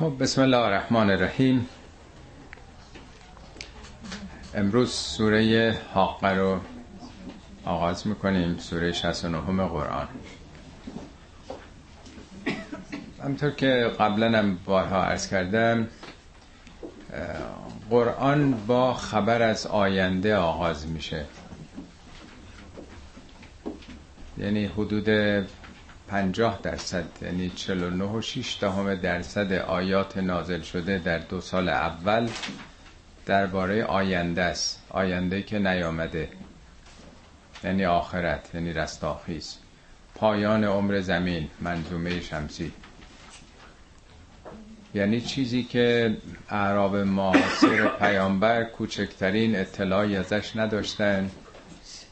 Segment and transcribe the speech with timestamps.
[0.00, 1.68] خب بسم الله الرحمن الرحیم.
[4.54, 6.60] امروز سوره حاقه رو
[7.64, 10.08] آغاز می‌کنیم سوره 69 قرآن.
[13.24, 15.88] همطور که قبلا هم بارها عرض کردم
[17.90, 21.24] قرآن با خبر از آینده آغاز میشه.
[24.38, 25.08] یعنی حدود
[26.10, 32.28] 50 درصد یعنی 49 و 6 دهم درصد آیات نازل شده در دو سال اول
[33.26, 34.82] درباره آینده است.
[34.88, 36.28] آینده که نیامده.
[37.64, 39.56] یعنی آخرت یعنی رستاخیز.
[40.14, 42.72] پایان عمر زمین منظومه شمسی.
[44.94, 46.16] یعنی چیزی که
[46.50, 51.30] اعراب معاصر پیامبر کوچکترین اطلاعی ازش نداشتن.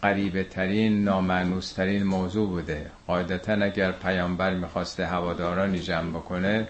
[0.03, 2.91] قریبه ترین نامعنوس ترین موضوع بوده.
[3.07, 6.69] قاعدتا اگر پیامبر می‌خواسته هوادارانی جمع بکنه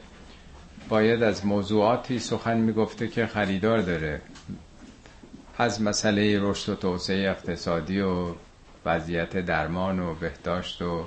[0.89, 4.21] باید از موضوعاتی سخن می‌گفته که خریدار داره.
[5.59, 8.35] از مسئله رشد و توسعه اقتصادی و
[8.87, 11.05] وضعیت درمان و بهداشت و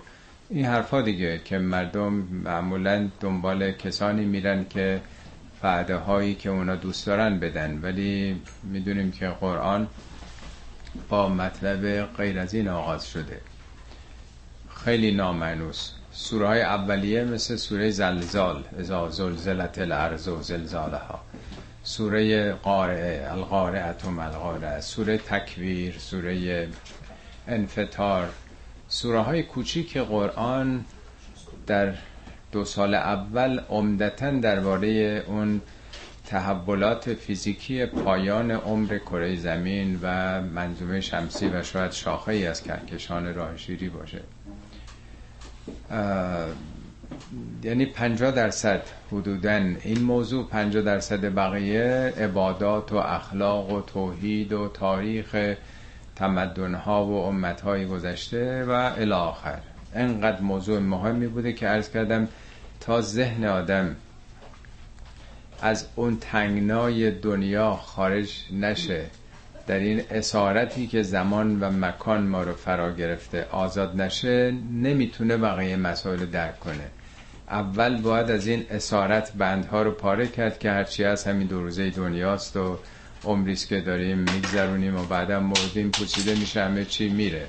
[0.50, 2.14] این حرفا دیگه که مردم
[2.44, 5.02] معمولا دنبال کسانی میرن که
[5.62, 7.80] فعده هایی که اونا دوست دارن بدن.
[7.82, 9.88] ولی می‌دونیم که قرآن
[11.10, 13.42] با مطلب غیر از این آغاز شده.
[14.76, 15.92] خیلی نامعنوس.
[16.12, 21.20] سوره های اولیه مثل سوره زلزال ازا زلزلت الارض و زلزالها.
[21.84, 26.68] سوره قارعه القارعه و ملقارعه سوره تکویر سوره
[27.48, 28.30] انفتار
[28.88, 30.86] سوره های کوچیک قرآن
[31.68, 31.94] در
[32.52, 35.62] دو سال اول عمدتا درباره اون
[36.32, 43.34] تحولات فیزیکی پایان عمر کره زمین و منظومه شمسی و شاید شاخه ای از کهکشان
[43.34, 44.22] راه شیری باشه.
[47.64, 49.52] یعنی 50 درصد حدودا
[49.84, 55.56] این موضوع 50 درصد بقیه عبادات و اخلاق و توحید و تاریخ
[56.16, 59.60] تمدن ها و امت های گذشته و الاخر
[59.96, 62.28] انقدر موضوع مهمی بوده که عرض کردم
[62.80, 63.96] تا ذهن آدم
[65.62, 69.06] از اون تنگنای دنیا خارج نشه.
[69.68, 75.76] در این اسارتی که زمان و مکان ما رو فرا گرفته آزاد نشه نمی‌تونه بقیه
[75.76, 76.88] مسائل درک کنه.
[77.50, 81.90] اول باید از این اسارت بندها رو پاره کرد که هرچی از همین دو روزه
[81.90, 82.80] دنیاست و
[83.26, 87.48] عمریست که داریم میگذرونیم و بعدا مردیم پوسیده میشه همه چی میره.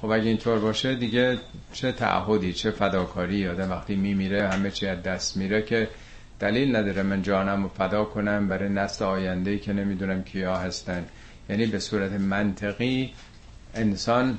[0.00, 1.38] خب اگه اینطور باشه دیگه
[1.72, 5.88] چه تعهدی چه فداکاری؟ آدم وقتی میمیره همه چی از دست میره که
[6.40, 11.04] دلیل نداره من جانم رو فدا کنم برای نسل آینده که نمی‌دونم کیا هستن.
[11.48, 13.12] یعنی به صورت منطقی
[13.74, 14.38] انسان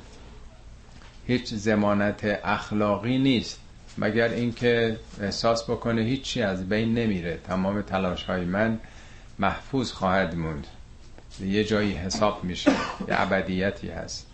[1.26, 3.60] هیچ زمانت اخلاقی نیست.
[3.98, 7.38] مگر اینکه احساس بکنه هیچی از بین نمیره.
[7.46, 8.78] تمام تلاش های من
[9.38, 10.66] محفوظ خواهد موند.
[11.40, 12.70] یه جایی حساب میشه.
[12.70, 14.26] یه ابدیتی هست.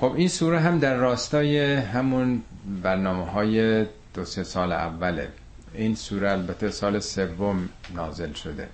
[0.00, 2.42] خب این سوره هم در راستای همون
[2.82, 5.28] برنامه های دو سه سال اوله.
[5.74, 8.68] این سوره البته سال سوم نازل شده.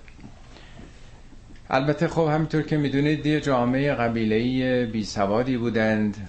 [1.69, 6.27] البته خب همینطور که می‌دونید یه جامعه قبیلهی بی سوادی بودند.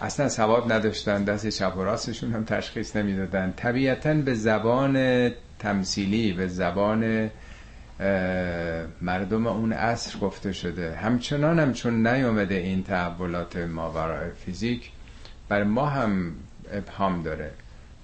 [0.00, 3.54] اصلا سواد نداشتن دست چپ و راستشون هم تشخیص نمی‌دادن.
[3.56, 7.30] طبیعتا به زبان تمثیلی به زبان
[9.00, 10.96] مردم اون عصر گفته شده.
[10.96, 14.90] همچنان هم چون نیامده این تحولات ماورای فیزیک
[15.48, 16.34] بر ما هم
[16.72, 17.50] ابهام داره.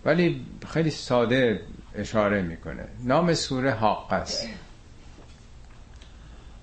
[0.05, 1.61] ولی خیلی ساده
[1.94, 2.84] اشاره می‌کنه.
[3.05, 4.49] نام سوره حاقه است.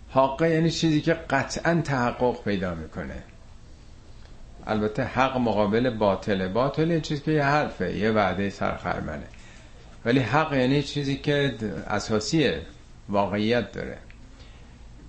[0.09, 3.23] حاقه یعنی چیزی که قطعا تحقق پیدا می‌کنه.
[4.67, 9.27] البته حق مقابل باطله باطل یه چیزی که یه حرفه یه وعده سرخرمنه.
[10.05, 11.55] ولی حق یعنی چیزی که
[11.87, 12.61] اساسیه
[13.09, 13.97] واقعیت داره.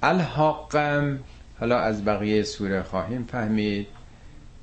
[0.02, 1.18] الحاقم
[1.60, 3.86] حالا از بقیه سوره خواهیم فهمید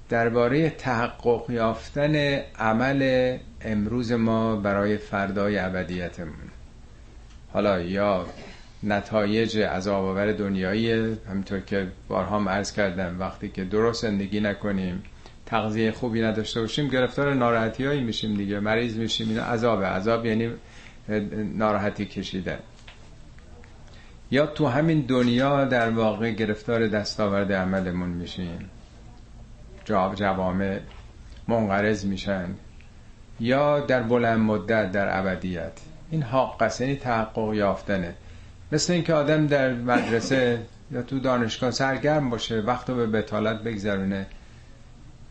[0.09, 2.15] درباره تحقق یافتن
[2.59, 6.49] عمل امروز ما برای فردای ابدیتمون.
[7.53, 8.25] حالا یا
[8.83, 15.03] نتایج عذاب آور دنیایی همینطور که بارها هم عرض کردم وقتی که درست زندگی نکنیم
[15.45, 20.49] تغذیه خوبی نداشته باشیم گرفتار ناراحتی هایی میشیم دیگه مریض میشیم اینا عذاب عذاب یعنی
[21.55, 22.59] ناراحتی کشیدن.
[24.31, 28.69] یا تو همین دنیا در واقع گرفتار دستاورد عملمون میشیم.
[29.85, 30.79] جوامع
[31.47, 32.49] منقرض میشن.
[33.39, 35.71] یا در بلند مدت در ابدیت.
[36.11, 38.15] این حق یعنی تحقق یافتنه.
[38.71, 40.59] مثل اینکه آدم در مدرسه
[40.91, 44.27] یا تو دانشگاه سرگرم باشه وقت رو به بتالت بگذرونه.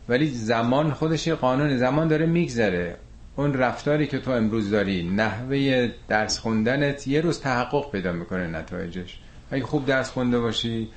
[0.09, 2.95] ولی زمان خودش یه قانون زمان داره میگذره.
[3.35, 9.19] اون رفتاری که تو امروز داری نحوه درس خوندنت یه روز تحقق پیدا می‌کنه نتایجش.
[9.51, 10.89] اگه خوب درس خونده باشی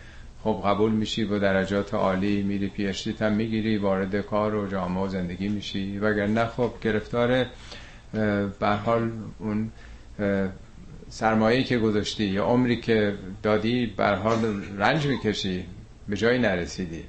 [0.48, 5.08] خب قبول میشی با درجات عالی میری پیشتی هم می‌گیری وارد کار و جامعه و
[5.08, 5.98] زندگی میشی.
[5.98, 7.46] وگرنه خب گرفتار
[8.60, 9.70] به حال اون
[11.08, 15.64] سرمایه که گذاشتی یا عمری که دادی بر حال رنج می‌کشی
[16.08, 17.04] به جایی نرسیدی.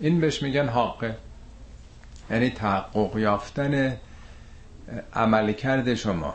[0.00, 1.16] این بهش میگن حاقه
[2.30, 3.96] یعنی تحقق یافتن
[5.14, 6.34] عملکرد شما.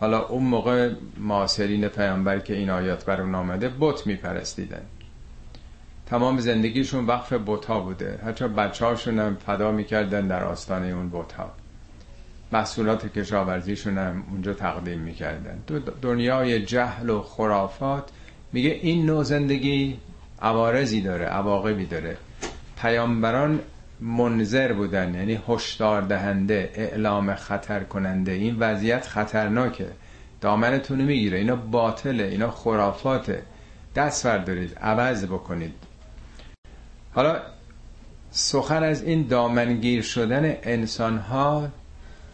[0.00, 4.82] حالا اون موقع معاصرین پیامبر که این آیات بر اون آمده بت میپرستیدن.
[6.10, 8.18] تمام زندگیشون وقف بت ها بوده.
[8.26, 11.50] حتی بچه هاشون هم فدا می‌کردن در آستانه اون بت ها
[12.52, 15.58] محصولات کشاورزیشون هم اونجا تقدیم می‌کردن.
[16.02, 18.10] دنیای جهل و خرافات
[18.52, 19.98] میگه این نوع زندگی
[20.42, 22.16] عوارضی داره عواقبی داره.
[22.82, 23.60] پیامبران
[24.00, 29.86] منظر بودن یعنی هشدار دهنده اعلام خطر کننده این وضعیت خطرناکه.
[30.40, 31.38] دامنتون می‌گیره.
[31.38, 33.42] اینا باطله اینا خرافاته.
[33.96, 35.89] دست دارید عوض بکنید.
[37.14, 37.42] حالا
[38.30, 41.68] سخن از این دامنگیر شدن انسان ها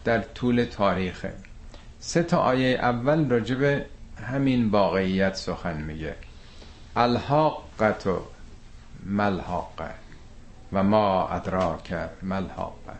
[0.03, 1.33] در طول تاریخه.
[1.99, 3.85] سه تا آیه اول راجب
[4.23, 6.15] همین واقعیت سخن میگه.
[6.95, 8.19] الحاقت و
[9.05, 9.89] ملحاقه
[10.73, 12.93] و ما ادراک ملحاقه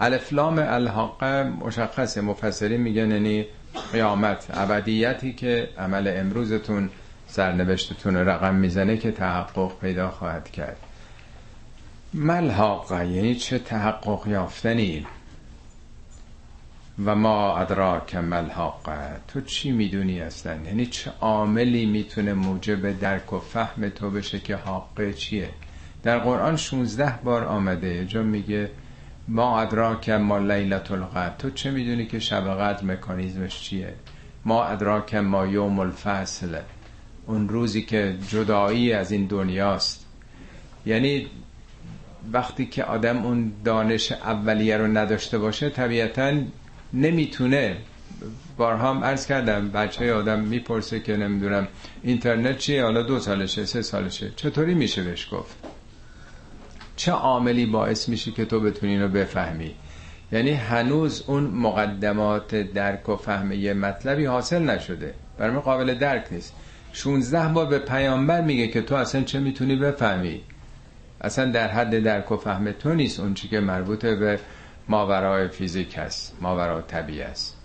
[0.00, 3.46] الفلام الحاقه مشخص مفسری میگن یعنی
[3.92, 6.90] قیامت ابدیتی که عمل امروزتون
[7.30, 10.76] سرنوشتتون رقم می‌زنه که تحقق پیدا خواهد کرد.
[12.14, 15.06] ملحاقه یعنی چه تحقق یافتنی؟
[17.04, 23.38] و ما ادراک ملحاقه تو چی می‌دونی اصلا؟ یعنی چه عاملی می‌تونه موجب درک و
[23.38, 25.48] فهم تو بشه که حاقه چیه؟
[26.02, 28.70] در قرآن 16 بار آمده جا میگه
[29.28, 31.34] ما ادراک ما لیلت القدر.
[31.38, 33.94] تو چه می‌دونی که شب قدر مکانیزمش چیه؟
[34.44, 36.58] ما ادراک ما یوم الفصل.
[37.30, 40.06] اون روزی که جدایی از این دنیاست.
[40.86, 41.26] یعنی
[42.32, 46.32] وقتی که آدم اون دانش اولیه رو نداشته باشه طبیعتا
[46.92, 47.76] نمی‌تونه.
[48.56, 51.68] بارها هم عرض کردم بچه آدم می‌پرسه که نمی‌دونم
[52.02, 54.30] اینترنت چیه؟ حالا دو سالشه سه سالشه.
[54.36, 55.56] چطوری میشه بهش گفت؟
[56.96, 59.74] چه عاملی باعث میشه که تو بتونی اینو بفهمی؟
[60.32, 65.14] یعنی هنوز اون مقدمات درک و فهم یه مطلبی حاصل نشده.
[65.38, 66.54] برای قابل درک نیست.
[66.92, 70.40] 16 بار به پیامبر میگه که تو اصلا چه می‌تونی بفهمی؟
[71.20, 74.40] اصلا در حد درک و فهم تو نیست اون چی که مربوط به
[74.88, 77.56] ماورای فیزیک هست ماورای طبیعی است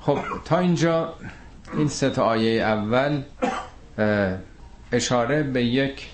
[0.00, 1.14] خب تا اینجا
[1.76, 3.22] این سه آیه اول
[4.92, 6.08] اشاره به یک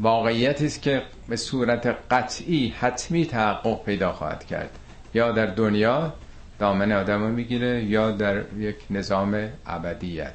[0.00, 4.70] واقعیتی است که به صورت قطعی حتمی تحقق پیدا خواهد کرد.
[5.14, 6.12] یا در دنیا
[6.58, 10.34] دامن آدم رو می‌گیره یا در یک نظام ابدیت.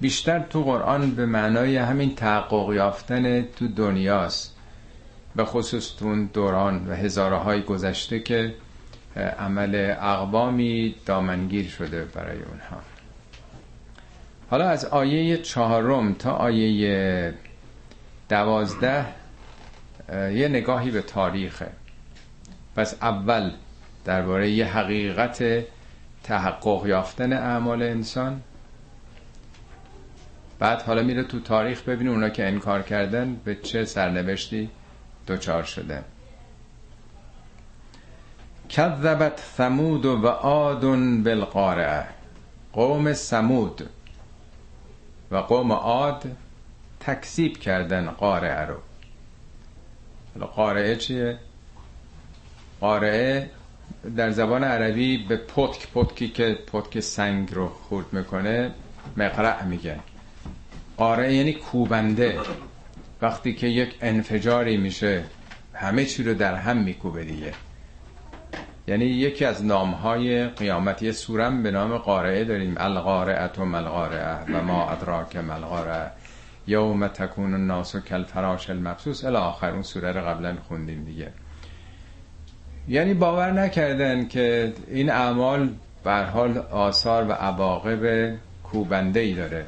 [0.00, 4.56] بیشتر تو قرآن به معنای همین تحقق یافتن تو دنیاست.
[5.36, 8.54] به خصوص تو دوران و هزاره های گذشته که
[9.38, 12.80] عمل اقوامی دامنگیر شده برای اونها.
[14.50, 17.34] حالا از آیه چهارم تا آیه
[18.28, 19.06] دوازده
[20.12, 21.66] یه نگاهی به تاریخه.
[22.76, 23.50] پس اول
[24.04, 25.64] درباره یه حقیقت
[26.22, 28.42] تحقق یافتن اعمال انسان.
[30.58, 34.70] بعد حالا میره تو تاریخ ببینه اونا که انکار کردن به چه سرنوشتی
[35.26, 36.04] دوچار شده.
[38.68, 40.80] کذبت ثمود و عاد
[41.24, 42.06] بالقارعه.
[42.72, 43.90] قوم ثمود
[45.30, 46.24] و قوم عاد
[47.00, 48.76] تکذیب کردن قارعه رو.
[50.46, 51.38] قارعه چیه؟
[52.80, 53.50] قارعه
[54.16, 58.70] در زبان عربی به پتک پتکی که پتک سنگ رو خورد می‌کنه
[59.16, 60.00] مقرع میگن.
[60.96, 62.38] قارعه یعنی کوبنده.
[63.22, 65.24] وقتی که یک انفجاری میشه
[65.74, 67.52] همه چی رو در هم میکوبه دیگه.
[68.88, 72.74] یعنی یکی از نامهای قیامت یه سورم به نام قارعه داریم.
[72.76, 76.10] القارعه و ملقارعه و ما ادراک ملقارعه
[76.66, 79.24] یوم تکون الناس کل فراش المبسوس.
[79.24, 81.32] الی آخر اون سوره رو قبلا خوندیم دیگه.
[82.88, 85.68] یعنی باور نکردن که این اعمال
[86.04, 89.66] بر حال آثار و عواقب کوبنده ای داره.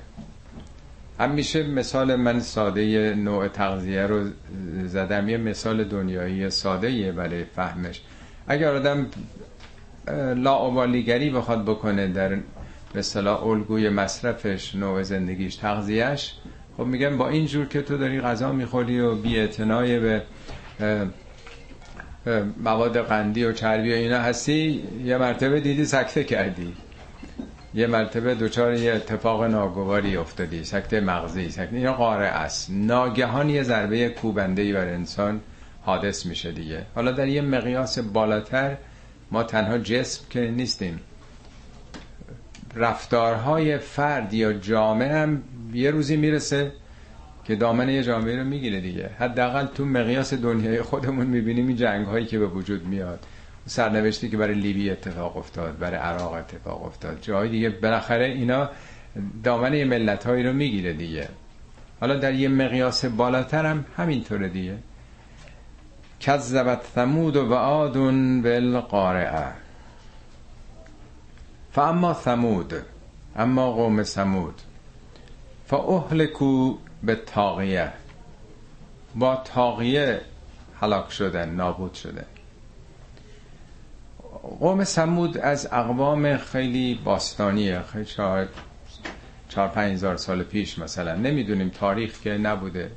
[1.20, 4.24] همیشه مثال من ساده نوع تغذیه رو
[4.86, 8.02] زدم یه مثال دنیایی ساده یه برای فهمش.
[8.48, 9.06] اگر آدم
[10.36, 12.36] لاعبالیگری بخواد بکنه در
[12.92, 16.34] به صلاح الگوی مصرفش نوع زندگیش تغذیهش
[16.76, 19.46] خب میگم با این جور که تو داری غذا می‌خوری و بی
[19.98, 20.22] به
[22.64, 26.72] مواد قندی و چربی و اینا هستی یه مرتبه دیدی سکته کردی.
[27.74, 30.64] یه مرتبه دوچار یه اتفاق ناگواری افتادی.
[30.64, 32.70] سکته مغزی سکته اینا قاره است.
[32.70, 35.40] ناگهان یه ضربه کوبنده ای بر انسان
[35.82, 36.82] حادث میشه دیگه.
[36.94, 38.76] حالا در یه مقیاس بالاتر
[39.30, 41.00] ما تنها جسم که نیستیم.
[42.74, 45.42] رفتارهای فرد یا جامعه هم
[45.74, 46.72] یه روزی می‌رسه
[47.46, 49.10] که دامن یه جامعه رو می‌گیره دیگه.
[49.18, 53.26] حداقل تو مقیاس دنیای خودمون می‌بینیم این جنگ هایی که به وجود میاد.
[53.66, 57.18] سرنوشتی که برای لیبی اتفاق افتاد برای عراق اتفاق افتاد.
[57.22, 58.70] جای دیگه بالاخره اینا
[59.44, 61.28] دامن یه ملت هایی رو می‌گیره دیگه.
[62.00, 64.78] حالا در یه مقیاس بالاتر هم همینطوره دیگه.
[66.20, 67.94] کذبت ثمود و عاد
[68.42, 69.52] بالقارعه.
[71.72, 72.74] فاما ثمود
[73.36, 74.54] اما قوم ثمود.
[75.66, 77.92] فاهلکو به تاقیه
[79.14, 80.20] با تاقیه
[80.80, 82.24] هلاک شدن نابود شدن
[84.60, 87.80] قوم سمود از اقوام خیلی باستانیه.
[87.92, 88.48] خیلی چهار
[89.48, 91.14] چهار پنج هزار سال پیش مثلا.
[91.14, 92.90] نمی‌دونیم تاریخ که نبوده.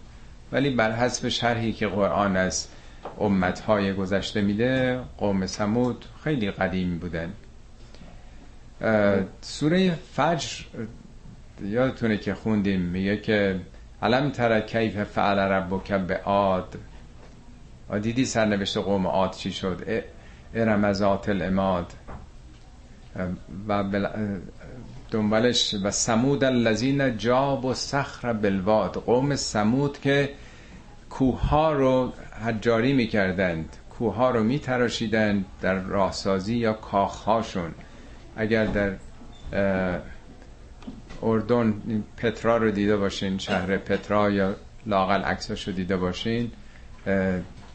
[0.52, 2.68] ولی بر حسب شرحی که قرآن از
[3.20, 7.34] امتهای گذشته میده قوم سمود خیلی قدیمی بودن.
[9.42, 10.64] سوره فجر
[11.62, 13.60] یادتونه که خوندیم میگه که
[14.04, 16.76] علم تر کیف فعل ربک به عاد؟
[18.02, 20.04] دیدی سرنوشت قوم عاد چی شد؟
[20.54, 21.94] ارم ذات الاماد
[23.68, 23.84] و
[25.12, 30.30] دنبالش و سمود الذین جاب و سخر بلواد قوم سمود که
[31.10, 32.14] کوه رو
[32.46, 37.72] حجاری می‌کردند کوه ها رو میتراشیدند در راهسازی یا کاخهاشون.
[38.36, 38.92] اگر در
[41.24, 41.74] اردن
[42.18, 46.52] پترا رو دیده باشین شهر پترا یا لاقل عکسش رو دیده باشین.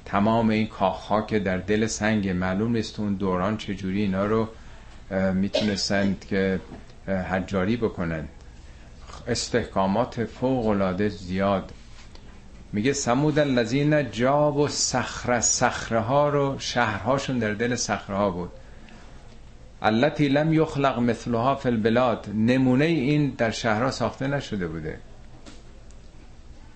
[0.04, 4.48] تمام این کاخ که در دل سنگ معلوم نیست اون دوران چجوری اینا رو
[5.34, 6.60] می‌تونستند که
[7.06, 8.28] حجاری بکنن
[9.28, 11.72] استحکامات فوق العاده زیاد.
[12.72, 18.50] میگه سمود الذین جاب و صخره صخره ها رو شهرهاشون در دل صخره ها بود.
[19.84, 24.98] التي لم یخلق مثلها فی البلاد نمونه این در شهرها ساخته نشده بوده.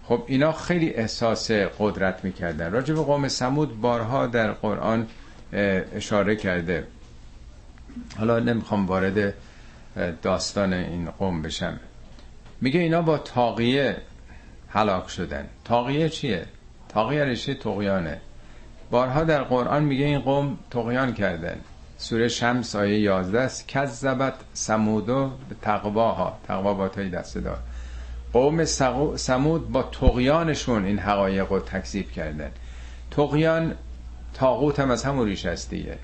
[0.04, 2.72] خب اینا خیلی احساس قدرت می‌کردن.
[2.72, 5.06] راجع به قوم سمود بارها در قرآن
[5.52, 6.86] اشاره کرده.
[8.18, 9.34] حالا نمی‌خوام وارد
[10.22, 11.80] داستان این قوم بشم.
[12.60, 13.96] میگه اینا با تاقیه
[14.68, 15.46] هلاک شدن.
[15.64, 16.46] تاقیه چیه؟
[16.88, 18.20] تاقیه رشته تقیانه
[18.90, 21.60] بارها در قرآن میگه این قوم تقیان کردن.
[21.98, 23.68] سوره شمس آیه 11 است.
[23.68, 26.38] کذبت سمودو به تقواها.
[26.46, 27.58] تقوا با تایی دست دار.
[28.32, 28.64] قوم
[29.16, 32.50] سمود با تقیانشون این حقایق رو تکذیب کردن.
[33.10, 33.74] تقیان
[34.34, 35.98] تاغوت هم از همون ریش است دیگه.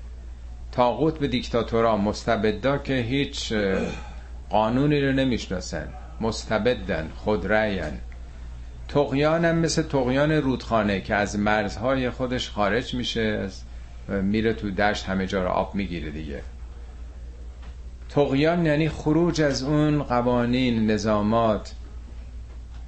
[0.71, 3.53] تاغوت به دیکتاتورا مستبدا که هیچ
[4.49, 5.87] قانونی رو نمی‌شناسن.
[6.21, 7.99] مستبدن خودرأین
[8.87, 13.61] تقیان هم مثل تقیان رودخانه که از مرزهای خودش خارج میشه از
[14.07, 16.41] میره تو دشت همه جا رو آب می‌گیره دیگه.
[18.09, 21.73] تقیان یعنی خروج از اون قوانین نظامات.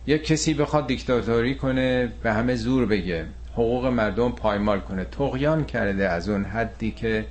[0.08, 3.26] یک کسی بخواد دیکتاتوری کنه به همه زور بگه.
[3.54, 5.06] حقوق مردم پایمال کنه.
[5.06, 7.26] تقیان کرده از اون حدی که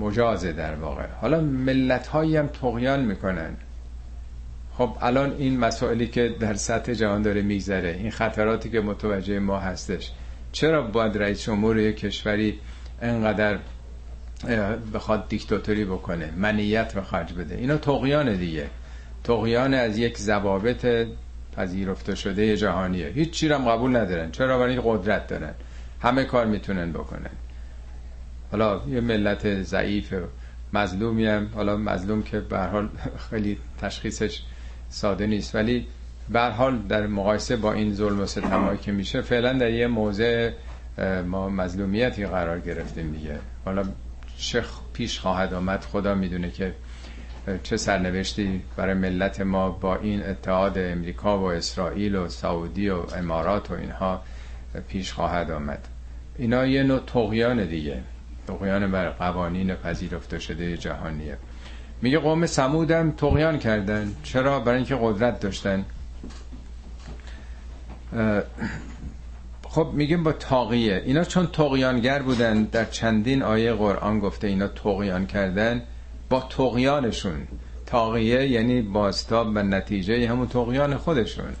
[0.00, 1.06] مجازه در واقع.
[1.20, 3.56] حالا ملت هایی هم تقیان می‌کنن.
[4.74, 9.58] خب الان این مسائلی که در سطح جهان داره میگذره این خطراتی که متوجه ما
[9.58, 10.12] هستش.
[10.52, 12.58] چرا باید رئیس جمهور یک کشوری
[13.02, 13.58] انقدر
[14.94, 18.70] بخواد دیکتاتوری بکنه منیت به خرج بده؟ اینا تقیان دیگه.
[19.24, 21.06] تقیان از یک ضوابط
[21.56, 23.06] پذیرفته شده جهانیه.
[23.06, 24.30] هیچ چی هم قبول ندارن.
[24.30, 25.54] چرا؟ برای قدرت دارن.
[26.02, 27.30] همه کار می‌تونن بکنن.
[28.50, 30.14] حالا یه ملت ضعیف
[30.72, 32.88] مظلومی هم حالا مظلوم که به حال
[33.30, 34.42] خیلی تشخیصش
[34.88, 35.54] ساده نیست.
[35.54, 35.86] ولی
[36.30, 40.50] به حال در مقایسه با این ظلم و ستمایی که میشه فعلا در یه موضع
[41.26, 43.38] ما مظلومیتی قرار گرفتیم دیگه.
[43.64, 43.84] حالا
[44.38, 46.74] چه پیش خواهد آمد خدا می‌دونه که
[47.62, 53.70] چه سرنوشتی برای ملت ما با این اتحاد امریکا و اسرائیل و سعودی و امارات
[53.70, 54.22] و اینها
[54.88, 55.88] پیش خواهد آمد.
[56.38, 58.00] اینا یه نوع تقیان دیگه.
[58.46, 61.36] تقیان بر قوانین پذیرفته شده جهانیه.
[62.02, 64.12] میگه قوم سمودم تقیان کردن.
[64.22, 65.84] چرا؟ برای اینکه قدرت داشتن.
[69.68, 75.26] خب میگیم با تاقیه اینا چون تقیانگر بودن در چندین آیه قرآن گفته اینا تقیان
[75.26, 75.82] کردن
[76.28, 77.48] با تقیانشون
[77.86, 81.52] تاقیه یعنی باستاب و نتیجه همون تقیان خودشون.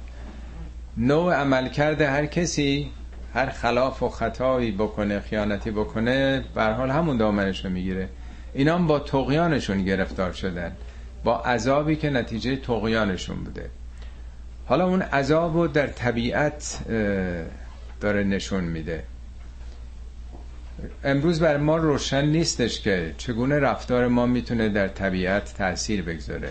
[0.96, 2.90] نوع عمل کرده هر کسی
[3.34, 8.08] هر خلاف و خطایی بکنه خیانتی بکنه به حال همون دامنش می‌گیره.
[8.54, 10.72] اینا هم با تقیانشون گرفتار شدن.
[11.24, 13.70] با عذابی که نتیجه تقیانشون بوده.
[14.66, 16.78] حالا اون عذاب رو در طبیعت
[18.00, 19.04] داره نشون میده.
[21.04, 26.50] امروز بر ما روشن نیستش که چگونه رفتار ما می‌تونه در طبیعت تاثیر بگذاره.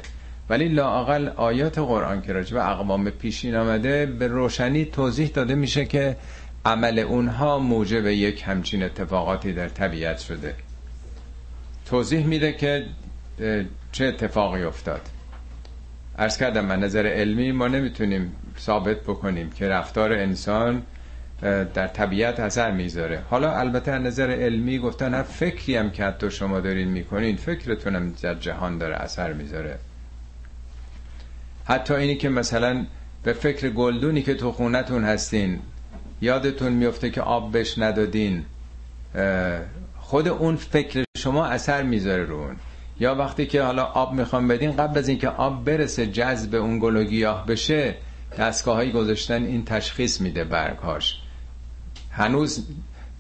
[0.50, 6.18] ولی لاقل آیات قرآن که به اقوام پیشین آمده به روشنی توضیح داده میشه که
[6.66, 10.56] عمل اونها موجب یک همچین اتفاقاتی در طبیعت شده.
[11.86, 12.86] توضیح میده که
[13.92, 15.02] چه اتفاقی افتاد.
[16.22, 20.84] ارز کردم من نظر علمی ما نمی‌تونیم ثابت بکنیم که رفتار انسان
[21.74, 23.22] در طبیعت اثر می‌ذاره.
[23.30, 28.14] حالا البته از نظر علمی گفتن هر فکری هم که حتی شما دارین می‌کنین فکرتونم
[28.22, 29.80] در جهان داره اثر می‌ذاره.
[31.66, 32.86] حتی اینی که مثلا
[33.24, 35.60] به فکر گلدونی که تو خونتون هستین
[36.22, 38.46] یادتون میفته که آب بش ندادین
[40.00, 42.56] خود اون فکر شما اثر می‌ذاره رو اون.
[43.00, 46.96] یا وقتی که حالا آب می‌خوام بدین قبل از اینکه آب برسه جذب اون گل
[46.96, 47.96] و گیاه بشه
[48.38, 51.22] دستگاه هایی گذاشتن این تشخیص میده برگهاش.
[52.12, 52.68] هنوز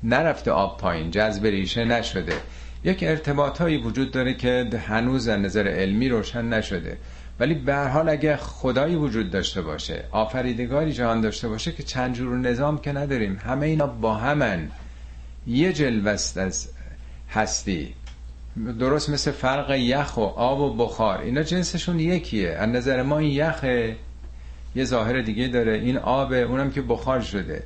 [0.03, 2.33] نرفته آب پایین جذب ریشه نشده.
[2.83, 6.97] یک ارتباط هایی وجود داره که هنوز از نظر علمی روشن نشده.
[7.39, 12.37] ولی به حال اگه خدایی وجود داشته باشه آفریدگاری جهان داشته باشه که چند جور
[12.37, 14.71] نظام که نداریم همه اینا با همن.
[15.47, 16.69] یه جلوست از
[17.29, 17.93] هستی.
[18.79, 21.21] درست مثل فرق یخ و آب و بخار.
[21.21, 22.49] اینا جنسشون یکیه.
[22.49, 23.95] از نظر ما این یخه
[24.75, 25.73] یه ظاهر دیگه داره.
[25.73, 27.63] این آبه اونم که بخار شده.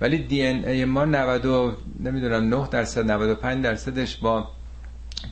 [0.00, 4.48] ولی دی ان ای ما 90 نمی‌دونم 9 درصد 95 درصدش با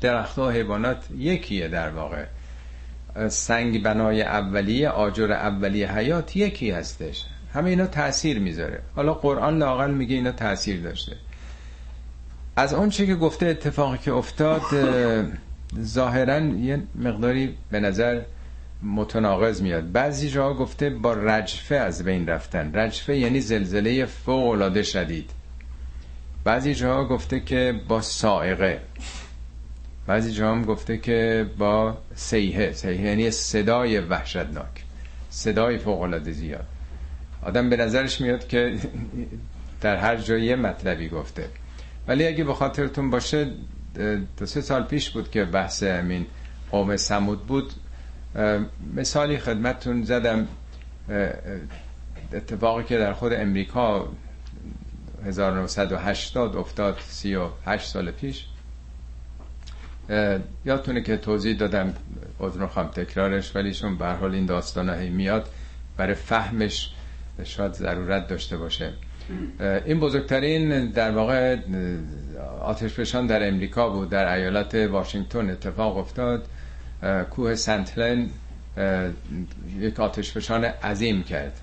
[0.00, 2.24] درخت و حیوانات یکیه در واقع.
[3.28, 7.24] سنگ بنای اولیه آجر اولیه حیات یکی هستش.
[7.54, 8.82] همه اینا تاثیر می‌ذاره.
[8.96, 11.16] حالا قرآن لاقل میگه اینا تاثیر داشته.
[12.56, 14.62] از اون چی که گفته اتفاقی که افتاد
[15.80, 18.22] ظاهرا یه مقداری به نظر
[18.82, 19.92] متناقض میاد.
[19.92, 22.74] بعضی جاها گفته با رجفه از بین رفتن.
[22.74, 25.30] رجفه یعنی زلزله فوق العاده شدید.
[26.44, 28.80] بعضی جاها گفته که با سائقه.
[30.06, 32.72] بعضی جاها هم گفته که با سیحه.
[32.72, 34.84] سیحه یعنی صدای وحشتناک.
[35.30, 36.66] صدای فوق العاده زیاد.
[37.42, 38.74] آدم به نظرش میاد که
[39.80, 41.48] در هر جایی مطلبی گفته.
[42.08, 43.50] ولی اگه به خاطرتون باشه
[44.36, 46.26] دو سه سال پیش بود که بحث امین
[46.70, 47.72] قوم سمود بود.
[48.94, 50.48] مثالی خدمتتون زدم
[52.32, 54.08] اتفاقی که در خود امریکا
[55.24, 58.44] 1980 افتاد 38 سال پیش.
[60.64, 61.94] یادتونه که توضیح دادم
[62.40, 65.48] عذر خواهم تکرارش ولی چون به حال این داستان میاد
[65.96, 66.92] برای فهمش
[67.44, 68.92] شاید ضرورت داشته باشه.
[69.86, 71.56] این بزرگترین در واقع
[72.60, 76.46] آتشفشان در امریکا بود در ایالت واشنگتن اتفاق افتاد.
[77.30, 78.28] کوه سنتلن
[79.78, 81.60] یک آتشفشان عظیم کرد.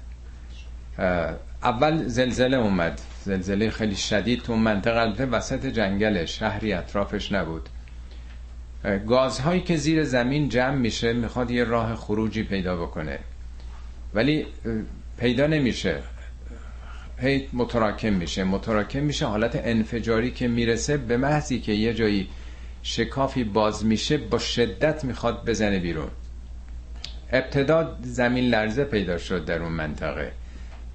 [1.63, 3.01] اول زلزله اومد.
[3.23, 7.69] زلزله خیلی شدید تو منطقه وسط جنگل شهری اطرافش نبود.
[9.07, 13.19] گازهایی که زیر زمین جمع میشه می‌خواد یه راه خروجی پیدا بکنه.
[14.13, 14.45] ولی
[15.17, 15.99] پیدا نمیشه.
[17.17, 18.43] هی متراکم میشه.
[18.43, 22.29] متراکم میشه حالت انفجاری که می‌رسه به محضی که یه جایی
[22.83, 26.07] شکافی باز میشه با شدت می‌خواد بزنه بیرون.
[27.31, 30.31] ابتدا زمین لرزه پیدا شد در اون منطقه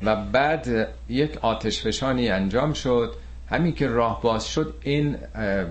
[0.03, 3.15] و بعد یک آتشفشانی انجام شد.
[3.51, 5.17] همین که راه باز شد این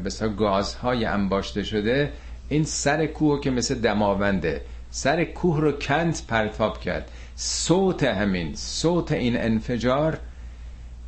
[0.05, 2.11] بسا گازهای انباشته شده
[2.49, 7.11] این سر کوه که مثل دماونده سر کوه رو کند پرتاب کرد.
[7.35, 10.19] صوت همین صوت این انفجار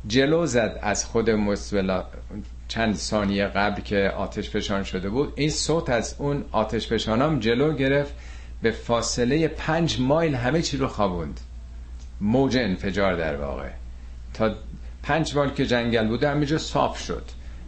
[0.06, 2.04] جلو زد از خود مسولا
[2.68, 5.32] چند ثانیه قبل که آتش فشان شده بود.
[5.36, 8.14] این صوت از اون آتش فشانام جلو گرفت
[8.62, 11.40] به فاصله پنج مایل همه چی رو خوابوند.
[12.20, 13.68] موج انفجار در واقع.
[14.34, 14.54] تا
[15.02, 17.24] پنج مایل که جنگل بوده همینجا صاف شد.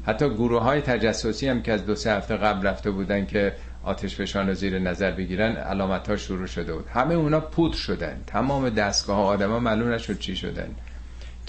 [0.07, 3.53] حتی گروه های تجسسی هم که از دو سه هفته قبل رفته بودن که
[3.85, 6.88] آتش فشان رو زیر نظر بگیرن علامت ها شروع شده بود.
[6.88, 8.21] همه اونا پود شدن.
[8.27, 10.68] تمام دستگاه ها آدم ها معلوم نشد چی شدن.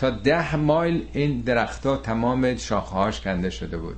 [0.04, 3.96] تا ده مایل این درختها تمام شاخهاش کنده شده بود.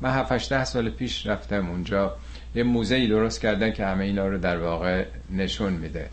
[0.00, 2.16] من هفتش ده سال پیش رفتم اونجا.
[2.54, 6.08] یه موزه درست کردن که همه اینا رو در واقع نشون میده.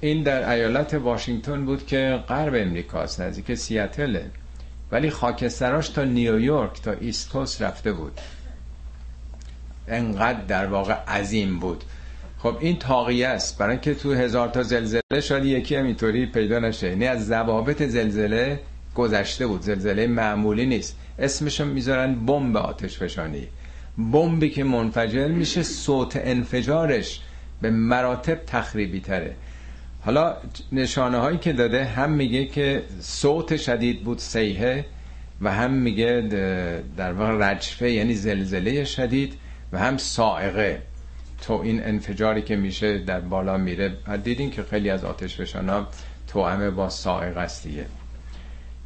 [0.00, 4.30] این در ایالت واشنگتن بود که غرب امریکاست نزدیک سیاتله
[4.92, 8.20] ولی خاکستراش تا نیویورک تا ایست رفته بود.
[9.88, 11.84] انقدر در واقع عظیم بود.
[12.42, 13.58] خب این تاقیه است.
[13.58, 16.88] برای که تو هزار تا زلزله شاید یکی هم اینطوری پیدا نشه.
[16.88, 18.60] یعنی از ضوابط زلزله
[18.94, 19.62] گذشته بود.
[19.62, 20.96] زلزله معمولی نیست.
[21.18, 23.48] اسمشو می‌ذارن بمب آتش فشانی
[24.12, 27.20] بمبی که منفجر میشه صوت انفجارش
[27.62, 29.34] به مراتب تخریبی تره.
[30.00, 30.36] حالا
[30.72, 34.86] نشانه هایی که داده هم میگه که صوت شدید بود سیحه
[35.40, 36.28] و هم میگه
[36.96, 39.34] در واقع رجفه یعنی زلزله شدید
[39.72, 40.82] و هم سائقه.
[41.42, 43.96] تو این انفجاری که میشه در بالا میره.
[44.24, 45.86] دیدین که خیلی از آتش فشانا
[46.28, 47.86] توامه با سائق است دیگه.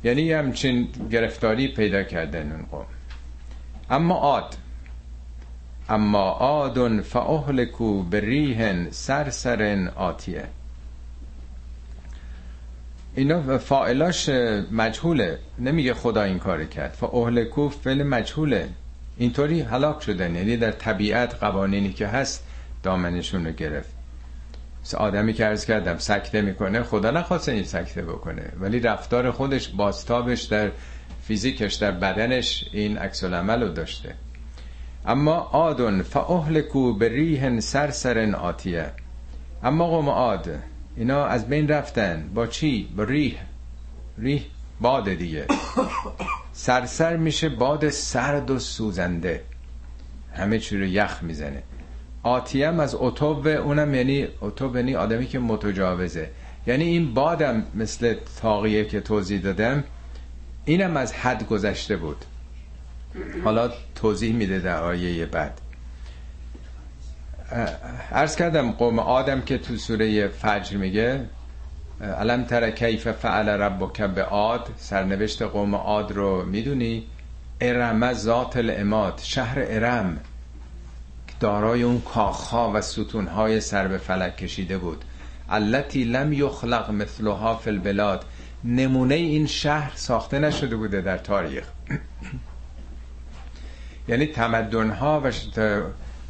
[0.05, 2.87] یعنی همچین گرفتاری پیدا کردن اون قوم.
[3.91, 4.57] اما عاد.
[5.89, 10.45] اما عاد فاهلکو به ریهن سرسرن آتیه.
[13.15, 14.29] اینا فاعلاش
[14.73, 15.39] مجهوله.
[15.59, 16.93] نمیگه خدا این کار کرد.
[16.93, 18.69] فاهلکو فعل مجهوله.
[19.19, 20.35] اینطوری هلاک شدن.
[20.35, 22.45] یعنی در طبیعت قوانینی که هست
[22.83, 23.95] دامنشون رو گرفت.
[24.97, 28.53] آدمی که ارز کردم سکته می‌کنه خدا نخواست این سکته بکنه.
[28.61, 30.71] ولی رفتار خودش باستابش در
[31.23, 34.15] فیزیکش در بدنش این عکس العمل رو داشته.
[35.07, 38.91] اما آدون فاهلکو به ریهن سرسرن آتیه.
[39.63, 40.51] اما قوم آد
[40.97, 42.31] اینا از بین رفتن.
[42.35, 43.39] با چی؟ با ریح.
[44.19, 44.47] ریح
[44.81, 45.47] باد دیگه.
[46.57, 49.43] سرسر میشه باد سرد و سوزنده.
[50.33, 51.63] همه چی رو یخ می‌زنه.
[52.23, 56.31] آتیم از اتوب اونم یعنی اتوب یعنی آدمی که متجاوزه.
[56.67, 59.85] یعنی این بادم مثل تاقیه که توضیح دادم
[60.65, 62.25] اینم از حد گذشته بود.
[63.45, 65.61] حالا توضیح میده در آیه بعد.
[68.11, 71.21] ارز کردم قوم آدم که تو سوره فجر میگه
[72.01, 77.05] علم تر کیف فعل ربک به عاد؟ سرنوشت قوم عاد رو می‌دونی؟
[77.61, 80.21] ارم ذات الاماد شهر ارم.
[81.41, 85.05] دارای اون کاخها و ستونهای سر به فلک کشیده بود.
[85.51, 88.25] التي لم یخلق مثلها فی البلاد.
[88.65, 91.65] نمونه این شهر ساخته نشده بوده در تاریخ.
[94.09, 95.31] یعنی تمدنها و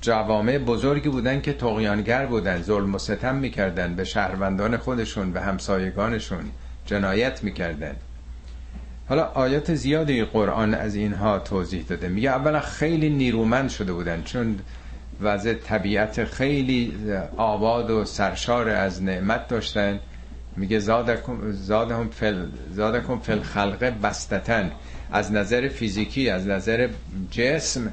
[0.04, 6.44] جوامع بزرگی بودن که تقیانگر بودن ظلم و ستم می‌کردن به شهروندان خودشون به همسایگانشون
[6.86, 7.96] جنایت می‌کردن.
[9.08, 12.08] حالا آیات زیادی قرآن از اینها توضیح داده.
[12.08, 14.58] میگه اولا خیلی نیرومند شده بودن چون
[15.20, 16.92] وضع طبیعت خیلی
[17.36, 20.00] آباد و سرشار از نعمت داشتن.
[20.56, 24.72] میگه زادکم زادهم فل زادکم فل خلقه بستتن
[25.12, 26.88] از نظر فیزیکی از نظر
[27.30, 27.92] جسم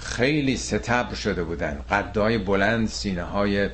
[0.00, 1.78] خیلی ستبر شده بودن.
[1.90, 3.68] قدای بلند سینه های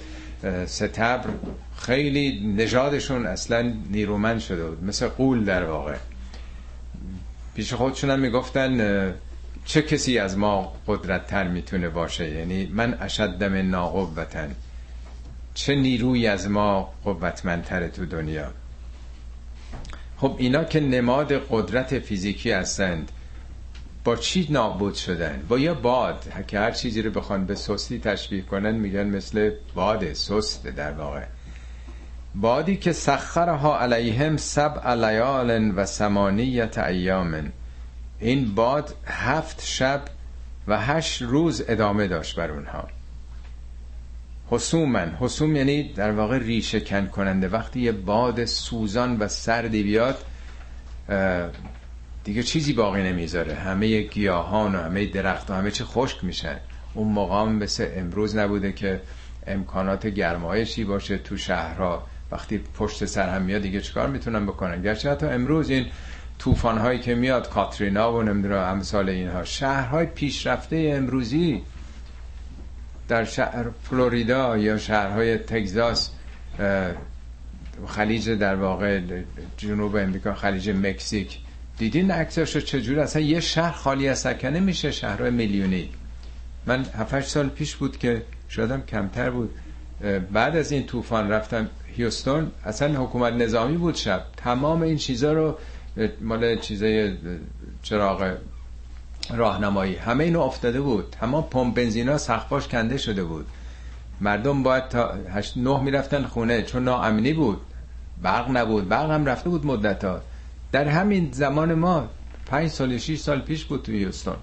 [0.67, 1.31] ستبر.
[1.77, 4.85] خیلی نژادشون اصلا نیرومند شده بود.
[4.85, 5.97] مثل قول در واقع.
[7.55, 9.15] پیش خودشون هم می‌گفتن
[9.65, 14.55] چه کسی از ما قدرت تر می‌تونه باشه؟ یعنی من اشد من ناقوتن.
[15.55, 18.53] چه نیروی از ما قوتمندتره تو دنیا؟
[20.17, 23.13] خب اینا که نماد قدرت فیزیکی هستند.
[24.07, 26.25] با چی نابود شدن؟ با یه باد.
[26.47, 31.23] که هر چیزی رو بخوان به سستی تشبیه کنن میگن مثل باد سست در واقع.
[32.35, 37.53] بادی که سخرها علیهم سب لیال و سمانیت ایامن
[38.21, 40.03] این باد هفت شب
[40.69, 42.89] و هشت روز ادامه داشت بر اونها.
[44.51, 45.17] حسومن.
[45.21, 47.49] حسوم یعنی در واقع ریشه کن کننده.
[47.49, 50.25] وقتی یه باد سوزان و سردی بیاد
[52.27, 53.55] دیگه چیزی باقی نمی‌ذاره.
[53.55, 56.57] همه گیاهان و همه درخت و همه چی خشک میشن.
[56.95, 59.01] اون مقام مثل امروز نبوده که
[59.47, 62.07] امکانات گرمایشی باشه تو شهرها.
[62.31, 65.87] وقتی پشت سر هم میاد دیگه چیکار می‌تونن بکنن؟ گرچه حتی امروز این
[66.39, 71.63] طوفان هایی که میاد کاترینا و نمی‌دونم امثال اینها شهرهای پیشرفته امروزی
[73.09, 76.11] در شهر فلوریدا یا شهرهای تگزاس
[77.87, 79.01] خلیج در واقع
[79.57, 81.39] جنوب امریکا خلیج مکزیک
[81.79, 85.91] دیدین عکسش چجور اصلا یه شهر خالی از سکنه میشه شهرهای میلیونی.
[86.67, 89.51] من 7 سال پیش بود که شدم کمتر بود.
[90.33, 92.51] بعد از این طوفان رفتم هیوستون.
[92.65, 94.25] اصلا حکومت نظامی بود شب.
[94.37, 95.59] تمام این چیزا رو
[96.21, 97.17] مال چیزای
[97.83, 98.37] چراغ
[99.35, 99.97] راهنمایی.
[99.97, 101.17] همه اینو افتاده بود.
[101.21, 103.47] تمام پمپ بنزینا سقفاش کنده شده بود.
[104.21, 107.61] مردم باید تا 8 9 می‌رفتن خونه چون ناامنی بود.
[108.23, 108.89] برق نبود.
[108.89, 110.21] برق هم رفته بود مدت ها
[110.73, 112.09] در همین زمان ما
[112.47, 114.37] 5 سال 6 سال پیش بود تو هیوستون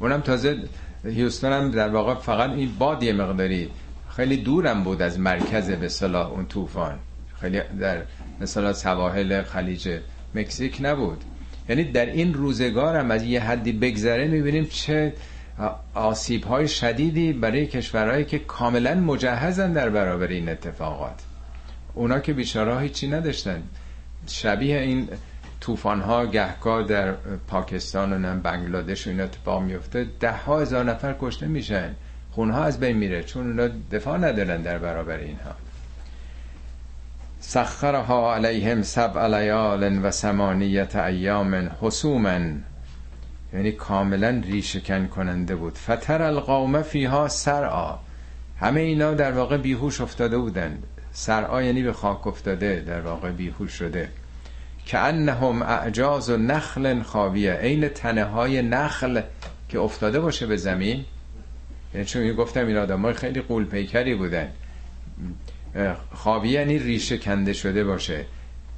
[0.00, 0.56] اونم تازه
[1.04, 3.70] هیوستون هم در واقع فقط این باد یه مقداری
[4.16, 6.98] خیلی دورم بود از مرکز به صلاح اون طوفان.
[7.40, 8.02] خیلی در
[8.40, 9.98] مثلا سواحل خلیج
[10.34, 11.24] مکزیک نبود.
[11.68, 15.12] یعنی در این روزگار هم از یه حدی بگذره می‌بینیم چه
[15.94, 21.22] آسیب های شدیدی برای کشورهایی که کاملا مجهزن در برابر این اتفاقات.
[21.94, 23.62] اونا که بیچاره هیچی نداشتن.
[24.26, 25.08] شبیه این
[25.60, 27.12] طوفان ها گهگاه در
[27.48, 31.94] پاکستان و نه بنگلادش و این اتفاق میفته ده ها هزار نفر کشته میشن.
[32.30, 35.54] خونها از بین میره چون اونا دفاع ندارن در برابر اینها.
[37.40, 42.38] سخرها علیهم سبع لیال و سمانیت ایام حسوما.
[43.52, 45.78] یعنی کاملا ریشکن کننده بود.
[45.78, 47.98] فتر القوم فیها سرعا.
[48.60, 50.78] همه اینا در واقع بیهوش افتاده بودن
[51.12, 54.08] سرعا یعنی به خاک افتاده در واقع بیهوش شده.
[54.88, 57.52] که انهم اعجاز و نخل خاویه.
[57.52, 59.20] عین تنه های نخل
[59.68, 61.04] که افتاده باشه به زمین.
[61.94, 64.48] یعنی چون گفتم این آدم خیلی قول پیکری بودن.
[66.14, 68.24] خاویه یعنی ریشه کنده شده باشه.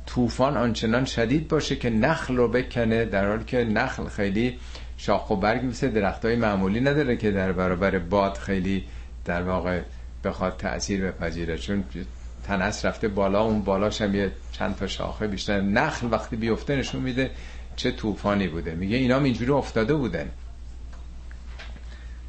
[0.07, 4.59] طوفان آنچنان شدید باشه که نخل رو بکنه در حالی که نخل خیلی
[4.97, 8.85] شاخ و برگ مثل درخت های معمولی نداره که در برابر باد خیلی
[9.25, 9.81] در واقع
[10.25, 11.59] بخواد تأثیر بپذیره.
[11.59, 11.85] چون
[12.45, 15.61] تنس رفته بالا اون بالاش هم یه چند تا شاخه بیشتر.
[15.61, 17.31] نخل وقتی بیفته نشون میده
[17.77, 18.75] چه طوفانی بوده.
[18.75, 20.31] میگه اینا اینجوری افتاده بودن.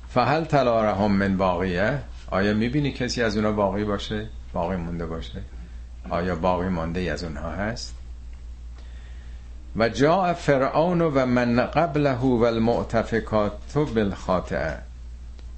[0.10, 2.00] فهل تلارهم من باقیه؟
[2.32, 5.41] آیا می‌بینی کسی از اونا باقی باشه؟ باقی مونده باشه.
[6.10, 7.95] آیا باقی مانده از اونها هست؟
[9.76, 14.78] و جا فرعون و من قبله و المعتفکات بالخاطئه.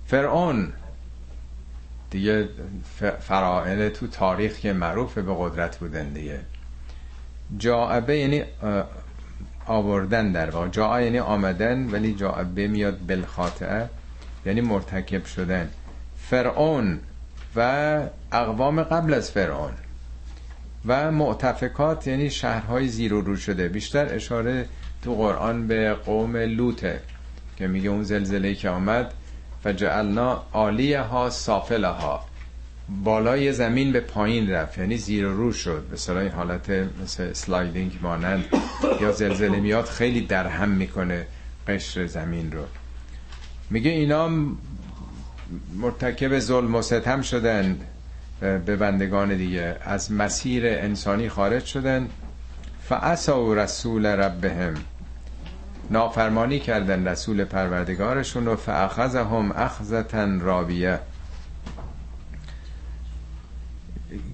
[0.08, 0.74] فرعون
[2.13, 2.49] دیگه
[3.19, 6.39] فرائل تو تاریخ که معروف به قدرت بودن دیگه.
[7.58, 8.43] جاعبه یعنی
[9.65, 10.67] آوردن در واقع.
[10.67, 13.89] جا یعنی آمدن ولی جاعبه میاد بالخاطئه
[14.45, 15.69] یعنی مرتکب شدن.
[16.17, 16.99] فرعون
[17.56, 19.73] و اقوام قبل از فرعون.
[20.86, 23.67] و معتفکات یعنی شهرهای زیر و رو شده.
[23.67, 24.65] بیشتر اشاره
[25.02, 26.99] تو قرآن به قوم لوته
[27.58, 29.13] که میگه اون زلزله که آمد
[30.54, 32.26] عالیه ها سافله ها
[33.04, 35.84] بالای زمین به پایین رفت یعنی زیر و رو شد.
[35.91, 36.69] به این حالت
[37.04, 38.45] مثل سلایدینگ مانند
[39.02, 41.28] یا زلزله میاد خیلی درهم می‌کنه
[41.67, 42.63] قشر زمین رو.
[43.69, 44.30] میگه اینا
[45.76, 47.80] مرتکب ظلم و ستم شدن
[48.39, 49.78] به بندگان دیگه.
[49.82, 52.10] از مسیر انسانی خارج شدن.
[52.89, 54.73] و رسول ربهم.
[55.93, 60.99] نافرمانی کردن رسول پروردگارشون و فاخذهم اخذتن رابیه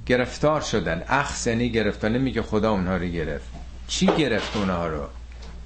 [0.06, 1.04] گرفتار شدن.
[1.08, 3.48] اخذ یعنی گرفتار نمیگه خدا اونها رو گرفت.
[3.88, 5.08] چی گرفت اونها رو؟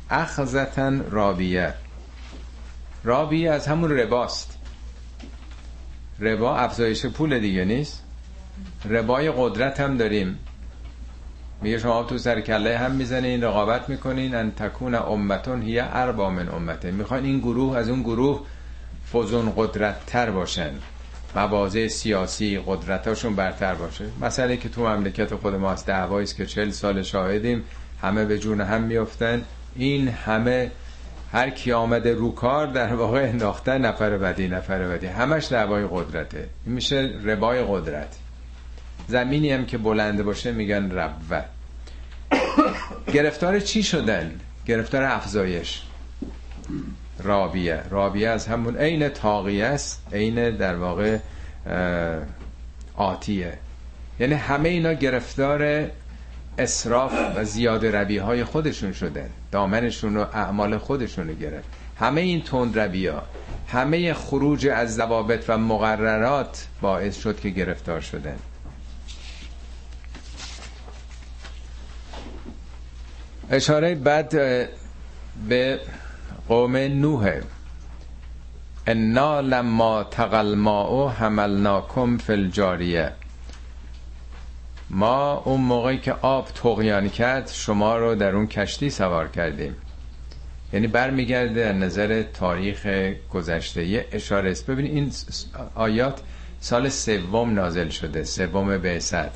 [0.10, 1.74] اخذتن رابیه
[3.04, 4.58] رابیه از همون رباست.
[6.20, 8.04] ربا افزایش پول دیگه نیست.
[8.90, 10.40] ربای قدرت هم داریم.
[11.64, 16.50] میگه شما تو سر کله هم می‌زنین رقابت می‌کنین ان تکون امتون هی اربا من
[16.50, 16.92] امته.
[16.92, 18.42] می‌خواین این گروه از اون گروه
[19.06, 20.72] فوزون قدرت تر باشن.
[21.36, 24.06] مواضع سیاسی قدرتاشون برتر باشه.
[24.22, 27.64] مسئله که تو مملکت خود ما از دعواییست که چل سال شاهدیم
[28.02, 29.42] همه به جون هم میفتن
[29.76, 30.72] این همه
[31.32, 36.50] هر کی آمده رو کار در واقع انداختن نفر بدی نفر بدی همش دعوای قدرته.
[36.66, 38.16] این میشه ربای قدرت.
[39.08, 41.44] زمینی هم که بلنده باشه میگن ربوه
[43.14, 44.32] گرفتار چی شدن؟
[44.66, 45.82] گرفتار افزایش.
[47.24, 47.84] رابیه.
[47.90, 51.18] رابیه از همون عین تاقیه است عین در واقع
[52.96, 53.58] آتیه.
[54.20, 55.90] یعنی همه اینا گرفتار
[56.58, 59.30] اسراف و زیاد ربی های خودشون شدن.
[59.52, 61.68] دامنشون و اعمال خودشون رو گرفت.
[62.00, 63.24] همه این تند ربی ها
[63.68, 68.38] همه خروج از ضوابط و مقررات باعث شد که گرفتار شدن.
[73.50, 74.30] اشاره بعد
[75.50, 75.80] به
[76.48, 77.42] قوم نوح.
[78.88, 83.12] انا لما تقل ماء حملناکم فی الجاریه.
[84.90, 89.76] ما اون موقعی که آب تقیان کرد شما رو در اون کشتی سوار کردیم.
[90.74, 92.88] یعنی برمیگرده در نظر تاریخ
[93.34, 93.86] گذشته.
[93.86, 94.66] یه اشاره است.
[94.66, 95.12] ببینید این
[95.76, 96.22] آیات
[96.60, 98.24] سال سوم نازل شده.
[98.24, 99.32] سوم بعثت.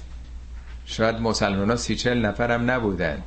[0.85, 3.23] شاید مسلمان ها سی چل نفر هم نبودن.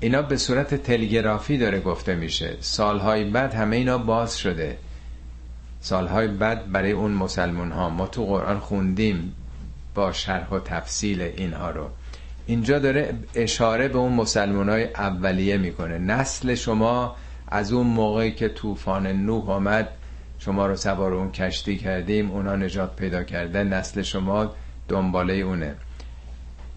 [0.00, 2.56] اینا به صورت تلگرافی داره گفته میشه.
[2.60, 4.78] سالهای بعد همه اینا باز شده.
[5.80, 9.34] سالهای بعد برای اون مسلمان ها ما تو قرآن خوندیم
[9.94, 11.88] با شرح و تفصیل اینها رو.
[12.46, 15.98] اینجا داره اشاره به اون مسلمان های اولیه می‌کنه.
[15.98, 17.16] نسل شما
[17.48, 19.88] از اون موقعی که طوفان نوح آمد
[20.38, 23.64] شما رو سوار اون کشتی کردیم اونا نجات پیدا کرده.
[23.64, 24.52] نسل شما
[24.88, 25.74] دنباله اونه.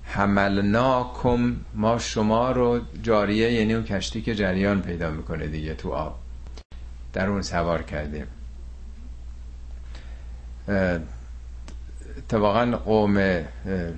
[0.10, 6.16] حملناکم ما شما رو جاریه یعنی اون کشتی که جریان پیدا می‌کنه دیگه تو آب.
[7.14, 8.26] در اون سوار کردیم.
[12.18, 13.46] اتفاقا قوم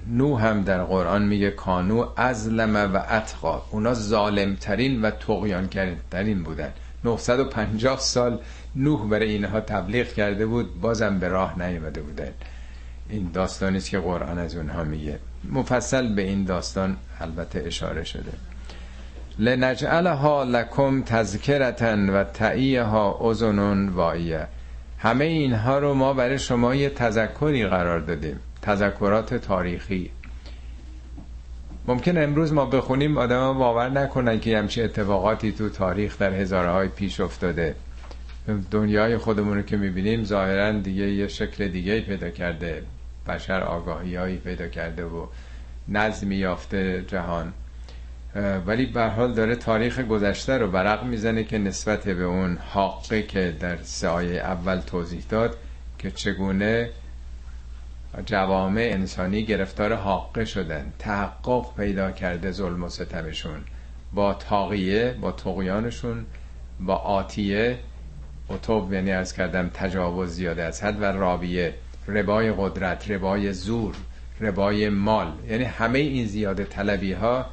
[0.08, 3.62] نوح هم در قرآن میگه کانو ازلم و اتقا.
[3.72, 5.70] اونا ظالمترین و تقیان
[6.12, 8.40] ترین بودن 950 سال
[8.76, 12.32] نوح برای اینها تبلیغ کرده بود بازم به راه نیامده بودن.
[13.10, 15.20] این داستانی است که قرآن از اونها میگه.
[15.50, 18.32] مفصل به این داستان البته اشاره شده.
[19.40, 24.48] لنجعلها لکم تذکرتن و تعیها اذن وایه.
[24.98, 28.40] همه اینها رو ما برای شما یه تذکری قرار دادیم.
[28.62, 30.12] تذکرات تاریخی.
[31.88, 37.20] ممکن امروز ما بخونیم آدم باور نکنن که همچی اتفاقاتی تو تاریخ در هزارهای پیش
[37.20, 37.76] افتاده.
[38.72, 42.84] دنیای خودمون رو که می‌بینیم ظاهرا دیگه یه شکل دیگه پیدا کرده.
[43.28, 45.28] بشر آگاهی هایی پیدا کرده و
[45.88, 47.54] نظمی یافته جهان.
[48.66, 53.56] ولی به حال داره تاریخ گذشته رو برق می‌زنه که نسبت به اون حاقه که
[53.60, 55.58] در سایه اول توضیح داد
[56.00, 56.90] که چگونه
[58.26, 60.94] جوامع انسانی گرفتار حاقه شدن.
[61.00, 63.62] تحقق پیدا کرده ظلم و ستمشون.
[64.14, 66.26] با تاقیه با تقیانشون
[66.80, 67.78] با آتیه.
[68.50, 71.74] اتوب یعنی از کردم تجاوز زیاده از حد و رابیه.
[72.08, 73.96] ربای قدرت ربای زور
[74.42, 75.32] ربای مال.
[75.50, 77.46] یعنی همه این زیاده طلبی ها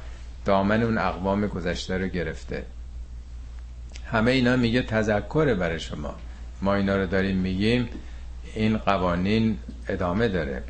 [0.45, 2.63] دامن اون اقوام گذشته رو گرفته.
[4.05, 6.15] همه اینا میگه تذکره برای شما.
[6.61, 7.89] ما اینا رو داریم میگیم
[8.55, 9.57] این قوانین
[9.87, 10.63] ادامه داره.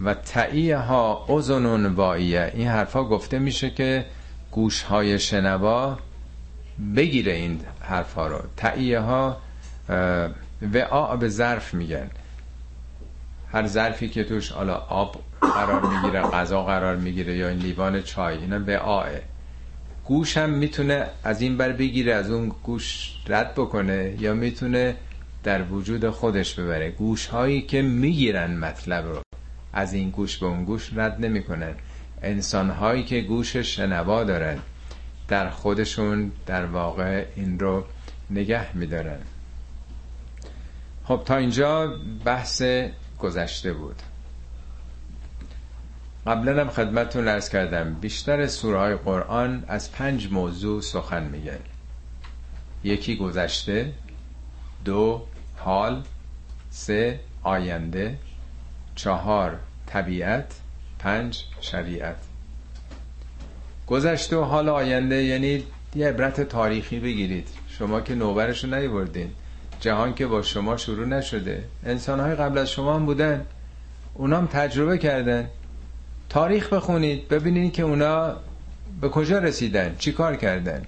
[0.00, 2.52] و تعیه ها ازنون واییه.
[2.54, 4.04] این حرفا گفته میشه که
[4.50, 5.98] گوش های شنوا
[6.96, 8.38] بگیره این حرفا رو.
[8.56, 9.36] تعیه ها
[10.72, 12.10] و به ظرف میگن.
[13.54, 18.38] هر ظرفی که توش حالا آب قرار می‌گیره غذا قرار می‌گیره یا این لیوان چای
[18.38, 19.06] اینا به آه
[20.04, 24.96] گوش هم می‌تونه از این بر بگیره از اون گوش رد بکنه یا می‌تونه
[25.42, 26.90] در وجود خودش ببره.
[26.90, 29.22] گوش هایی که می‌گیرن مطلب رو
[29.72, 31.74] از این گوش به اون گوش رد نمی‌کنن.
[32.22, 34.58] انسان هایی که گوش شنوا دارن
[35.28, 37.84] در خودشون در واقع این رو
[38.30, 39.18] نگه میدارن.
[41.04, 42.62] خب تا اینجا بحث
[43.18, 44.02] گذشته بود.
[46.26, 51.58] قبلا هم خدمتتون ارز کردم بیشتر سوره های قرآن از پنج موضوع سخن میگن.
[52.84, 53.92] یکی گذشته
[54.84, 55.22] دو
[55.56, 56.02] حال
[56.70, 58.18] سه آینده
[58.94, 60.54] چهار طبیعت
[60.98, 62.16] پنج شریعت.
[63.86, 65.62] گذشته و حال آینده یعنی
[65.94, 67.48] یه عبرت تاریخی بگیرید.
[67.68, 69.32] شما که نوبرشو نیوردین.
[69.84, 71.64] جهان که با شما شروع نشده.
[71.86, 73.46] انسان های قبل از شما هم بودن.
[74.14, 75.48] اونام تجربه کردن.
[76.28, 78.36] تاریخ بخونید ببینید که اونا
[79.00, 80.82] به کجا رسیدن چی کار کردن.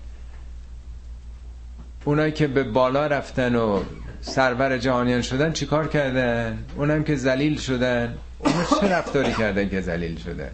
[2.04, 3.82] اونایی که به بالا رفتن و
[4.20, 8.18] سرور جهانیان شدن چی کار کردن؟ اونم که زلیل شدن.
[8.38, 10.50] اونا چه رفتاری کردن که زلیل شدن؟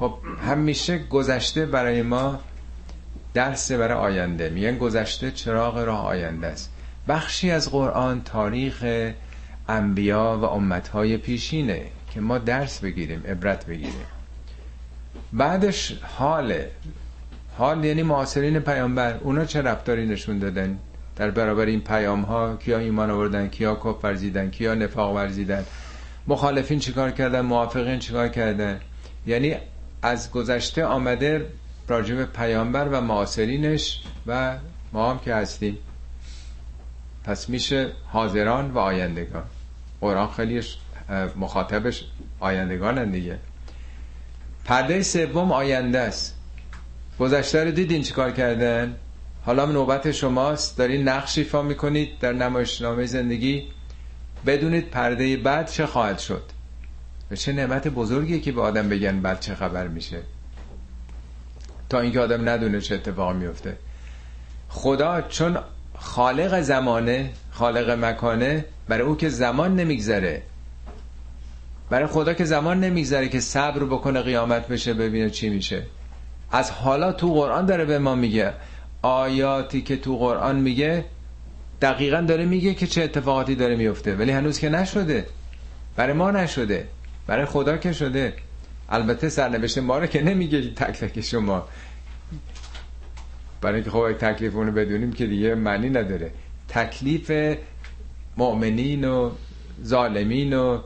[0.00, 0.14] خب
[0.48, 2.40] همیشه گذشته برای ما
[3.34, 4.50] درس برای آینده.
[4.50, 6.72] میگن گذشته چراغ راه آینده است.
[7.08, 8.84] بخشی از قرآن تاریخ
[9.68, 11.82] انبیا و امتهای پیشینه
[12.14, 14.06] که ما درس بگیریم عبرت بگیریم.
[15.32, 16.70] بعدش حاله.
[17.58, 19.16] حال یعنی معاصرین پیامبر.
[19.16, 20.78] اونا چه رفتاری نشون دادن؟
[21.16, 25.64] در برابر این پیام ها کیا ایمان آوردن کیا کف ورزیدن کیا نفاق ورزیدن.
[26.26, 28.80] مخالفین چیکار کردن؟ موافقین چیکار کردن؟
[29.26, 29.56] یعنی
[30.02, 31.46] از گذشته آمده
[31.88, 34.56] راجب پیامبر و معاصرینش و
[34.92, 35.78] ما هم که هستیم.
[37.24, 39.44] پس میشه حاضران و آیندگان.
[40.00, 40.62] قرآن خیلی
[41.36, 42.04] مخاطبش
[42.40, 43.38] آیندگان دیگه.
[44.64, 46.34] پرده سوم آینده است.
[47.18, 48.96] گذشته رو دیدین چیکار کردن؟
[49.46, 50.78] حالا نوبت شماست.
[50.78, 53.64] دارین نقش ایفا می‌کنید در نمایشنامه زندگی.
[54.46, 56.42] بدونید پرده بعد چه خواهد شد.
[57.30, 60.22] و چه نعمت بزرگی که به آدم بگن بعد چه خبر میشه.
[61.88, 63.76] تا اینکه آدم ندونه چه اتفاق میفته.
[64.68, 65.58] خدا چون
[65.98, 70.42] خالق زمانه خالق مکانه برای او که زمان نمیگذره.
[71.90, 75.82] برای خدا که زمان نمیگذره که صبر بکنه قیامت بشه ببینه چی میشه.
[76.52, 78.52] از حالا تو قرآن داره به ما میگه.
[79.02, 81.04] آیاتی که تو قرآن میگه
[81.82, 84.16] دقیقا داره میگه که چه اتفاقاتی داره میفته.
[84.16, 85.26] ولی هنوز که نشده.
[85.96, 86.88] برای ما نشده.
[87.26, 88.32] برای خدا که شده.
[88.88, 91.68] البته سرنوشت ما رو که نمیگه تک تک شما.
[93.60, 96.30] برای اینکه خب تکلیف اونو بدونیم که دیگه معنی نداره.
[96.68, 97.56] تکلیف
[98.36, 99.30] مؤمنین و
[99.84, 100.80] ظالمین و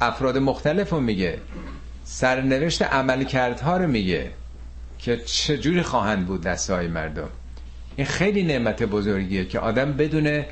[0.00, 1.38] افراد مختلف رو میگه.
[2.04, 4.30] سرنوشت عمل کردها رو میگه
[4.98, 7.28] که چجوری خواهند بود دسته های مردم.
[7.96, 10.46] این خیلی نعمت بزرگیه که آدم بدونه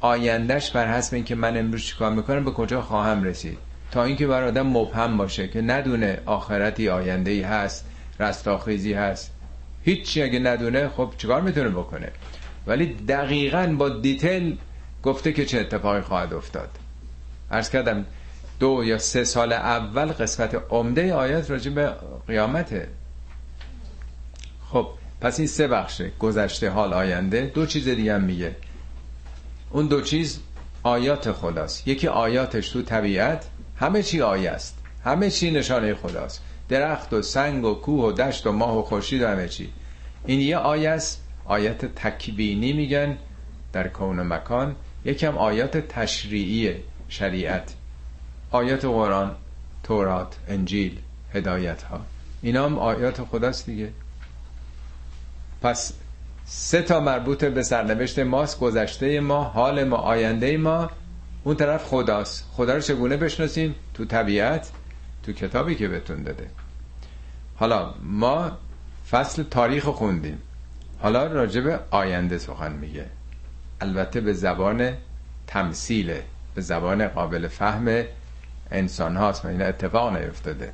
[0.00, 3.67] آیندهش بر حسب اینکه من امروز چیکار می‌کنم به کجا خواهم رسید.
[3.90, 7.86] تا اینکه بر آدم مبهم باشه که ندونه آخرتی آینده ای هست
[8.20, 9.32] رستاخیزی هست.
[9.84, 12.10] هیچی اگه ندونه خب چیکار می‌تونه بکنه؟
[12.66, 14.58] ولی دقیقا با دیتیل
[15.02, 16.70] گفته که چه اتفاقی خواهد افتاد.
[17.50, 18.04] عرض کردم
[18.60, 21.92] دو یا سه سال اول قسمت عمده آیت راجع به
[22.26, 22.88] قیامته.
[24.70, 24.88] خب
[25.20, 28.56] پس این سه بخشه گذشته حال آینده دو چیز دیگه هم میگه.
[29.70, 30.40] اون دو چیز
[30.82, 31.88] آیات خداست.
[31.88, 33.44] یکی آیاتش تو طبیعت
[33.80, 34.78] همه چی آیه است.
[35.04, 36.42] همه چی نشانه خداست.
[36.68, 39.72] درخت و سنگ و کوه و دشت و ماه و خورشید همه چی.
[40.26, 41.22] این یه آیه است.
[41.44, 43.16] آیت تکبینی میگن
[43.72, 44.76] در کون و مکان.
[45.04, 46.74] یکم آیات تشریعی
[47.08, 47.74] شریعت.
[48.50, 49.34] آیات قرآن
[49.82, 50.98] تورات انجیل
[51.34, 52.00] هدایت ها
[52.42, 53.92] اینا هم آیات خداست دیگه.
[55.62, 55.92] پس
[56.44, 58.60] سه تا مربوط به سرنوشت ماست.
[58.60, 60.90] گذشته ما حال ما آینده ما.
[61.44, 62.44] اون طرف خداست.
[62.52, 64.70] خدا رو چگونه بشناسیم تو طبیعت
[65.22, 66.50] تو کتابی که بهتون داده.
[67.56, 68.58] حالا ما
[69.10, 70.38] فصل تاریخ خوندیم.
[71.00, 73.06] حالا راجع به آینده سخن میگه.
[73.80, 74.92] البته به زبان
[75.46, 76.22] تمثیله
[76.54, 78.04] به زبان قابل فهم
[78.70, 79.44] انسان هاست.
[79.44, 80.72] و این اتفاق نیفتاده.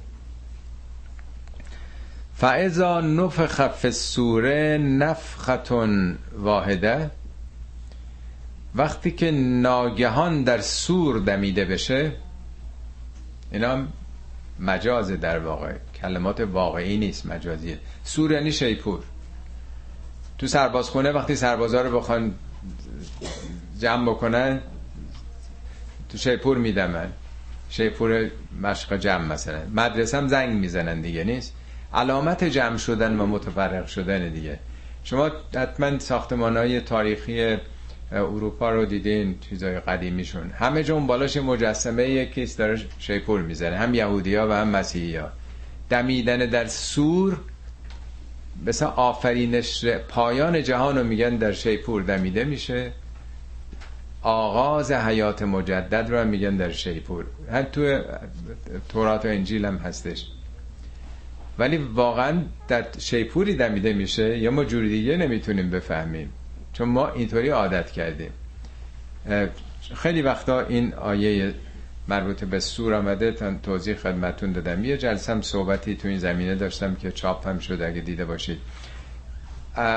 [2.37, 7.11] فعضا نفخ فی السوره نفختون واحده
[8.75, 12.13] وقتی که ناگهان در سور دمیده بشه
[13.53, 13.85] اینا
[14.61, 15.73] مجاز در واقع.
[16.01, 17.79] کلمات واقعی نیست مجازیه.
[18.05, 19.01] سور یعنی شیپور.
[20.39, 22.35] تو سربازخونه وقتی سربازا رو بخوان
[23.81, 24.61] جمع بکنن
[26.09, 27.09] تو شیپور میدمن.
[27.71, 28.31] شیپور
[28.63, 29.61] مشق جمع مثلا.
[29.75, 31.55] مدرسه هم زنگ می‌زنن دیگه نیست؟
[31.95, 34.59] علامت جمع شدن و متفرق شدن دیگه.
[35.05, 37.57] شما حتما ساختمان های تاریخی
[38.13, 40.51] اروپا رو دیدین چیزای قدیمیشون.
[40.51, 45.29] همه جون بالاش مجسمه یکیست داره شیپور می‌زنه هم یهودی ها و هم مسیحی ها
[45.91, 47.37] دمیدن در سور
[48.67, 52.93] مثلا آفرینش پایان جهان رو میگن در شیپور دمیده میشه.
[54.23, 57.25] آغاز حیات مجدد رو میگن در شیپور.
[57.53, 58.01] هم تو
[58.89, 60.27] تورات و انجیل هم هستش.
[61.59, 66.33] ولی واقعا در شیپوری دمیده میشه یا ما جوری دیگه نمی‌تونیم بفهمیم.
[66.75, 68.31] چون ما اینطوری عادت کردیم.
[69.95, 71.55] خیلی وقتا این آیه
[72.09, 74.85] مربوط به صور آمده توضیح خدمتون دادم.
[74.85, 78.59] یه جلسه هم صحبتی تو این زمینه داشتم که چاپ هم شده اگه دیده باشید.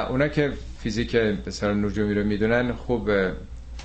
[0.09, 3.09] اونا که فیزیک بسیار نجومی رو می‌دونن خوب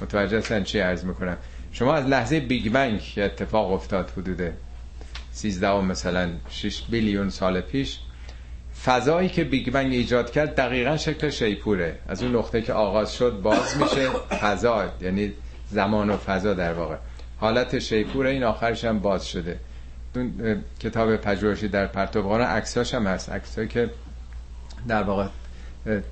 [0.03, 1.36] متوجه هستن چی عرض می‌کنم.
[1.72, 4.53] شما از لحظه Big Bang اتفاق افتاد حدوده
[5.32, 7.99] 13 مثلا 6 billion سال پیش
[8.85, 11.99] فضایی که Big Bang ایجاد کرد دقیقا شکل شیپوره.
[12.09, 14.09] از اون نقطه که آغاز شد باز میشه
[14.41, 15.33] فضا یعنی
[15.70, 16.97] زمان و فضا در واقع.
[17.41, 19.59] حالت شیپور این آخرش هم باز شده.
[20.16, 20.33] اون
[20.80, 23.30] کتاب پژوهشی در پرتوقان عکساش هم هست.
[23.30, 23.91] عکسایی که
[24.89, 25.26] در واقع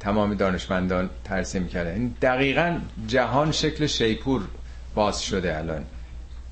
[0.00, 4.42] تمام دانشمندان ترسیم کرده این دقیقا جهان شکل شیپور
[4.94, 5.84] باز شده الان.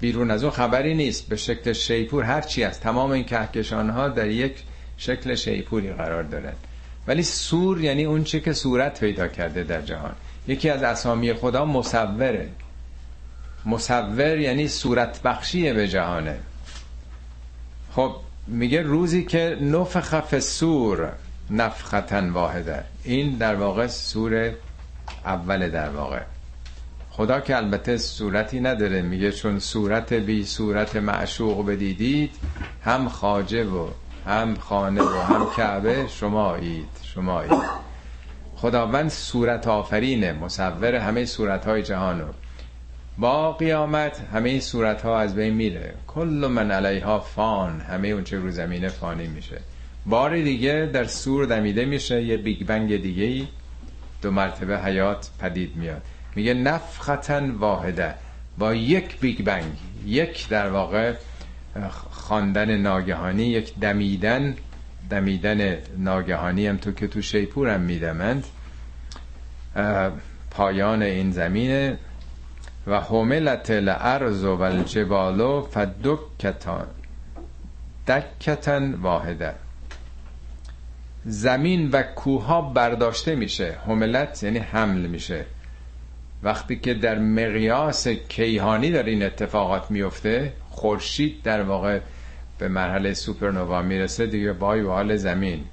[0.01, 1.29] بیرون از اون خبری نیست.
[1.29, 4.63] به شکل شیپور هر چی از تمام این کهکشان ها در یک
[4.99, 6.53] شکل شیپوری قرار دارن
[7.09, 10.13] ولی سور یعنی اون چی که صورت پیدا کرده در جهان.
[10.49, 12.49] یکی از اسامی خدا مصوره.
[13.67, 16.39] مصور یعنی صورت بخشیه به جهانه.
[17.93, 21.13] خب میگه روزی که نفخ سور
[21.51, 22.85] نفختن واحده.
[23.05, 24.53] این در واقع سور
[25.25, 26.21] اول در واقع.
[27.11, 32.31] خدا که البته صورتی نداره میگه چون صورت بی صورت معشوق بدیدید
[32.85, 33.89] هم خاجه و
[34.29, 37.53] هم خانه و هم کعبه شمایید شمایید.
[38.57, 42.25] خداوند صورت آفرینه مصور همه صورت های جهانو
[43.19, 45.95] با قیامت همه صورت ها از بین میره.
[46.07, 49.61] کل من علیها فان همه اون چه رو زمینه فانی میشه.
[50.07, 53.47] بار دیگه در سور دمیده میشه یه بیگ بنگ دیگه ای
[54.23, 56.03] دو مرتبه حیات پدید میاد.
[56.37, 58.15] میگه نفختن واحده.
[58.59, 59.73] با یک بیگ بنگ
[60.07, 61.15] یک در واقع
[62.11, 64.57] خواندن ناگهانی یک دمیدن
[65.11, 68.45] دمیدن ناگهانی هم تو که تو شیپور هم میدمند
[70.51, 71.99] پایان این زمینه.
[72.87, 76.87] و حملت الارض و الجبال فدکتان
[78.09, 79.55] دکتن واحده.
[81.25, 83.77] زمین و کوها برداشته میشه.
[83.87, 85.45] حملت یعنی حمل میشه.
[86.43, 92.01] وقتی که در مقیاس کیهانی در این اتفاقات میفته خورشید در واقع
[92.59, 95.65] به مرحله سوپرنوا می‌رسه دیگه بای و حال زمین.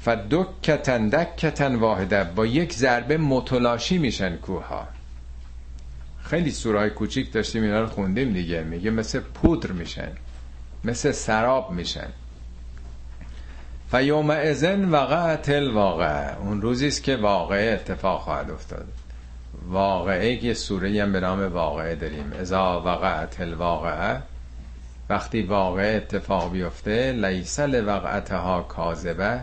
[0.00, 4.88] فدکتن دکتن واحده با یک ضربه متلاشی میشن کوها
[6.22, 8.62] خیلی سورای کوچیک داشتیم اینا رو خوندیم دیگه.
[8.62, 10.12] میگه مثل پودر میشن
[10.84, 12.08] مثل سراب میشن.
[13.90, 16.36] فیوم ازن وقعت الواقع.
[16.36, 18.86] اون روزی است که واقعه اتفاق خواهد افتاد.
[19.70, 22.32] واقعه که سوره هم به نام واقعه داریم.
[22.40, 24.22] ازا وقعت الواقعه
[25.08, 29.40] وقتی واقعه اتفاق بیفته لیس لوقعتها کاذبه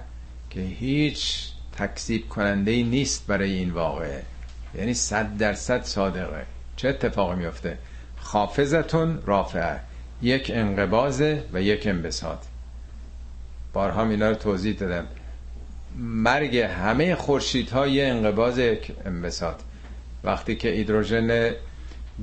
[0.50, 4.24] که هیچ تکذیب کننده ای نیست برای این واقعه.
[4.76, 6.46] یعنی صد درصد صادقه.
[6.76, 7.78] چه اتفاقی میفته
[8.18, 9.80] خافزتون رافعه.
[10.22, 12.40] یک انقبازه و یک انبساط.
[13.74, 15.08] بارها اینا رو توضیح دادم.
[15.98, 19.56] مرگ همه خورشیدها یه انقباز یک انبساط.
[20.24, 21.52] وقتی که هیدروژن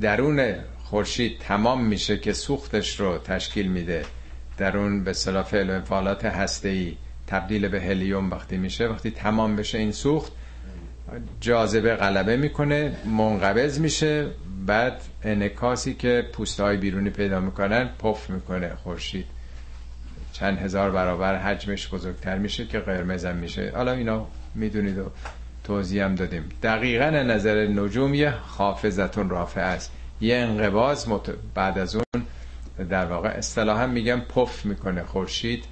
[0.01, 4.05] درون خورشید تمام میشه که سوختش رو تشکیل میده
[4.59, 9.79] درون به صلاح فعل و انفعالات هسته‌ای تبدیل به هلیوم وقتی میشه وقتی تمام بشه
[9.79, 10.33] این سوخت
[11.41, 14.27] جاذبه غلبه می‌کنه منقبض میشه
[14.67, 19.27] بعد انکاسی که پوسته های بیرونی پیدا می‌کنن پف می‌کنه خورشید.
[20.33, 23.73] چند هزار برابر حجمش بزرگتر میشه که قرمزم میشه.
[23.75, 25.11] حالا اینا می‌دونید و
[25.65, 26.49] توضیح دادیم.
[26.63, 29.93] دقیقا نظر نجوم یه خافزتون رافع است.
[30.21, 31.31] یه انقباز مت...
[31.55, 32.25] بعد از اون
[32.89, 35.65] در واقع اصطلاحا میگم پف می‌کنه خورشید.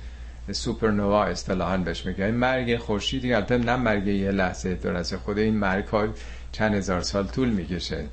[0.53, 2.30] سوپرنوا اصطلاحا بهش میگن.
[2.30, 5.16] مرگ خورشید البته نه مرگ یه لحظه لحظه.
[5.16, 6.09] خود این مرگ ها
[6.53, 8.05] چند هزار سال طول می‌کشه.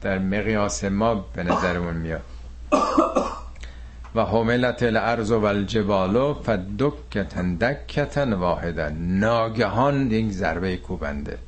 [0.00, 2.22] در مقیاس ما به نظرمون میاد.
[4.14, 11.38] و حملت الارض و الجبال فدکتن دکتن واحدن ناگهان یک ضربه کوبنده.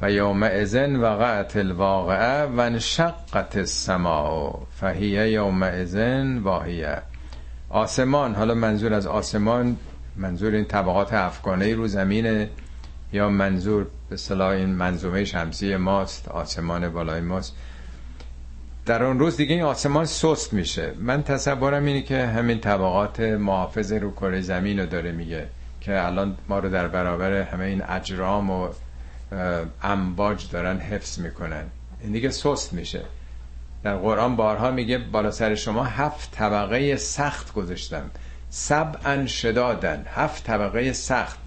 [0.00, 4.52] و یوم ازن وقعت الواقعه و انشقت السماء.
[4.80, 7.02] فهیه یوم ازن واهیه.
[7.70, 9.76] آسمان حالا منظور از آسمان
[10.16, 12.48] منظور این طبقات افغانه رو زمینه
[13.12, 17.56] یا منظور به صلاح این منظومه شمسی ماست آسمان بالای ماست.
[18.86, 20.92] در اون روز دیگه این آسمان سست میشه.
[20.98, 25.46] من تصورم اینه که همین طبقات محافظ رو کره زمین رو داره میگه
[25.80, 28.68] که الان ما رو در برابر همه این اجرام و
[29.82, 31.64] امواج دارن حفظ می‌کنن.
[32.02, 33.00] این دیگه سست میشه.
[33.84, 38.10] در قرآن بارها میگه بالا سر شما هفت طبقه سخت گذاشتم
[38.50, 41.38] سبعا شدادن هفت طبقه سخت.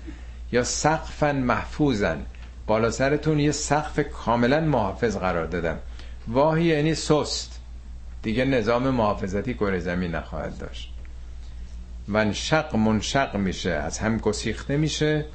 [0.51, 2.25] یا سقفا محفوظن
[2.67, 5.77] بالا سرتون یه سقف کاملا محافظ قرار دادم
[6.27, 7.59] واهی یعنی سست.
[8.21, 10.91] دیگه نظام محافظتی کره زمین نخواهد داشت.
[12.33, 15.25] شق منشق میشه از هم گسیخته میشه.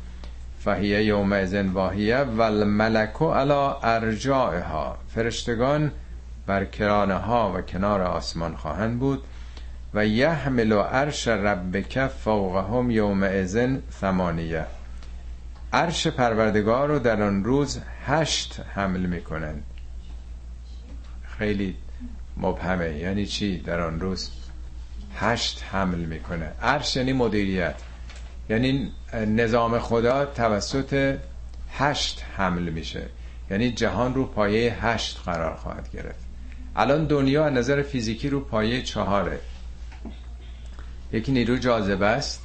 [0.65, 4.97] فهیه یوم ازن واهیه و الملکو علا ارجائها.
[5.15, 5.93] فرشتگان
[6.47, 9.25] بر کرانه ها و کنار آسمان خواهند بود
[9.95, 14.67] و یحمل عرش ربک فوقهم یوم ازن ثمانیه.
[15.73, 19.65] عرش پروردگار رو در آن روز هشت حمل می‌کنند.
[21.41, 21.77] خیلی
[22.37, 22.97] مبهمه.
[22.99, 24.31] یعنی چی؟ در آن روز
[25.17, 26.53] هشت حمل می‌کنه.
[26.63, 27.75] عرش یعنی مدیریت.
[28.51, 31.17] یعنی نظام خدا توسط
[31.73, 33.07] هشت حمل میشه.
[33.51, 36.25] یعنی جهان رو پایه هشت قرار خواهد گرفت.
[36.77, 39.39] الان دنیا از نظر فیزیکی رو پایه چهاره.
[41.13, 42.43] یکی نیروی جاذبه است.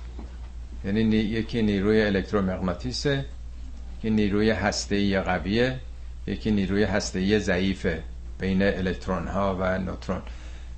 [0.86, 3.26] یعنی یکی نیروی الکترومغناطیسه.
[4.00, 5.80] یکی نیروی هسته‌ای قویه.
[6.28, 8.04] یکی نیروی هسته‌ای ضعیفه.
[8.40, 10.22] بین الکترون ها و نوترون.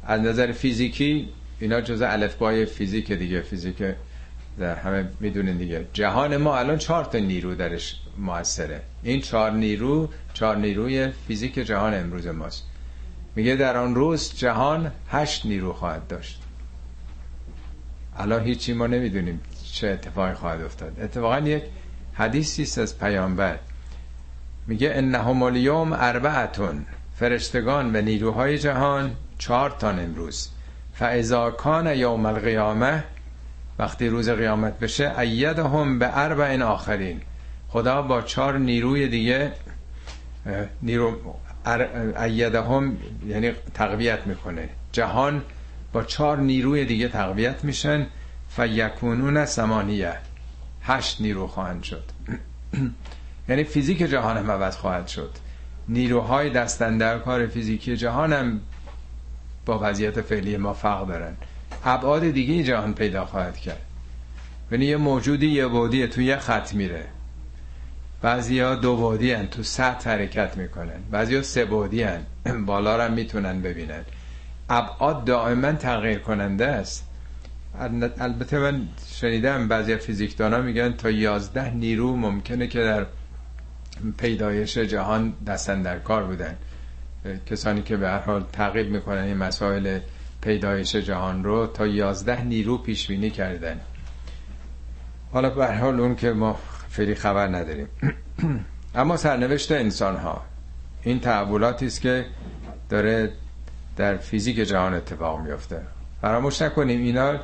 [0.03, 1.29] از نظر فیزیکی
[1.59, 3.41] اینا جزء الفبای فیزیک دیگه.
[3.41, 3.83] فیزیک
[4.59, 5.85] در همه می‌دونین دیگه.
[5.93, 8.81] جهان ما الان چهار تا نیرو درش موثره.
[9.03, 12.63] این چهار نیرو چهار نیروی فیزیک جهان امروز ماست.
[13.35, 16.41] میگه در آن روز جهان هشت نیرو خواهد داشت.
[18.17, 19.41] الان هیچی ما نمی‌دونیم
[19.73, 20.99] چه اتفاقی خواهد افتاد.
[21.01, 21.63] اتفاقا یک
[22.13, 23.59] حدیثی است از پیامبر.
[24.67, 26.85] میگه انهم اليوم اربعتون.
[27.19, 30.49] فرشتگان و نیروهای جهان چهار تان امروز.
[30.93, 33.03] فاذا کان یوم القیامه
[33.79, 37.21] وقتی روز قیامت بشه ایدهم به اربع آخرین.
[37.69, 39.51] خدا با چهار نیروی دیگه
[40.81, 41.15] نیرو
[42.23, 42.97] ایدهم
[43.27, 44.69] یعنی تقویت می‌کنه.
[44.91, 45.41] جهان
[45.93, 48.07] با چهار نیروی دیگه تقویت میشن.
[48.49, 50.13] فیکونون سمانیه
[50.83, 52.03] هشت نیرو خواهند شد.
[53.49, 55.31] یعنی فیزیک جهان هم عوض خواهد شد.
[55.89, 58.61] نیروهای دستن کار فیزیکی جهان هم
[59.65, 61.37] با وضعیت فعلی ما فرق دارن.
[61.85, 63.81] ابعاد دیگه جهان پیدا خواهد کرد.
[64.71, 67.05] یعنی یه موجودی یه بودیه تو یه خط میره.
[68.21, 71.01] بعضی ها دو بودی هن تو سطح حرکت می‌کنن.
[71.11, 72.25] بعضی ها سه بودی هن.
[72.65, 74.05] بالا رو می‌تونن ببینن.
[74.69, 77.07] ابعاد دائما تغییر کننده است.
[78.19, 83.05] البته من شنیدم بعضی فیزیکدان میگن تا یازده نیرو ممکنه که در
[84.17, 86.57] پیدایش جهان دستن در کار بودن.
[87.45, 89.99] کسانی که به هر حال تعقیب می‌کنن این مسائل
[90.41, 93.79] پیدایش جهان رو تا یازده نیرو پیش بینی کردن.
[95.31, 97.87] حالا به حال اون که ما فعلی خبر نداریم.
[98.95, 100.41] اما سرنوشت انسان ها
[101.03, 102.25] این تحولاتی است که
[102.89, 103.31] داره
[103.97, 105.81] در فیزیک جهان اتفاق میفته
[106.21, 107.39] فراموش نکنیم اینا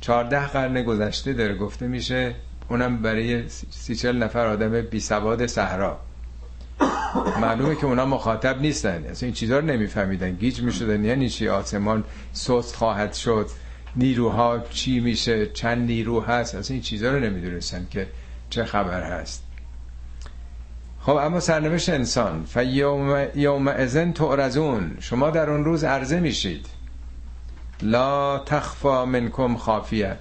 [0.00, 2.34] چهارده قرن گذشته داره گفته میشه
[2.68, 5.98] اونم برای سی چل نفر آدم بی سواد صحرا.
[7.40, 9.04] معلومه که اونا مخاطب نیستن.
[9.04, 10.30] اصلا این چیزها رو نمیفهمیدن.
[10.30, 11.04] گیج می‌شدن.
[11.04, 13.50] یعنی چی؟ آسمان سست خواهد شد.
[13.96, 18.06] نیروها چی میشه؟ چند نیرو هست؟ اصلا این چیزها رو نمی‌دونستن که
[18.50, 19.44] چه خبر هست.
[21.00, 22.44] خب اما سرنوشت انسان.
[22.44, 24.96] فیوم یوم ازن تعرضون.
[25.00, 26.66] شما در اون روز عرضه میشید.
[27.82, 30.16] لا تخفا منکم خافیه.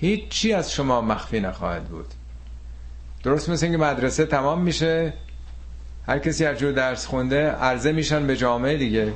[0.00, 2.06] هیچ چی از شما مخفی نخواهد بود.
[3.22, 5.12] درست مثل اینکه مدرسه تمام میشه
[6.06, 9.12] هر کسی هر جور درس خونده عرضه میشن به جامعه دیگه.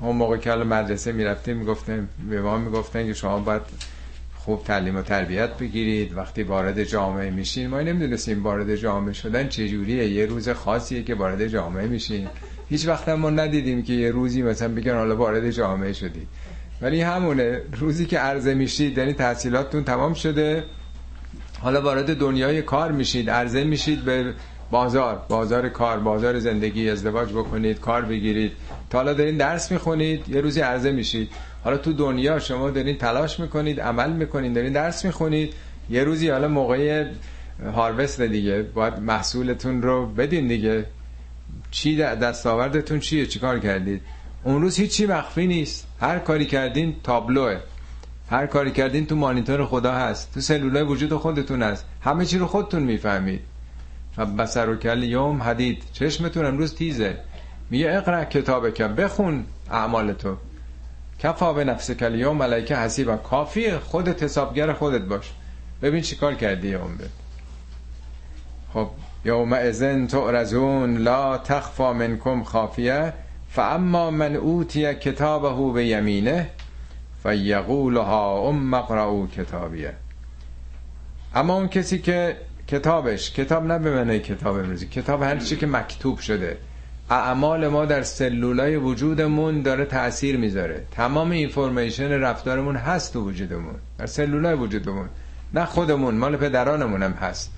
[0.00, 3.62] اون موقع که مدرسه می‌رفتیم می‌گفتن به ما می‌گفتن که شما باید
[4.36, 6.16] خوب تعلیم و تربیت بگیرید.
[6.16, 11.46] وقتی وارد جامعه میشین ما نمی‌دونستیم وارد جامعه شدن چجوریه یه روز خاصیه که وارد
[11.46, 12.28] جامعه میشین.
[12.68, 16.26] هیچ وقت ما ندیدیم که یه روزی مثلا بگن حالا وارد جامعه شدی.
[16.82, 20.64] ولی همونه روزی که عرضه میشید یعنی تحصیلاتتون تمام شده.
[21.60, 24.32] حالا وارد دنیای کار میشید عرضه میشید به
[24.70, 25.22] بازار.
[25.28, 28.52] بازار کار بازار زندگی ازدواج بکنید کار بگیرید.
[28.90, 31.30] تا حالا دارین درس می‌خونید یه روزی عرضه میشید.
[31.64, 35.54] حالا تو دنیا شما دارین تلاش می‌کنید عمل می‌کنید دارین درس می‌خونید.
[35.90, 37.06] یه روزی حالا موقع
[37.74, 40.84] هاروست دیگه باید محصولتون رو بدین دیگه.
[41.70, 44.02] چی دستاوردتون چیه؟ چیکار کردید؟
[44.46, 45.86] اون روز هیچی مخفی نیست.
[46.00, 47.60] هر کاری کردین تابلوه.
[48.30, 50.34] هر کاری کردین تو مانیتور خدا هست.
[50.34, 51.84] تو سلولای وجود خودتون هست.
[52.00, 53.40] همه چی رو خودتون می‌فهمید.
[54.16, 55.82] و بسر و کل یوم حدید.
[55.92, 57.18] چشمتون امروز تیزه.
[57.70, 60.36] میگه اقرا کتاب که بخون اعمال تو.
[61.18, 63.16] کفا به نفس کل یوم ملائکه حسیبا.
[63.16, 65.32] کافیه خودت حسابگر خودت باش.
[65.82, 67.04] ببین چیکار کردی یوم به.
[68.72, 68.88] خب
[69.24, 70.96] یوم ازن تعرضون.
[70.96, 73.12] لا تخفا منکم خافیه.
[73.56, 76.50] فاما من اوتی کتابه به یمینه
[77.22, 79.92] فیقول ها ام مقرعو کتابیه
[81.34, 82.36] اما اون کسی که
[82.66, 86.58] کتابش کتاب نه به معنی کتاب امروزی کتاب هر چی که مکتوب شده
[87.10, 90.84] اعمال ما در سلولای وجودمون داره تاثیر می‌ذاره.
[90.90, 95.08] تمام اینفورمیشن رفتارمون هست تو وجودمون در سلولای وجودمون.
[95.54, 97.52] نه خودمون مال پدرانمون هم هست.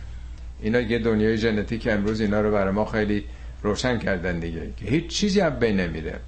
[0.61, 3.24] اینا یه دنیای ژنتیک امروز اینا رو برای ما خیلی
[3.62, 4.72] روشن کردن دیگه.
[4.76, 6.20] که هیچ چیزی هم بین نمیره.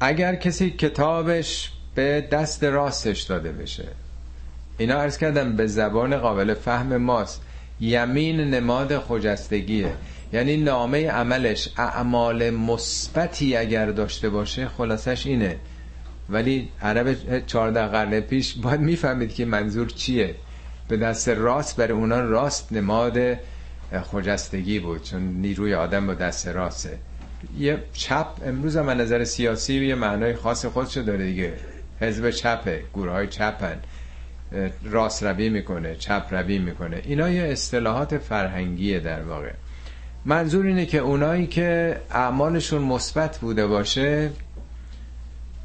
[0.00, 3.88] اگر کسی کتابش به دست راستش داده بشه.
[4.78, 7.42] اینا عرض کردم به زبان قابل فهم ماست.
[7.80, 9.92] یمین نماد خجستگیه.
[10.32, 15.56] یعنی نامه عملش اعمال مثبتی اگر داشته باشه خلاصش اینه.
[16.28, 20.34] ولی عرب 14 قرن پیش باید می‌فهمید که منظور چیه.
[20.88, 23.18] به دست راست برای اونا راست نماد
[23.98, 26.98] خجستگی بود چون نیروی آدم با دست راسته.
[27.58, 31.52] یه چپ امروز هم نظر سیاسی یه معنای خاص خودشو داره دیگه.
[32.00, 33.76] حزب چپه گروه های چپن.
[34.84, 37.02] راست روی می‌کنه چپ روی می‌کنه.
[37.04, 39.52] اینا یه اصطلاحات فرهنگیه در واقع.
[40.24, 44.30] منظور اینه که اونایی که اعمالشون مثبت بوده باشه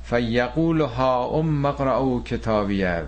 [0.04, 3.04] فیقول ها ام مقرعو کتابیه.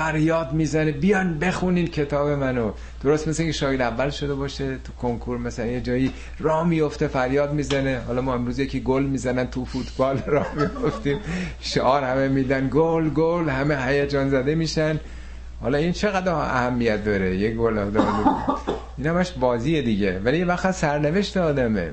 [0.00, 0.92] فریاد می‌زنه.
[0.92, 2.72] بیان بخونین کتاب منو.
[3.02, 7.52] درست مثل که شاگرد اول شده باشه تو کنکور مثلا یه جایی راه میفته فریاد
[7.52, 8.00] می‌زنه.
[8.06, 11.18] حالا ما امروز یکی گل می‌زنن تو فوتبال راه میفتیم
[11.60, 15.00] شعار همه میدن گل گل همه هیجان زده میشن.
[15.60, 17.78] حالا این چقدر اهمیت داره؟ یه گل
[18.98, 20.20] این همش بازیه دیگه.
[20.24, 21.92] ولی یه وقت سرنوشت آدمه.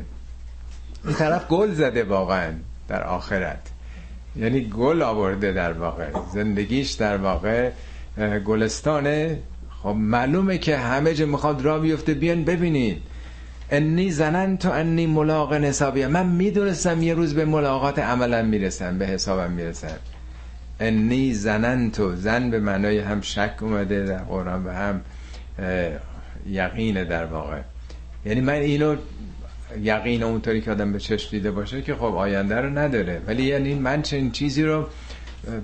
[1.05, 2.51] این طرف گل زده واقعا
[2.88, 3.62] در آخرت.
[4.36, 6.08] یعنی گل آورده در واقع.
[6.34, 7.70] زندگیش در واقع.
[8.45, 9.39] گلستانه.
[9.84, 12.13] خب معلومه که همه جا می‌خواد را بیفته.
[12.13, 13.01] بیان ببینید.
[13.72, 19.05] انی زنن تو انی ملاق نصابیه من می‌دونستم یه روز به ملاقات عملا می‌رسم به
[19.05, 19.97] حسابم می‌رسم
[20.80, 22.15] انی زنن تو.
[22.15, 25.01] زن به معنای هم شک اومده در قرآن و هم
[26.49, 27.61] یقینه در واقع.
[28.26, 28.95] یعنی من اینو
[29.82, 33.22] یقین اونطوری که آدم به چشم دیده باشه که خب آینده رو نداره.
[33.28, 34.86] ولی یعنی من چنین چیزی رو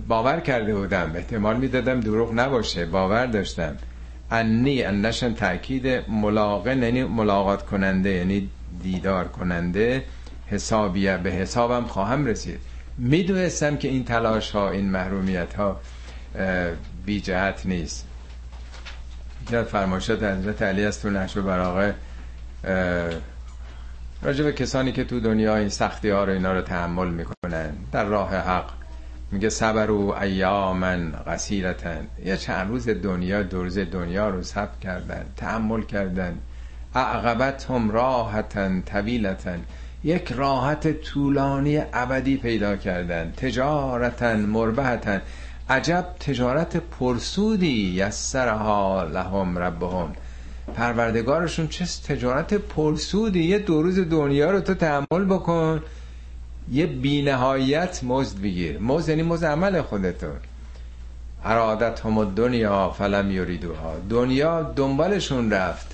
[0.07, 1.11] باور کرده بودم.
[1.15, 2.85] احتمال می‌دادم دروغ نباشه.
[2.85, 3.75] باور داشتم.
[4.31, 8.49] انی انشن تاکید ملاقه یعنی ملاقات کننده یعنی
[8.83, 10.03] دیدار کننده
[10.47, 12.59] حسابیه به حسابم خواهم رسید.
[12.97, 15.79] می‌دونستم که این تلاش ها این محرومیت ها
[17.05, 18.07] بی جهت نیست.
[19.51, 21.95] یاد فرماشت حضرت علی از تو نشو براغه.
[24.21, 27.69] راجع به کسانی که تو دنیا این سختی ها رو اینا رو تحمل می‌کنن.
[27.91, 28.82] در راه حق.
[29.33, 35.81] میگه صبر و ایامن قصیرتن یه چند روز دنیا دورز دنیا رو صبر کردن تحمل
[35.81, 36.37] کردن.
[36.95, 39.61] اعقبت هم راحتن طویلتن
[40.03, 43.31] یک راحت طولانی ابدی پیدا کردن.
[43.37, 45.21] تجارتن مربحتن
[45.69, 50.13] عجب تجارت پرسودی یسرها لهم ربهم.
[50.75, 55.81] پروردگارشون چه تجارت پرسودی؟ یه دو روز دنیا رو تو تحمل بکن.
[56.71, 58.79] یه بینهایت مزد بگیر.
[58.79, 60.35] مزد یعنی مزد عمل خودتون.
[61.45, 63.95] ارادت هم دنیا فلم یریدوها.
[64.09, 65.87] دنیا دنبالشون رفت.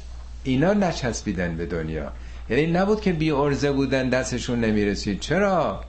[0.44, 2.12] اینا نچسبیدن به دنیا.
[2.50, 5.20] یعنی نبود که بی ارزه بودن دستشون نمی‌رسید.
[5.20, 5.84] چرا؟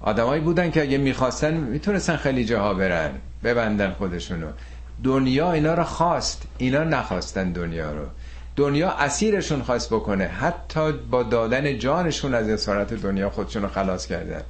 [0.00, 3.10] آدمایی بودن که اگه می‌خواستن می‌تونستن خیلی جاها برن
[3.44, 4.46] ببندن خودشونو.
[5.04, 6.42] دنیا اینا رو خواست.
[6.58, 8.06] اینا نخواستن دنیا رو.
[8.56, 10.24] دنیا اسیرشون خواست بکنه.
[10.24, 14.42] حتی با دادن جانشون از اسارت دنیا خودشون رو خلاص کردن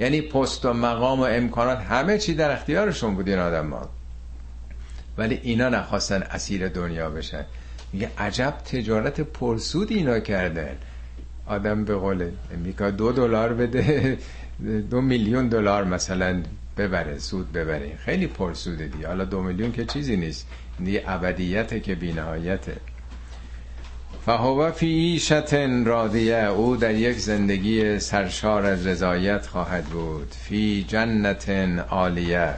[0.00, 3.88] یعنی پست و مقام و امکانات همه چی در اختیارشون بود این آدم ها.
[5.18, 7.44] ولی اینا نخواستن اسیر دنیا بشن.
[7.92, 10.76] میگه عجب تجارت پرسود اینا کردن.
[11.46, 14.18] آدم به قول امریکا دو دلار بده
[14.90, 16.42] دو میلیون دلار مثلا.
[16.76, 17.96] ببره سود ببره.
[17.96, 20.46] خیلی پرسوده دی حالا دو میلیون که چیزی نیست.
[20.84, 22.76] دیگه ابدیته که بینهایته.
[24.26, 25.54] فهو فی عیشت
[25.84, 30.28] رادیه او در یک زندگی سرشار از رضایت خواهد بود.
[30.30, 31.48] فی جنت
[31.88, 32.54] عالیه.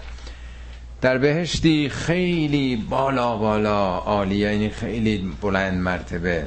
[1.01, 4.53] در بهشتی خیلی بالا بالا عالیه.
[4.53, 6.47] یعنی خیلی بلند مرتبه.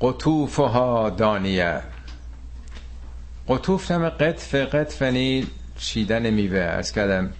[0.00, 1.80] قطوفها دانیه.
[3.50, 5.46] قطوف نم قطف قطف یعنی
[5.78, 6.58] چیدن میوه.
[6.58, 7.30] از کردم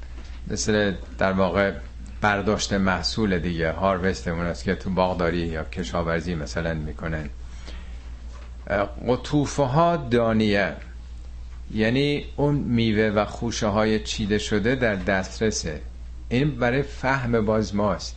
[0.49, 1.73] مثل در واقع
[2.21, 7.31] برداشت محصول دیگه هاروست اون است که تو باغداری یا کشاورزی مثلا می‌کنن.
[9.09, 10.73] قطوفه ها دانیه.
[11.75, 15.81] یعنی اون میوه و خوشه های چیده شده در دسترسه.
[16.29, 18.17] این برای فهم باز ماست.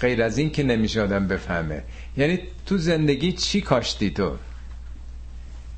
[0.00, 1.82] غیر از این که نمیشه آدم بفهمه.
[2.16, 4.36] یعنی تو زندگی چی کاشتی تو؟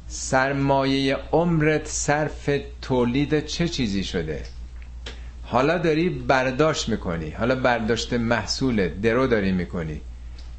[0.09, 2.51] سرمایه عمرت صرف
[2.83, 4.43] تولید چه چیزی شده؟
[5.43, 7.31] حالا داری برداشت می‌کنی.
[7.31, 10.01] حالا برداشت محصول درو داری می‌کنی.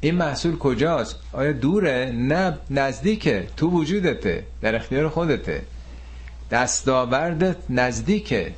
[0.00, 3.46] این محصول کجاست؟ آیا دوره؟ نه نزدیکه.
[3.56, 4.44] تو وجودته.
[4.62, 5.62] در اختیار خودته.
[6.50, 8.52] دستاوردت نزدیکه.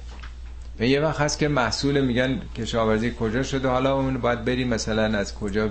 [0.79, 5.19] به یه وقت هست که محصول میگن کشاورزی کجا شده؟ حالا اون باید بری مثلا
[5.19, 5.71] از کجا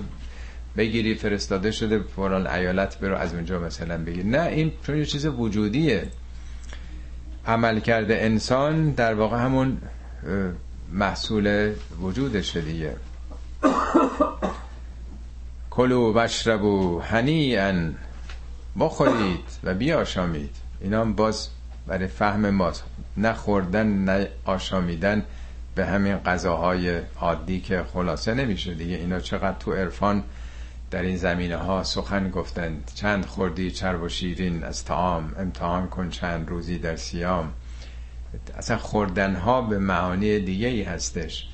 [0.78, 4.26] بگیری فرستاده شده فلان ایالت برو از اونجا مثلا بگیر.
[4.26, 6.08] نه این چون یه چیز وجودیه.
[7.48, 9.78] عمل کرده انسان در واقع همون
[10.92, 12.96] محصول وجودشه دیگه.
[15.70, 17.92] کلو بشربو هنیئا
[18.80, 20.56] بخورید و بیاشامید.
[20.82, 21.48] اینا هم باز
[21.88, 22.84] برای فهم ماست.
[23.18, 25.24] نه خوردن نه آشامیدن
[25.76, 28.96] به همین غذاهای عادی که خلاصه نمیشه دیگه.
[28.96, 30.24] اینا چقدر تو عرفان
[30.92, 32.92] در این زمینه ها سخن گفتند.
[32.96, 37.54] چند خوردی چرب و شیرین از تعام امتحان کن چند روزی در سیام
[38.58, 41.48] اصلا خوردن ها به معانی دیگه ای هستش.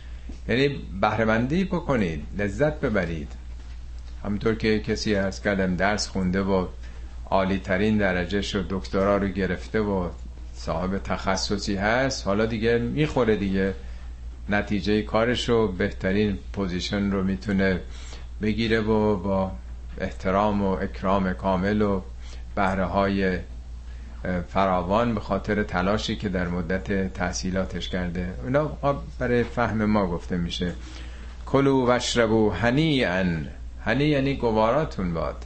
[0.47, 0.67] یعنی
[1.01, 3.31] بهرهمندی بکنید لذت ببرید.
[4.23, 6.67] همونطور که کسی از کردم درس خونده و
[7.29, 10.09] عالی ترین درجه شد دکترا رو گرفته و
[10.53, 13.73] صاحب تخصصی هست حالا دیگه می‌خوره دیگه.
[14.49, 17.81] نتیجه کارش رو بهترین پوزیشن رو می‌تونه
[18.41, 19.51] بگیره و با
[20.01, 22.01] احترام و اکرام کامل و
[22.55, 23.39] بهره های
[24.47, 28.33] فراوان به خاطر تلاشی که در مدت تحصیلاتش کرده.
[28.43, 28.77] اونا
[29.19, 30.73] برای فهم ما گفته میشه.
[31.45, 33.47] کلو وشربو ان
[33.85, 35.45] هنی یعنی گواراتون باد.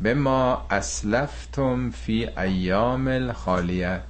[0.00, 4.00] به ما اسلفتم فی ایام الخالیه.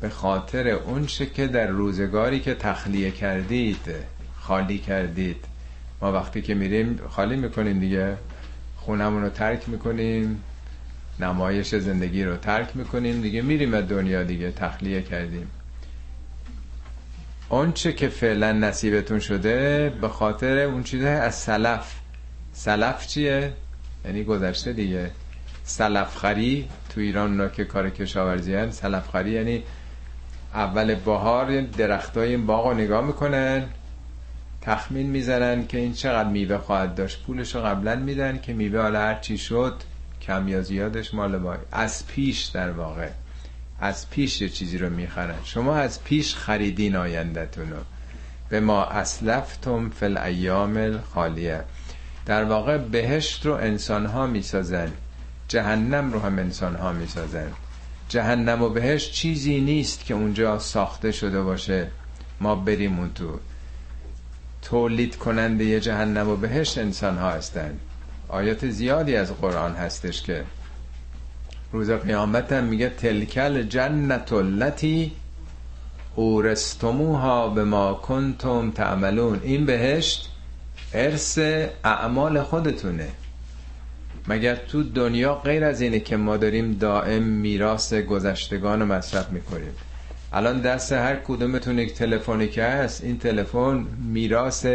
[0.00, 3.94] به خاطر اونچه که در روزگاری که تخلیه کردید
[4.40, 5.44] خالی کردید.
[6.02, 8.16] ما وقتی که میریم خالی می‌کنیم دیگه.
[8.76, 10.42] خونمون رو ترک می‌کنیم.
[11.20, 13.20] نمایش زندگی رو ترک می‌کنیم.
[13.20, 14.50] دیگه میریم از دنیا دیگه.
[14.50, 15.50] تخلیه کردیم.
[17.48, 21.94] اونچه که فعلا نصیبتون شده به خاطر اون چیزه از سلف.
[22.52, 23.52] سلف چیه؟
[24.04, 25.10] یعنی گذشته دیگه.
[25.64, 29.62] سلف خری تو ایران را که کار کشاورزی هن سلف خری یعنی
[30.54, 33.64] اول بهار درخت های این باغ رو نگاه می‌کنن.
[34.66, 37.22] تخمین می‌زنن که این چقدر میوه خواهد داشت.
[37.22, 39.74] پولش رو قبلا میدن که میوه حالا هر چی شد
[40.22, 43.08] کم یا زیادش مال با از پیش در واقع.
[43.80, 45.34] از پیش یه چیزی رو می‌خرن.
[45.44, 47.76] شما از پیش خریدین آیندهتون رو.
[48.48, 51.60] به ما اسلفتم فل ایام خالیه
[52.26, 54.92] در واقع بهشت رو انسان ها می‌سازن.
[55.48, 57.52] جهنم رو هم انسان ها می‌سازن.
[58.08, 61.90] جهنم و بهشت چیزی نیست که اونجا ساخته شده باشه.
[62.40, 63.38] ما بریم اون تو.
[64.70, 67.78] تولید کننده جهنم و بهشت انسان ها هستن
[68.28, 70.44] آیات زیادی از قرآن هستش که
[71.72, 75.12] روز قیامت هم میگه تلکل جنت التي
[76.16, 79.40] اورستموها به ما کنتم تعملون.
[79.42, 80.30] این بهشت
[80.94, 81.38] ارث
[81.84, 83.08] اعمال خودتونه.
[84.28, 89.72] مگر تو دنیا غیر از اینه که ما داریم دائم میراث گذشتگان رو مصرف می‌کنیم؟
[90.36, 94.66] الان دست هر کدومتون یک تلفنی که هست این تلفن میراث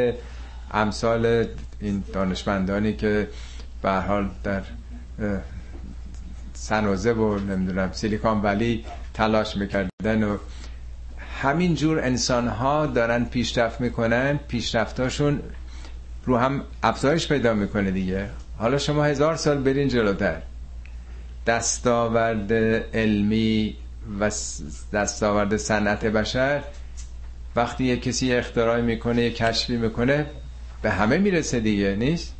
[0.71, 1.45] امثال
[1.79, 3.27] این دانشمندانی که
[3.81, 4.61] به حال در
[6.53, 10.37] سنوزه و نمی‌دونم سیلیکان ولی تلاش می‌کردن و
[11.41, 15.39] همین جور انسان ها دارن پیشرفت می‌کنن پیشرفتاشون
[16.25, 18.29] رو هم افزایش پیدا می‌کنه دیگه.
[18.57, 20.41] حالا شما هزار سال برین جلوتر.
[21.47, 22.53] دستاورد
[22.93, 23.75] علمی
[24.19, 24.31] و
[24.93, 26.63] دستاورد صنعت بشر
[27.55, 30.25] وقتی یه کسی اختراع می‌کنه یه کشفی می‌کنه
[30.81, 32.35] به همه می‌رسه دیگه نیست؟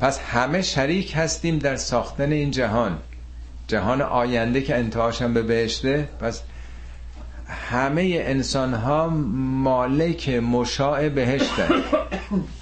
[0.00, 2.98] پس همه شریک هستیم در ساختن این جهان.
[3.66, 6.08] جهان آینده که انتهاش هم به بهشته.
[6.20, 6.42] پس
[7.48, 11.68] همه انسان ها مالک مشاع بهشتن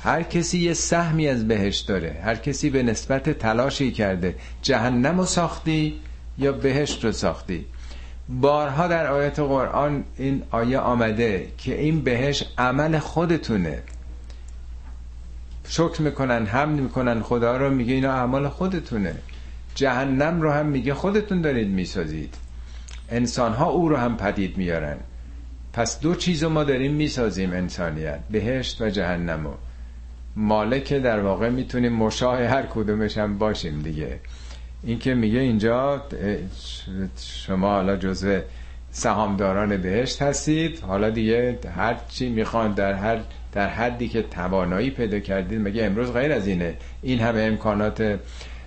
[0.02, 2.20] هر کسی یه سهمی از بهشت داره.
[2.24, 4.34] هر کسی به نسبت تلاشی کرده.
[4.62, 6.00] جهنم رو ساختی
[6.38, 7.66] یا بهشت رو ساختی.
[8.28, 13.82] بارها در آیت قرآن این آیه آمده که این بهشت عمل خودتونه.
[15.68, 19.14] شکر می‌کنن حمد می‌کنن خدا رو میگه اینا اعمال خودتونه.
[19.74, 22.34] جهنم رو هم میگه خودتون دارید می‌سازید.
[23.08, 24.96] انسان ها او رو هم پدید میارن
[25.72, 29.50] پس دو چیز ما داریم می‌سازیم انسانیت بهشت و جهنم و
[30.36, 34.20] مالک در واقع می‌تونیم مشاه هر کدومش هم باشیم دیگه.
[34.82, 36.02] این که میگه اینجا
[37.18, 38.40] شما حالا جزو
[38.90, 40.80] سهامداران بهشت هستید.
[40.80, 43.18] حالا دیگه هر چی می‌خوان در هر
[43.52, 48.18] در حدی که توانایی پیدا کردید مگه امروز غیر از اینه؟ این همه امکانات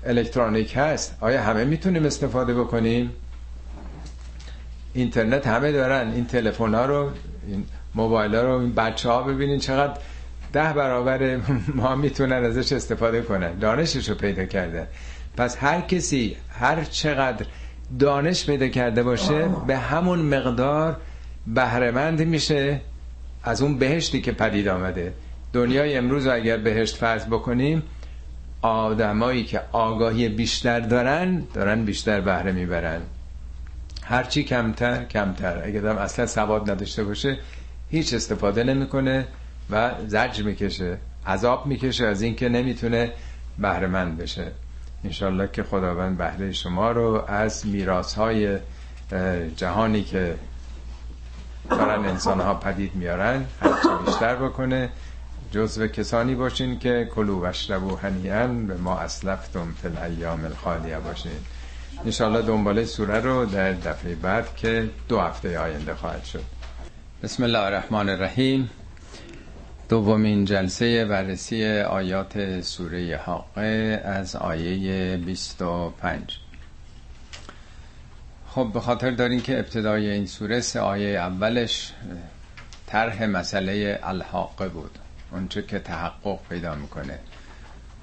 [0.05, 1.18] الکترونیک هست.
[1.22, 3.12] آیا همه می‌تونیم استفاده بکنیم؟
[4.93, 6.12] اینترنت همه دارن.
[6.12, 7.09] این تلفن ها رو
[7.47, 9.93] این موبایل ها رو این بچه ها ببینین چقدر
[10.53, 11.39] ده برابر
[11.76, 13.59] ما می‌تونن ازش استفاده کنن.
[13.59, 14.88] دانشش رو پیدا کردن.
[15.38, 17.46] پس هر کسی هر چقدر
[18.00, 20.98] دانش پیدا کرده باشه به همون مقدار
[21.48, 22.82] بهرهمند میشه
[23.44, 25.14] از اون بهشتی که پدید آمده.
[25.54, 27.84] دنیای امروز رو اگر بهشت فرض بکنیم
[28.62, 33.02] آدمایی که آگاهی بیشتر دارن دارن بیشتر بهره می‌برن.
[34.04, 35.64] هرچی کمتر کمتر.
[35.66, 37.38] اگر دارم اصلا سواد نداشته باشه
[37.90, 39.28] هیچ استفاده نمی‌کنه
[39.70, 43.12] و زجر می‌کشه عذاب می‌کشه از اینکه نمی‌تونه
[43.60, 44.52] بهرهمند بشه.
[45.04, 48.58] انشالله که خداوند بهره شما رو از میراث های
[49.56, 50.36] جهانی که
[51.70, 54.89] دارن انسان ها پدید میارن هرچی بیشتر بکنه.
[55.52, 61.32] جزو کسانی باشین که کلو وشربو هنیان به ما اسلفتم فی الایام الخالیه باشین.
[62.06, 66.43] انشاءالله دنباله سوره رو در دفعه بعد که دو هفته آینده خواهد شد.
[67.24, 68.70] بسم الله الرحمن الرحیم.
[69.92, 76.38] دومین جلسه بررسی آیات سوره حاقه از آیه 25
[78.50, 81.94] خب به خاطر دارین که ابتدای این سوره سه آیه اولش
[82.88, 84.98] طرح مسئله الحاقه بود
[85.32, 87.20] اونچه که تحقق پیدا می‌کنه.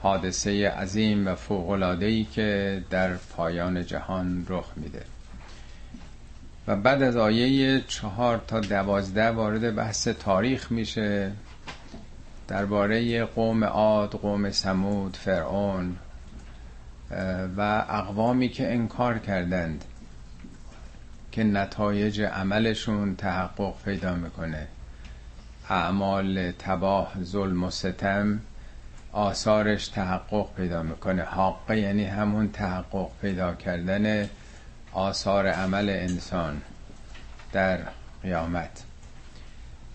[0.02, 5.02] حادثه عظیم و فوقلادهی که در پایان جهان رخ میده.
[6.66, 11.32] و بعد از آیه چهار تا دوازده وارد بحث تاریخ میشه.
[12.48, 15.96] درباره قوم عاد، قوم سمود، فرعون
[17.56, 19.84] و اقوامی که انکار کردند
[21.32, 24.66] که نتایج عملشون تحقق پیدا می‌کنه.
[25.68, 28.40] اعمال تباه ظلم و ستم
[29.12, 31.22] آثارش تحقق پیدا می‌کنه.
[31.22, 34.28] حاقه یعنی همون تحقق پیدا کردن
[34.92, 36.62] آثار عمل انسان
[37.52, 37.78] در
[38.22, 38.82] قیامت.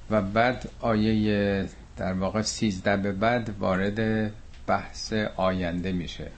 [0.10, 1.66] و بعد آیه
[1.98, 4.32] در واقع سیزده به بعد وارد
[4.68, 6.32] بحث آینده میشه.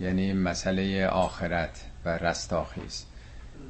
[0.00, 3.04] یعنی مسئله آخرت و رستاخیز.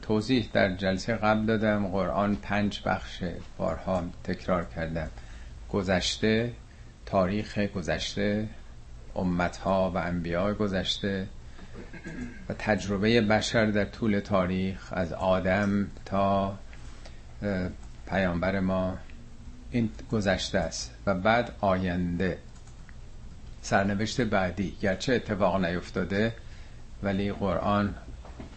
[0.03, 3.25] توضیح در جلسه قبل دادم قرآن پنج بخش
[3.59, 5.09] بارها تکرار کردم.
[5.73, 6.53] گذشته
[7.07, 8.49] تاریخ گذشته
[9.17, 11.27] امتها و انبیاء گذشته
[12.49, 16.59] و تجربه بشر در طول تاریخ از آدم تا
[18.07, 18.99] پیامبر ما.
[19.73, 22.39] این گذشته است و بعد آینده.
[23.63, 24.77] سرنوشت بعدی.
[24.81, 26.35] گرچه اتفاق نیفتاده
[27.03, 27.95] ولی قرآن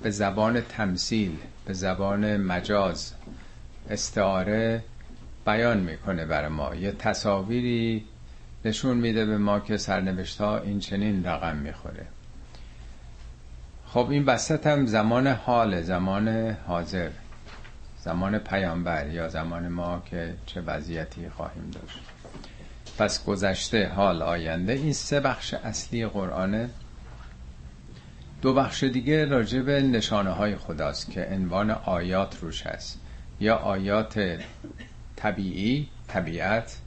[0.01, 3.13] به زبان تمثیل به زبان مجاز
[3.89, 4.83] استعاره
[5.45, 6.75] بیان می‌کنه برای ما.
[6.75, 8.05] یه تصاویری
[8.65, 12.05] نشون میده به ما که سرنوشت ها این چنین رقم می‌خوره.
[13.87, 17.09] خب این وسط هم زمان حال زمان حاضر.
[18.05, 21.99] زمان پیامبر یا زمان ما که چه وضعیتی خواهیم داشت.
[22.97, 26.69] پس گذشته حال آینده این سه بخش اصلی قرآنه
[28.41, 32.99] دو بخش دیگه راجع به نشانه های خداست که عنوان آیات روش هست.
[33.39, 34.39] یا آیات
[35.15, 36.77] طبیعی طبیعت.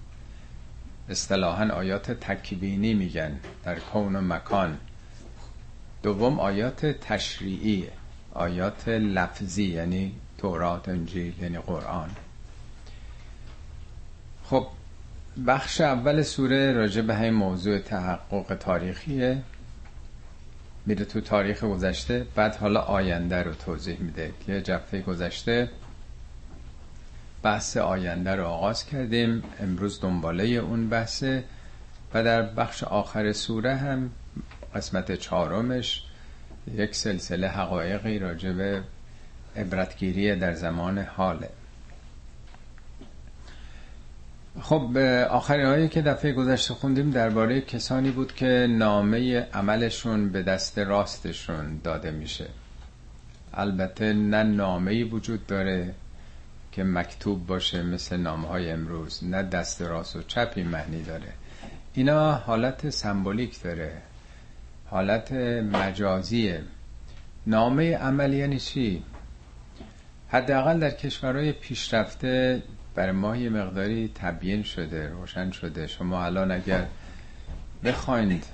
[1.09, 4.79] اصطلاحا آیات تکبینی میگن در کون و مکان.
[6.03, 7.87] دوم آیات تشریعی
[8.35, 12.11] آیات لفظی یعنی تورات انجیل یعنی قرآن.
[14.45, 14.67] خب
[15.47, 19.43] بخش اول سوره راجع به همین موضوع تحقق تاریخیه.
[20.87, 24.33] میره تو تاریخ گذشته بعد حالا آینده رو توضیح میده.
[24.47, 25.71] که جفته گذشته
[27.43, 29.43] بحث آینده رو آغاز کردیم.
[29.61, 31.45] امروز دنباله اون بحثه.
[32.15, 34.11] و در بخش آخر سوره هم
[34.75, 36.05] قسمت چهارمش
[36.75, 38.83] یک سلسله حقایقی راجع به
[39.59, 41.51] عبرتگیری در زمان حاله.
[44.61, 44.99] خب
[45.31, 51.81] آخرین هایی که دفعه گذشته خوندیم درباره کسانی بود که نامه عملشون به دست راستشون
[51.85, 52.47] داده میشه.
[53.55, 55.95] البته نه نامه وجود داره
[56.73, 61.33] که مکتوب باشه مثل نامه های امروز نه دست راست و چپی معنی داره.
[61.95, 63.93] اینا حالت سمبولیک داره
[64.87, 65.33] حالت
[65.73, 66.63] مجازیه.
[67.47, 69.03] نامه عمل یعنی چی؟
[70.31, 72.63] حداقل در کشورهای پیشرفته
[72.95, 75.87] برای ما یه مقداری تبیین شده روشن شده.
[75.87, 76.87] شما الان اگر
[77.85, 78.45] بخواید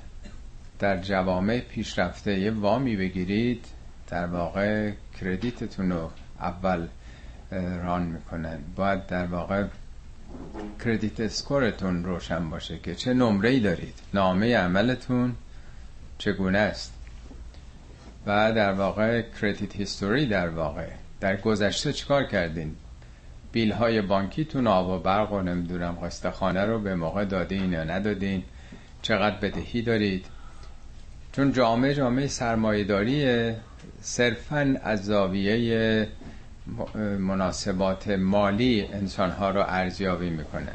[0.78, 3.64] در جوامع پیشرفته یه وامی بگیرید
[4.08, 6.10] در واقع کردیتتون رو
[6.40, 6.86] اول
[7.82, 8.58] ران می‌کنن.
[8.76, 9.64] باید در واقع
[10.84, 15.34] کردیت اسکورتون روشن باشه که چه نمره ای دارید نامه عملتون
[16.18, 16.94] چگونه است.
[18.26, 20.88] و در واقع کردیت هیستوری در واقع
[21.20, 22.76] در گذشته چیکار کردین؟
[23.52, 27.84] بیل های بانکیتون آب و برق و نمی‌دونم قسط خانه رو به موقع دادین یا
[27.84, 28.42] ندادین؟
[29.02, 30.26] چقدر بدهی دارید؟
[31.32, 33.56] چون جامعه جامعه سرمایه‌داریه
[34.00, 36.08] صرفا از زاویه
[37.18, 40.72] مناسبات مالی انسانها رو ارزیابی می‌کنه.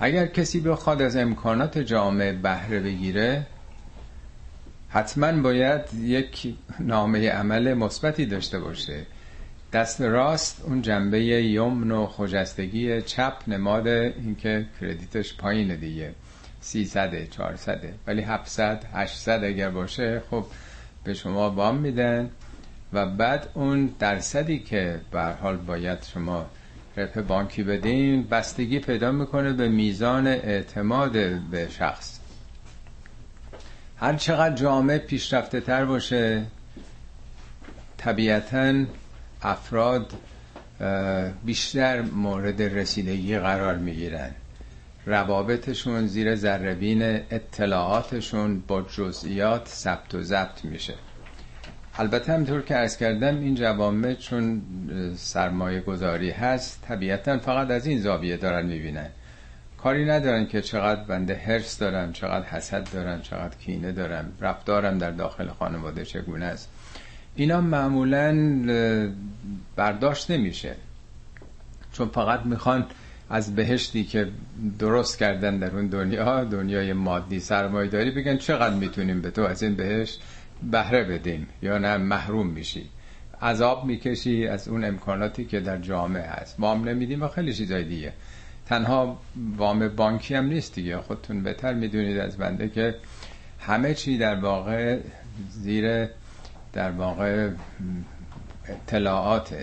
[0.00, 3.46] اگر کسی بخواد از امکانات جامعه بهره بگیره
[4.96, 9.06] حتما باید یک نامه عمل مثبتی داشته باشه.
[9.72, 16.12] دست راست اون جنبه یمن و خجستگی چپ نماد اینکه کردیتش پایینه دیگه.
[16.60, 20.44] 300 400 ولی 700 800 اگر باشه خب
[21.04, 22.30] به شما وام میدن
[22.92, 26.46] و بعد اون درصدی که به حال باید شما
[26.96, 31.12] رپ بانکی بدین بستگی پیدا می‌کنه به میزان اعتماد
[31.50, 32.15] به شخص.
[33.98, 36.42] هر چقدر جامعه پیشرفته تر باشه
[37.96, 38.84] طبیعتا
[39.42, 40.12] افراد
[41.44, 44.30] بیشتر مورد رسیدگی قرار می‌گیرن.
[45.06, 50.94] روابطشون زیر ذربین اطلاعاتشون با جزئیات ثبت و ضبط میشه.
[51.98, 54.62] البته همطور که ارز کردم این جوامع چون
[55.16, 59.08] سرمایه گذاری هست طبیعتا فقط از این زاویه دارن می‌بینن.
[59.82, 65.10] کاری ندارن که چقدر بنده هرس دارم چقدر حسد دارم چقدر کینه دارم رفتارم در
[65.10, 66.70] داخل خانواده چگونه است.
[67.34, 68.32] اینا معمولا
[69.76, 70.74] برداشت نمیشه.
[71.92, 72.86] چون فقط می‌خوان
[73.30, 74.28] از بهشتی که
[74.78, 79.62] درست کردن در اون دنیا دنیای مادی سرمایه داری بگن چقدر می‌تونیم به تو از
[79.62, 80.22] این بهشت
[80.70, 82.90] بهره بدیم یا نه محروم میشی.
[83.42, 86.56] عذاب می‌کشی از اون امکاناتی که در جامعه هست.
[86.58, 88.12] وام نمیدیم و خیلی چیزای دیگه.
[88.66, 89.18] تنها
[89.56, 90.98] وام بانکی هم نیست دیگه.
[90.98, 92.94] خودتون بهتر می‌دونید از بنده که
[93.60, 94.98] همه چی در واقع
[95.50, 96.08] زیر
[96.72, 97.50] در واقع
[98.68, 99.56] اطلاعات.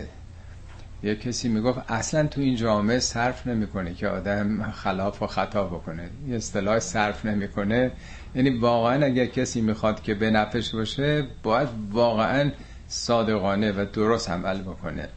[1.03, 6.09] یه کسی می‌گفت اصلا تو این جامعه صرف نمی‌کنه که آدم خلاف و خطا بکنه.
[6.27, 7.91] یه اصطلاح صرف نمی‌کنه.
[8.35, 12.51] یعنی واقعا اگر کسی می‌خواد که به نفش باشه باید واقعا
[12.87, 15.07] صادقانه و درست عمل بکنه.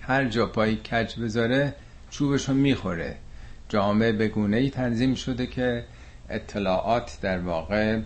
[0.00, 1.74] هر جا پای کج بذاره
[2.12, 3.16] چوبشو می‌خوره.
[3.68, 5.84] جامعه به گونه ای تنظیم شده که
[6.28, 8.00] اطلاعات در واقع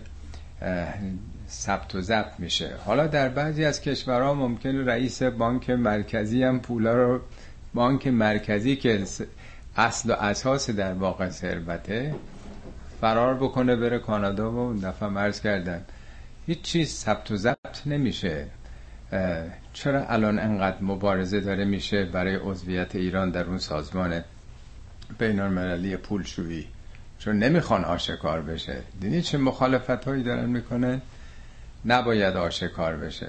[1.49, 2.75] ثبت و ضبط میشه.
[2.85, 7.21] حالا در بعضی از کشورها ممکن رئیس بانک مرکزی هم پولا رو
[7.73, 9.03] بانک مرکزی که
[9.77, 12.15] اصل و اساس در واقع ثروته
[13.01, 15.85] فرار بکنه بره کانادا و اون دفعه مرز کردن.
[16.47, 18.45] هیچ چیز ثبت و ضبط نمیشه.
[19.73, 24.23] چرا الان انقدر مبارزه داره میشه برای عضویت ایران در اون سازمان
[25.19, 26.67] بین المللی پولشویی.
[27.19, 28.77] چون نمی‌خوان آشکار بشه.
[29.01, 31.01] دیدی چه مخالفت هایی دارن می‌کنن
[31.85, 33.27] نباید آشکار بشه.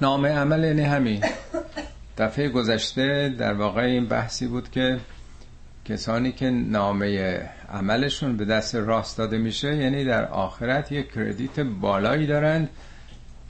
[0.00, 1.24] نامه عمل یعنی همین.
[2.18, 4.98] دفعه گذشته در واقع این بحثی بود که
[5.84, 7.40] کسانی که نامه
[7.72, 12.68] عملشون به دست راست داده میشه یعنی در آخرت یک کردیت بالایی دارند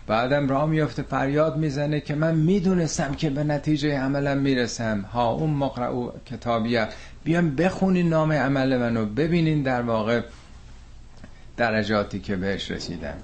[0.09, 5.01] بعدم راه میفته فریاد می‌زنه که من می‌دونستم که به نتیجه عملم می‌رسم.
[5.01, 6.89] ها اون مقرعو کتابیه.
[7.25, 10.21] بیام بخونین نام عمل منو ببینین در واقع
[11.57, 13.17] درجاتی که بهش رسیدم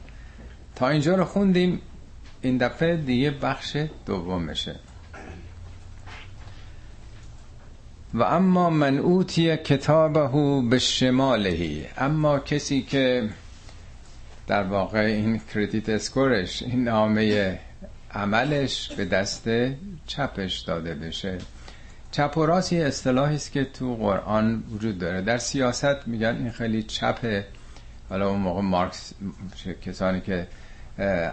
[0.77, 1.81] تا اینجا رو خوندیم.
[2.43, 3.77] این دفعه دیگه بخش
[4.07, 4.77] دومشه
[8.15, 13.29] و اما من اوتی کتابه به شمالهی اما کسی که
[14.47, 17.59] در واقع این کردیت اسکورش این نامه
[18.11, 19.49] عملش به دست
[20.07, 21.39] چپش داده بشه.
[22.11, 25.23] چپ و راست یه اصطلاحی است که تو قرآن وجود داره.
[25.23, 27.47] در سیاست میگن این خیلی چپه
[28.09, 29.13] حالا اون موقع مارکس
[29.87, 30.47] کسانی که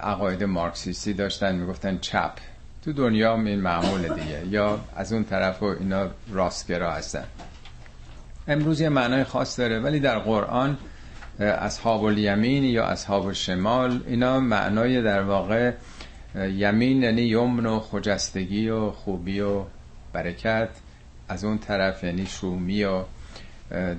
[0.04, 2.32] عقاید مارکسیستی داشتن می‌گفتن چپ.
[2.86, 4.48] تو دنیا این معمول دیگه.
[4.50, 7.24] یا از اون طرف و اینا راستگرا هستن.
[8.48, 10.78] امروز یه معنای خاص داره ولی در قرآن
[11.40, 15.72] اصحاب الیمین یا اصحاب شمال اینا معنای در واقع
[16.36, 19.64] یمین یعنی یمن و خجستگی و خوبی و
[20.14, 20.70] برکت.
[21.30, 23.04] از اون طرف یعنی شومی و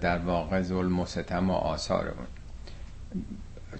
[0.00, 2.26] در واقع ظلم و ستم و آثار اون.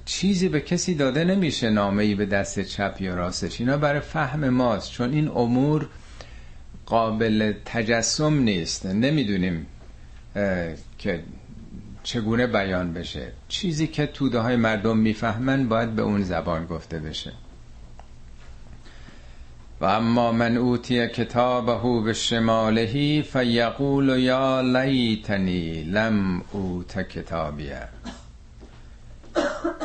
[0.05, 3.61] چیزی به کسی داده نمیشه نامه ای به دست چپ یا راستش.
[3.61, 4.90] اینا برای فهم ماست.
[4.90, 5.88] چون این امور
[6.86, 8.86] قابل تجسم نیست.
[8.86, 9.66] نمی‌دونیم
[10.98, 11.22] که
[12.03, 17.32] چگونه بیان بشه؟ چیزی که توده های مردم می‌فهمن باید به اون زبان گفته بشه.
[19.80, 27.88] و اما من اوتی کتابه به شمالهی فیقول یا لیتنی لم اوت کتابیه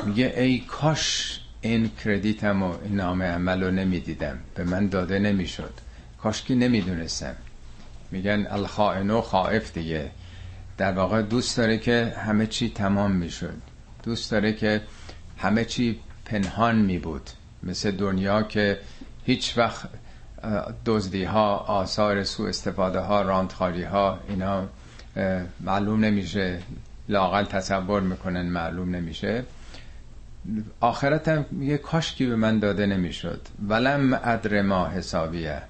[0.05, 4.39] میگه ای کاش این کردیتم و این نام عمل رو نمی‌دیدم.
[4.55, 5.74] به من داده نمی‌شد.
[6.24, 7.36] کاش که نمی‌دونستم.
[8.11, 10.11] میگن الخائنو خائف دیگه.
[10.78, 13.61] در واقع دوست داره که همه چی تمام می‌شد.
[14.03, 14.82] دوست داره که
[15.38, 17.30] همه چی پنهان می بود
[17.63, 18.80] مثل دنیا که
[19.25, 19.89] هیچ وقت
[20.86, 24.67] دزدی ها آثار سو استفاده ها راندخاری ها اینا
[25.59, 26.59] معلوم نمیشه.
[27.09, 29.43] لاقل تصور می‌کنن معلوم نمیشه.
[30.80, 33.41] آخرت هم میگه کاشکی به من داده نمی‌شد.
[33.67, 35.61] ولم ادر ما حسابیه.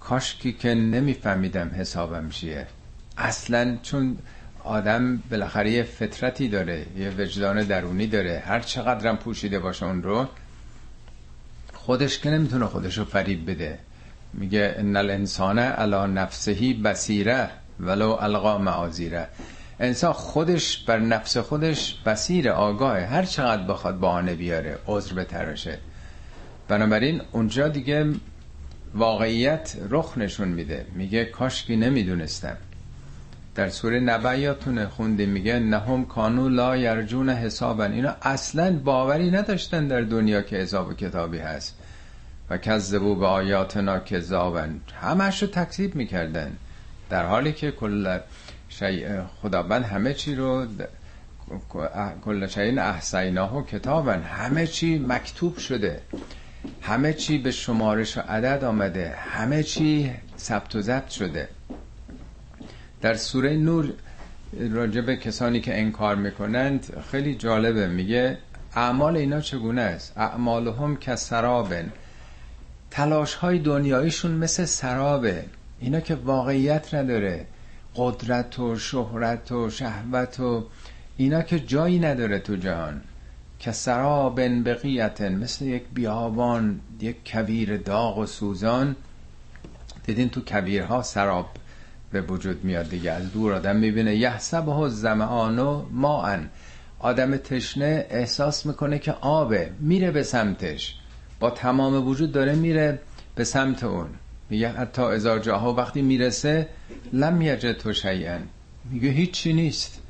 [0.00, 2.66] کاشکی که نمیفهمیدم حسابم چیه.
[3.18, 4.18] اصلا چون
[4.64, 10.28] آدم بالاخره یه فطرتی داره یه وجدان درونی داره هر چقدرم پوشیده باشه اون رو
[11.74, 13.78] خودش که نمی‌تونه خودش رو فریب بده.
[14.34, 17.50] میگه ان الانسان علی نفسهی بصیره
[17.80, 19.28] ولو القا معاذیره.
[19.80, 25.78] انسان خودش بر نفس خودش بسیر آگاه هر چقدر بخواد بهانه بیاره عذر بتراشه
[26.68, 28.12] بنابراین اونجا دیگه
[28.94, 30.86] واقعیت رخ نشون میده.
[30.94, 32.56] میگه کاشکی نمی‌دونستم.
[33.56, 37.92] در سوره نبیاتونه خونده میگه نهم کانو لا یرجون حسابن.
[37.92, 41.74] اینا اصلا باوری نداشتن در دنیا که حساب و کتابی هست.
[42.50, 44.80] و کذبو به آیاتنا کذابن.
[45.02, 46.56] همش رو تکذیب می‌کردن.
[47.10, 48.18] در حالی که کل
[48.68, 50.66] شیء خداوند همه چی رو
[52.24, 54.22] کل شیء احسیناه و کتابن.
[54.22, 56.00] همه چی مکتوب شده.
[56.82, 59.14] همه چی به شمارش و عدد آمده.
[59.18, 61.48] همه چی ثبت و ضبط شده.
[63.02, 63.92] در سوره نور
[64.70, 67.88] راجب کسانی که انکار می‌کنند خیلی جالبه.
[67.88, 68.38] میگه
[68.74, 71.92] اعمال اینا چگونه است؟ اعمالهم که سرابن
[72.90, 75.44] تلاش های دنیاییشون مثل سرابه.
[75.80, 77.46] اینا که واقعیت نداره.
[77.96, 80.64] قدرت و شهرت و شهوت و
[81.16, 83.00] اینا که جایی نداره تو جهان.
[83.58, 88.96] که سرابن بقیتن مثل یک بیابان یک کویر داغ و سوزان.
[90.06, 91.46] دیدین تو کویرها سراب.
[92.20, 93.12] به وجود میاد دیگه.
[93.12, 94.16] از دور آدم می‌بینه.
[94.16, 96.48] یحسبه زمانو ماان
[96.98, 99.70] آدم تشنه احساس می‌کنه که آبه.
[99.80, 100.94] میره به سمتش.
[101.40, 102.98] با تمام وجود داره میره
[103.34, 104.06] به سمت اون.
[104.50, 106.68] میگه حتی ازار جاها وقتی می‌رسه
[107.12, 108.40] لم یجد تو شیئن
[108.90, 110.00] میگه هیچی نیست.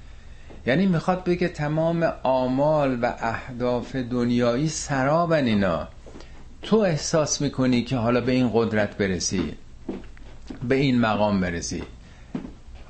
[0.66, 5.89] یعنی می‌خواد بگه تمام آمال و اهداف دنیایی سرابن اینا.
[6.62, 9.55] تو احساس می‌کنی که حالا به این قدرت برسی
[10.69, 11.83] به این مقام برسی.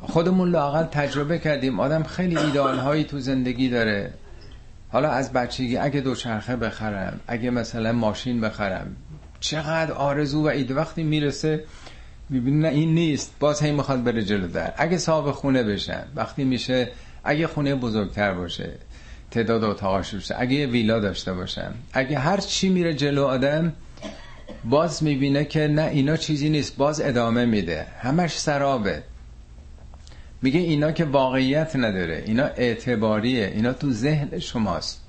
[0.07, 1.81] خودمون لاقل تجربه کردیم.
[1.81, 4.13] آدم خیلی ایدال هایی تو زندگی داره.
[4.89, 8.97] حالا از بچگی اگه دوچرخه بخرم اگه مثلا ماشین بخرم
[9.41, 11.65] چقدر آرزو و ایده وقتی می‌رسه
[12.31, 13.35] می‌بینی نه این نیست.
[13.41, 14.73] باز هی می‌خواد بره جلو در.
[14.77, 16.89] اگه صاحب خونه بشن وقتی میشه
[17.25, 18.71] اگه خونه بزرگتر باشه
[19.31, 23.73] تعداد اتاقاش بشه اگه ویلا داشته باشم اگه هر چی میره جلو آدم
[24.65, 26.77] باز می‌بینه که نه اینا چیزی نیست.
[26.77, 27.87] باز ادامه میده.
[28.01, 29.03] همش سرابه.
[30.43, 35.03] میگه اینا که واقعیت نداره اینا اعتباریه اینا تو ذهن شماست.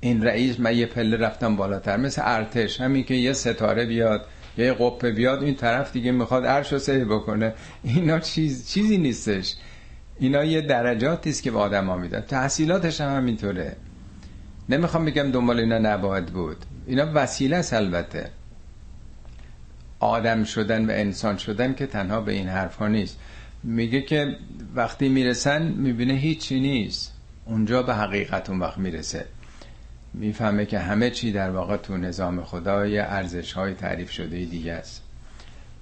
[0.00, 4.26] این رئیس من یه پله رفتم بالاتر مثل ارتش همین که یه ستاره بیاد
[4.58, 7.54] یه قپه بیاد این طرف دیگه می‌خواد عرش رو سهی بکنه.
[7.84, 9.54] اینا چیز چیزی نیستش.
[10.18, 12.20] اینا یه درجاتی است که به آدم ها میدن.
[12.20, 13.76] تحصیلاتش هم همینطوره.
[14.68, 16.56] نمی‌خوام بگم دنبال اینا نباید بود.
[16.86, 18.30] اینا وسیله است البته.
[20.00, 23.18] آدم شدن و انسان شدن که تنها به این حرفا نیست.
[23.62, 24.36] میگه که
[24.74, 27.12] وقتی می‌رسن می‌بینه هیچی نیست.
[27.44, 29.26] اونجا به حقیقت اون وقت می‌رسه.
[30.14, 34.72] می‌فهمه که همه چی در واقع تو نظام خدا یه ارزش های تعریف شده دیگه
[34.72, 35.02] است.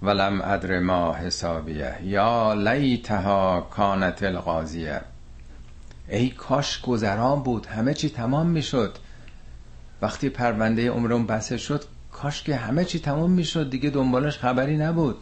[0.02, 1.94] ولم ادر ما حسابیه.
[2.05, 5.00] یا لیتها کانت القاضیه.
[6.09, 7.66] ای کاش گذران بود.
[7.66, 8.98] همه چی تمام می‌شد.
[10.02, 13.70] وقتی پرونده عمرم بسه شد کاش که همه چی تمام می‌شد.
[13.70, 15.16] دیگه دنبالش خبری نبود.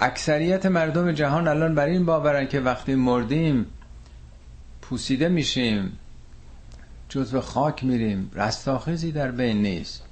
[0.00, 3.66] اکثریت مردم جهان الان بر این باورن که وقتی مردیم
[4.82, 5.98] پوسیده میشیم
[7.08, 10.02] جزو خاک میریم رستاخیزی در بین نیست.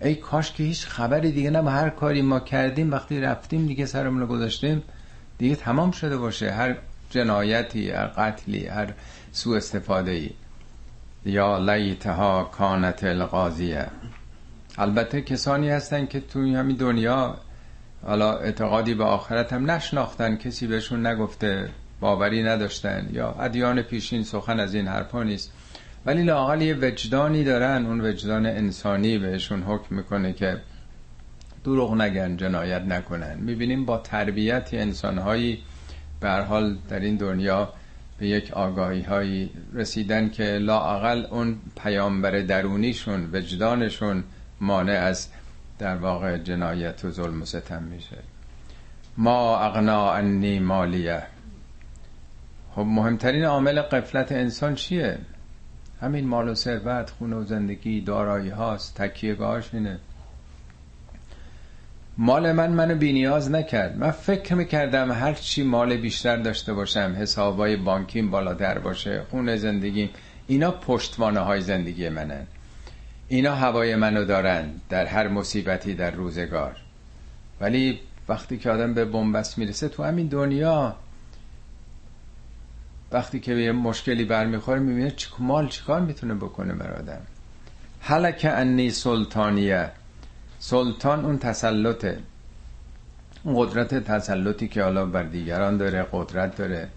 [0.00, 4.20] ای کاش که هیچ خبری دیگه نه هر کاری ما کردیم وقتی رفتیم دیگه سرمون
[4.20, 4.82] رو گذاشتیم
[5.38, 6.50] دیگه تمام شده باشه.
[6.50, 6.76] هر
[7.10, 8.92] جنایتی هر قتلی هر
[9.32, 10.30] سوء استفاده ای
[11.24, 13.86] یا لیتها کانت القاضیه.
[14.78, 17.36] البته کسانی هستن که توی همین دنیا
[18.06, 21.68] حالا اعتقادی به آخرت هم نشناختن کسی بهشون نگفته
[22.00, 25.52] باوری نداشتن یا ادیان پیشین سخن از این حرفا نیست.
[26.06, 30.60] ولی لاقل یه وجدانی دارن اون وجدان انسانی بهشون حکم می‌کنه که
[31.64, 33.38] دروغ نگن جنایت نکنن.
[33.38, 35.58] می‌بینیم با تربیت انسانهایی
[36.20, 37.72] به حال در این دنیا
[38.18, 44.24] به یک آگاهی هایی رسیدن که لاقل اون پیامبر درونیشون وجدانشون
[44.60, 45.28] مانع از
[45.78, 48.16] در واقع جنایت و ظلم و ستم میشه.
[49.16, 51.22] ما اغنا انی مالیه.
[52.74, 55.18] خب مهمترین عامل قفلت انسان چیه؟
[56.00, 59.98] همین مال و ثروت خونه و زندگی دارایی هاست تکیهگاهش اینه.
[62.18, 63.96] مال من منو بینیاز نکرد.
[63.96, 70.10] من فکر می‌کردم هر چی مال بیشتر داشته باشم حسابای بانکیم بالاتر باشه خونه زندگی
[70.46, 72.46] اینا پشتوانه های زندگی منن
[73.28, 76.76] اینا هوای منو دارن در هر مصیبتی در روزگار.
[77.60, 80.96] ولی وقتی که آدم به بنبست می‌رسه تو همین دنیا
[83.12, 87.20] وقتی که یه مشکلی برمیخوره می‌بینه چی مال چیکار می‌تونه بکنه بر آدم؟
[88.00, 89.90] حلک انی سلطانیه.
[90.58, 92.18] سلطان اون تسلطه.
[93.42, 96.88] اون قدرت تسلطی که حالا بر دیگران داره قدرت داره.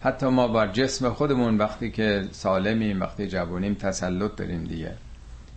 [0.00, 4.94] حتی ما بر جسم خودمون وقتی که سالمیم وقتی جوانیم تسلط داریم دیگه.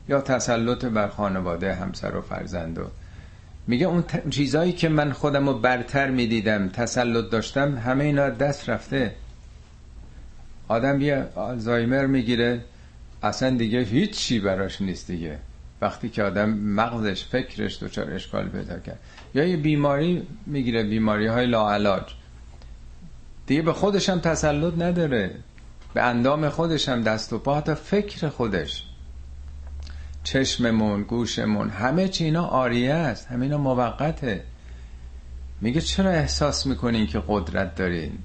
[0.09, 2.83] یا تسلط بر خانواده همسر و فرزند و
[3.67, 9.15] میگه اون چیزایی که من خودم رو برتر می‌دیدم تسلط داشتم همه اینا دست رفته.
[10.67, 12.61] آدم یه آلزایمر می‌گیره
[13.23, 15.37] اصلا دیگه هیچی براش نیست دیگه.
[15.81, 18.99] وقتی که آدم مغزش فکرش دچار اشکال پیدا کرد.
[19.35, 22.03] یا یه بیماری می‌گیره بیماری های لاعلاج.
[23.47, 25.31] دیگه به خودش هم تسلط نداره.
[25.93, 28.85] به اندام خودش دست و پا حتی فکر خودش.
[30.23, 34.43] چشممون گوشمون همه چی اینا آریه است همه اینا موقته.
[35.61, 38.17] میگه چرا احساس می‌کنین که قدرت دارین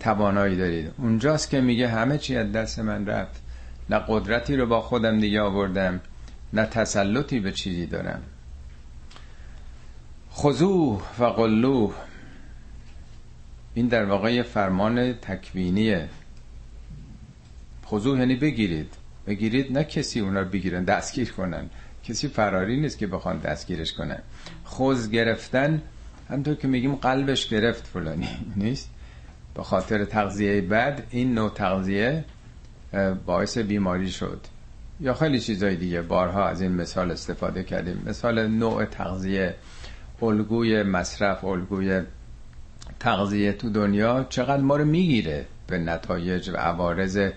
[0.00, 3.42] توانایی دارید اونجاست که میگه همه چی از دست من رفت.
[3.90, 6.00] نه قدرتی رو با خودم دیگه آوردم
[6.52, 8.22] نه تسلطی به چیزی دارم.
[10.32, 11.94] خضوع و قلوه.
[13.74, 16.08] این در واقع فرمان تکوینیه.
[17.86, 18.94] خضوع یعنی بگیرید.
[19.26, 21.70] بگیرید نه کسی اونا بگیرن دستگیر کنن.
[22.04, 24.18] کسی فراری نیست که بخوان دستگیرش کنن.
[24.64, 25.82] خوز گرفتن
[26.30, 28.28] همطور که میگیم قلبش گرفت فلانی.
[28.56, 28.90] نیست؟
[29.54, 32.24] به خاطر تغذیه بد این نوع تغذیه
[33.26, 34.40] باعث بیماری شد.
[35.00, 36.02] یا خیلی چیزای دیگه.
[36.02, 38.02] بارها از این مثال استفاده کردیم.
[38.06, 39.54] مثال نوع تغذیه.
[40.22, 42.02] الگوی مصرف الگوی
[43.00, 47.30] تغذیه تو دنیا چقدر ما رو می‌گیره به نتایج و عوارض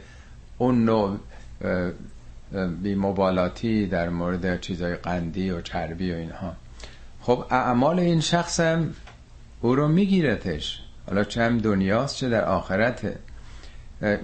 [0.57, 1.19] اون نوع
[2.83, 6.53] بیمبالاتی در مورد چیزای قندی و چربی و اینها.
[7.21, 8.93] خب اعمال این شخص هم
[9.61, 10.81] او رو میگیرتش.
[11.07, 13.15] حالا چه هم دنیاست چه در آخرته.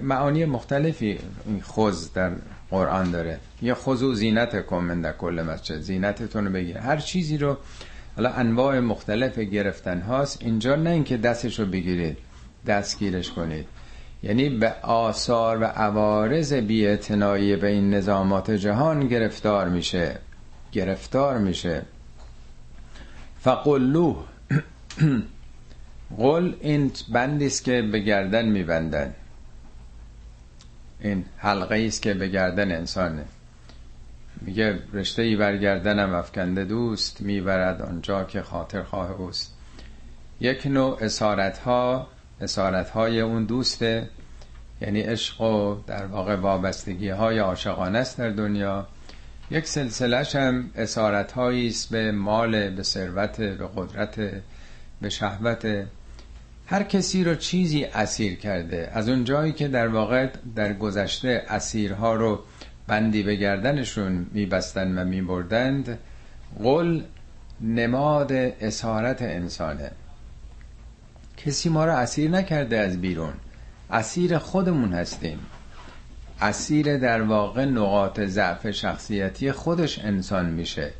[0.02, 2.32] معانی مختلفی این خوز در
[2.70, 3.38] قرآن داره.
[3.62, 5.80] یا خضو زینت کن در کل مسجد.
[5.80, 6.78] زینتتون رو بگیر.
[6.78, 7.56] هر چیزی رو
[8.16, 10.42] حالا انواع مختلف گرفتن هاست.
[10.42, 12.16] اینجا نه اینکه دستش رو بگیرید
[12.66, 13.66] دستگیرش کنید.
[14.24, 20.18] یعنی به آثار و عوارض بیاعتنایی به این نظامات جهان گرفتار میشه.
[20.72, 21.82] گرفتار میشه.
[23.40, 24.24] فقلوه
[26.18, 29.14] قل این بندی است که به گردن میبندن.
[31.00, 33.24] این حلقه است که به گردن انسانه.
[34.40, 39.54] میگه رشته ای بر گردنم افکنده دوست می‌برد آنجا که خاطر خواه اوست.
[40.40, 44.08] یک نوع اسارت ها اسارت های اون دوسته
[44.80, 48.86] یعنی عشق و در واقع وابستگی های عاشقانه است در دنیا.
[49.50, 54.20] یک سلسلهش هم اسارت است به مال به ثروت به قدرت
[55.00, 55.86] به شهوت.
[56.66, 58.90] هر کسی رو چیزی اسیر کرده.
[58.94, 62.40] از اون جایی که در واقع در گذشته اسیرها رو
[62.86, 65.98] بندی به گردنشون میبستن و میبردند
[66.62, 67.02] قل
[67.60, 69.90] نماد اسارت انسانه.
[71.46, 73.32] کسی ما رو اسیر نکرده از بیرون.
[73.90, 75.38] اسیر خودمون هستیم.
[76.40, 80.92] اسیر در واقع نقاط ضعف شخصیتی خودش انسان میشه.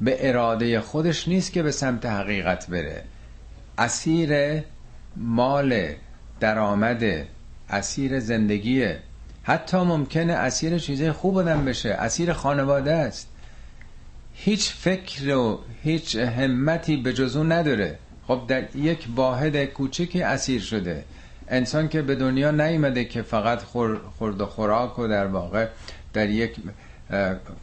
[0.00, 3.04] به اراده خودش نیست که به سمت حقیقت بره.
[3.78, 4.62] اسیر
[5.16, 5.94] مال
[6.40, 7.04] درآمد
[7.70, 8.98] اسیر زندگیه
[9.42, 11.90] حتی ممکنه اسیر چیزای خوب آدم بشه.
[11.90, 13.28] اسیر خانواده است.
[14.34, 17.98] هیچ فکر و هیچ همتی به جزو نداره.
[18.26, 21.04] خب در یک واحد کوچکی اسیر شده.
[21.48, 23.62] انسان که به دنیا نیامده که فقط
[24.18, 25.68] خورد و خوراک و در واقع
[26.12, 26.56] در یک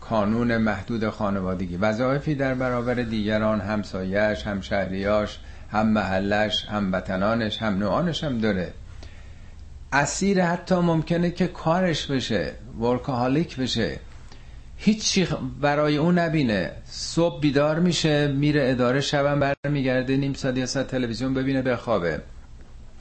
[0.01, 1.77] کانون محدود خانوادگی.
[1.77, 5.39] وظایفی در برابر دیگران همسایش هم شهریاش
[5.71, 8.73] هم محلش هم وطنانش هم نوعانش هم داره.
[9.91, 13.99] اسیر حتی ممکنه که کارش بشه ورکهالیک بشه.
[14.85, 15.27] هیچی
[15.61, 16.71] برای اون نبینه.
[16.85, 22.21] صبح بیدار میشه میره اداره شبم برمیگرده نیم ساعت یا ساعت تلویزیون ببینه بخوابه.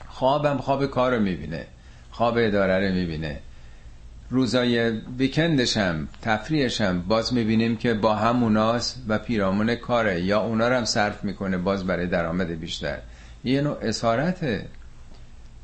[0.07, 1.65] خوابم خواب کار رو می‌بینه
[2.11, 3.39] خواب اداره رو می‌بینه.
[4.29, 10.21] روزای ویکندشم تفریحشم باز می‌بینیم که با هموناست و پیرامون کاره.
[10.21, 12.97] یا اونا رو هم صرف می‌کنه باز برای درآمد بیشتر.
[13.43, 14.65] یه نوع اسارته.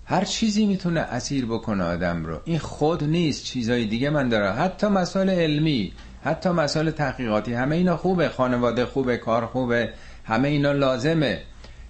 [0.05, 2.41] هر چیزی می‌تونه اسیر بکنه آدم رو.
[2.45, 3.43] این خود نیست.
[3.43, 4.55] چیزای دیگه من دارم.
[4.59, 5.93] حتی مسائل علمی.
[6.23, 9.93] حتی مسائل تحقیقاتی همه اینا خوبه خانواده خوبه کار خوبه
[10.25, 11.41] همه اینا لازمه.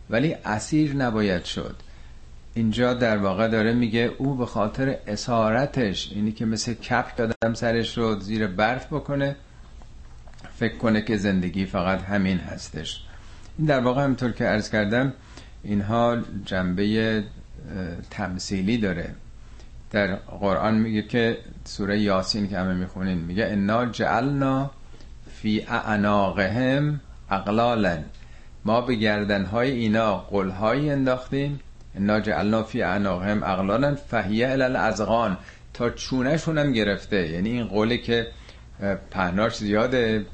[0.10, 1.76] ولی اسیر نباید شد.
[2.54, 7.98] اینجا در واقع داره میگه او به خاطر اسارتش اینی که مثل کپ دادم سرش
[7.98, 9.36] رو زیر برف بکنه
[10.56, 13.04] فکر کنه که زندگی فقط همین هستش.
[13.58, 15.14] این در واقع همطور که عرض کردم
[15.64, 17.24] اینها جنبه
[18.10, 19.16] تمثیلی داره.
[19.92, 24.72] در قرآن میگه که سوره یاسین که همه می‌خونین میگه انا جعلنا
[25.42, 27.02] فی اعناقهم
[27.32, 28.04] اقلالا
[28.66, 31.60] ما به گردنهای اینا قلهایی انداختیم.
[31.96, 35.38] انا جعلنا فی اعناقهم اقلالا فهیه الازغان.
[35.74, 37.30] تا چونهشون هم گرفته.
[37.30, 38.28] یعنی این قوله که
[39.12, 40.26] پهناش زیاده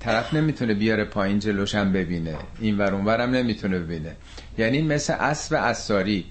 [0.00, 2.36] طرف نمی‌تونه بیاره پایین جلوش هم ببینه.
[2.58, 4.16] این ور اونور هم نمی‌تونه ببینه.
[4.58, 6.24] یعنی مثل اسب اساری.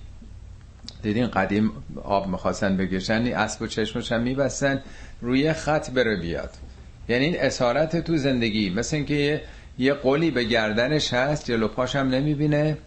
[1.02, 1.72] دیدین قدیم
[2.04, 4.82] آب می‌خواستن بگشن اسب و چشمش هم میبستن
[5.22, 6.50] روی خط بره بیاد.
[7.10, 9.42] یعنی این اسارت تو زندگی مثل اینکه یه,
[9.78, 12.78] یه قولی به گردنش هست جلو پاش هم نمی‌بینه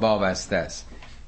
[0.00, 0.86] وابسته است.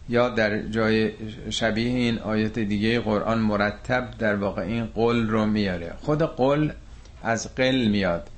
[0.08, 1.10] یا در جای
[1.50, 5.92] شبیه این آیت دیگه قرآن مرتب در واقع این قل رو میاره.
[6.00, 6.70] خود قل
[7.22, 8.28] از قل میاد.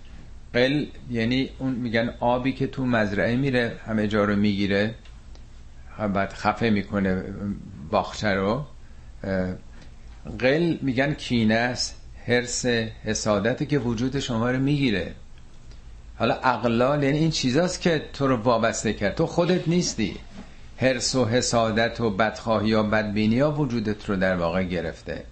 [0.52, 4.94] قل یعنی اون میگن آبی که تو مزرعه میره همه جا رو می‌گیره.
[5.98, 7.24] بعد خفه می‌کنه
[7.90, 8.64] باخچه رو.
[10.38, 11.96] قل میگن کینه است
[12.26, 12.66] حرس
[13.04, 15.14] حسادتی که وجود شما رو می‌گیره.
[16.18, 19.14] حالا اقلال یعنی این چیزاست که تو رو وابسته کرد.
[19.14, 20.16] تو خودت نیستی.
[20.76, 25.24] حرس و حسادت و بدخواهی یا بدبینی ها وجودت رو در واقع گرفته.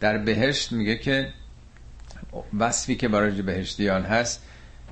[0.00, 1.32] در بهشت میگه که
[2.58, 4.42] وصفی که برای بهشتیان هست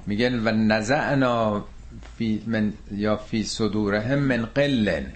[0.07, 1.65] میگن و نزعنا
[2.19, 5.07] فی من یا فی صدورهم من قلن.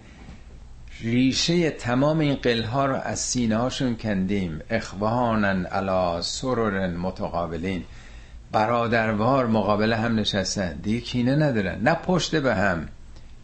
[1.00, 4.60] ریشه تمام این قلها رو از سینه هاشون کندیم.
[4.70, 7.84] اخوانن علا سرر متقابلین.
[8.52, 10.72] برادروار مقابل هم نشستن.
[10.72, 11.80] دیگه کینه ندارن.
[11.82, 12.88] نه پشت به هم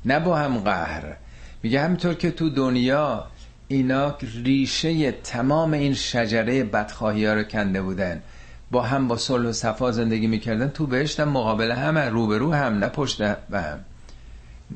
[0.04, 1.16] نه با هم قهر.
[1.62, 3.26] میگه همینطور که تو دنیا
[3.68, 8.22] اینا ریشه تمام این شجره بدخواهی ها رو کنده بودن.
[8.72, 12.88] با هم با صلح و صفا زندگی می‌کردن تو بهشتم مقابل هم روبرو هم نه
[12.88, 13.84] پشت به هم.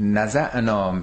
[0.01, 1.03] نزعنا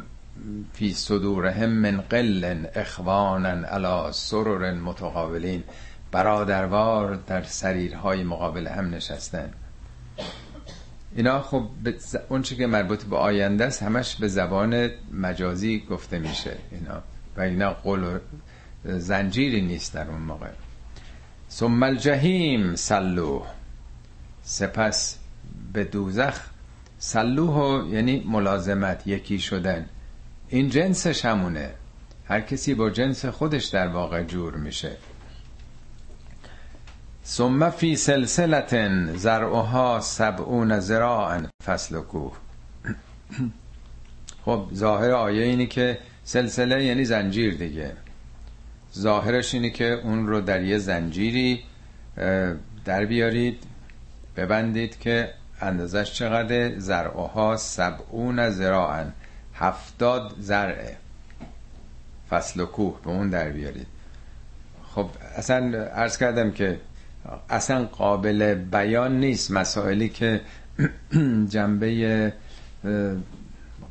[0.74, 5.64] فی صدورهم من قل اخوانا علی سرر متقابلین.
[6.12, 9.54] برادروار در سریرهای مقابل هم نشستن.
[11.16, 11.68] اینا خب
[12.30, 17.02] اون چی که مربوط به آینده است همش به زبان مجازی گفته میشه اینا.
[17.38, 18.20] و اینا قول
[18.86, 20.48] زنجیری نیست در اون موقع.
[21.56, 23.48] ثم الجحیم سلوه
[24.44, 25.18] سپس
[25.74, 26.40] به دوزخ.
[27.00, 29.90] سلوه یعنی ملازمت یکی شدن.
[30.50, 31.70] این جنسش همونه
[32.26, 34.98] هر کسی با جنس خودش در واقع جور میشه.
[37.26, 41.48] ثم فی سلسلت زرعها سبعون زراعا
[42.12, 42.38] کوه.
[44.46, 48.03] خب ظاهر آیه اینی که سلسله یعنی زنجیر دیگه.
[48.96, 51.64] ظاهرش اینی که اون رو در یه زنجیری
[52.86, 53.64] در بیارید
[54.38, 59.06] ببندید که اندازش چقدر زرعها سبعون زراعا
[59.56, 60.98] هفتاد زرعه.
[62.30, 63.88] فصل و کوه به اون در بیارید.
[64.96, 66.80] خب اصلا ارز کردم که
[67.50, 70.42] اصلا قابل بیان نیست مسائلی که
[71.54, 72.34] جنبه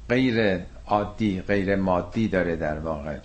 [0.08, 3.16] غیر عادی غیر مادی داره در واقع.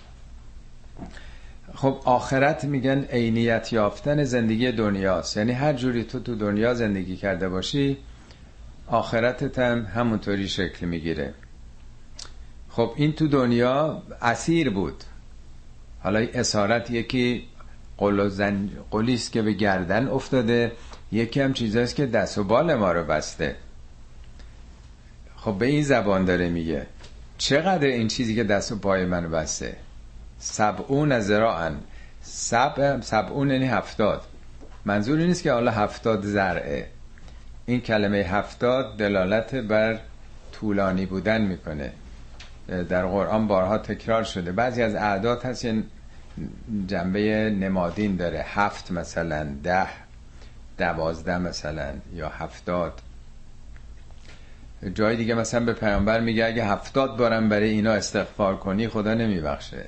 [1.78, 5.38] خب آخرت میگن عینیت یافتن زندگی دنیاست.
[5.38, 7.98] یعنی هر جوری تو تو دنیا زندگی کرده باشی
[8.88, 11.34] آخرتت هم همونطوری شکل می‌گیره.
[12.70, 15.04] خب این تو دنیا اسیر بود.
[15.99, 17.44] حالا اسارت یکی
[17.98, 18.70] قل زن...
[18.91, 20.72] قلیست که به گردن افتاده
[21.12, 23.56] یکی هم چیزاست که دست و بال ما رو بسته.
[25.36, 26.88] خب به این زبان داره میگه.
[27.38, 29.86] چقدر این چیزی که دست و پای من بسته؟
[30.48, 31.76] سبعون زراعن
[32.22, 34.22] سب سبعون یعنی هفتاد.
[34.86, 36.88] منظور نیست که حالا هفتاد زرعه.
[37.65, 39.99] این کلمه هفتاد دلالت بر
[40.52, 41.91] طولانی بودن می‌کنه.
[42.90, 44.52] در قرآن بارها تکرار شده.
[44.52, 45.84] بعضی از اعداد هست یه
[46.88, 48.45] جنبه نمادین داره.
[48.48, 49.88] هفت مثلا ده
[50.78, 53.02] دوازده مثلا یا هفتاد.
[54.94, 59.86] جای دیگه مثلا به پیامبر میگه اگه هفتاد بارم برای اینا استغفار کنی خدا نمیبخشه.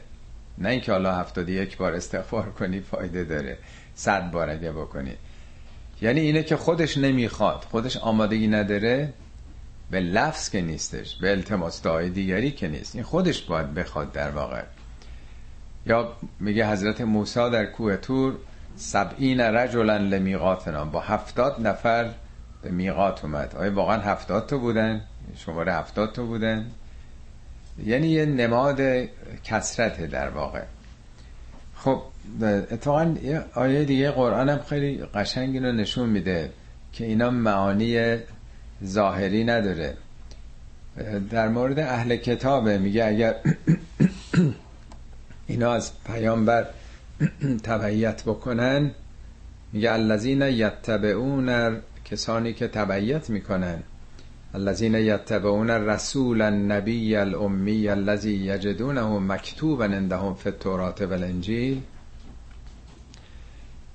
[0.60, 3.57] نه اینکه حالا هفتاد یک بار استغفار کنی فایده داره.
[3.95, 5.14] صد بار اگه بکنی.
[6.02, 7.65] یعنی اینه که خودش نمی‌خواد.
[7.72, 9.14] خودش آمادگی نداره.
[9.91, 11.15] به لفظ که نیستش.
[11.15, 12.95] به التماس دعای دیگری که نیست.
[12.95, 14.64] این خودش باید بخواد در واقع.
[15.86, 18.36] یا میگه حضرت موسی در کوه تور
[18.76, 20.86] سبعین رجلا لمیقاتنا.
[20.86, 22.10] با هفتاد نفر
[22.61, 23.56] به میقات اومد.
[23.56, 25.02] آیا واقعا هفتاد تا بودن؟
[25.36, 26.72] شماره هفتاد تا بودن.
[27.85, 28.81] یعنی یه نماد
[29.43, 30.61] کسرته در واقع.
[31.76, 32.01] خب
[32.41, 33.15] اتفاقا
[33.56, 36.51] آیه دیگه قرآن هم خیلی قشنگ رو نشون میده
[36.93, 38.18] که اینا معانی
[38.85, 39.97] ظاهری نداره.
[41.31, 43.35] در مورد اهل کتابه میگه اگر
[45.47, 46.68] اینا از پیامبر
[47.64, 48.91] تبعیت بکنن
[49.73, 53.84] میگه الذین یتبعون کسانی که تبعیت می‌کنن.
[54.53, 61.81] الذین یتبعون الرسول النبی الامی الذی یجدونه مکتوبا عندهم فی التوراة والانجیل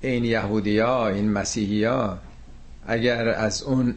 [0.01, 2.19] این یهودیا این مسیحیا
[2.87, 3.95] اگر از اون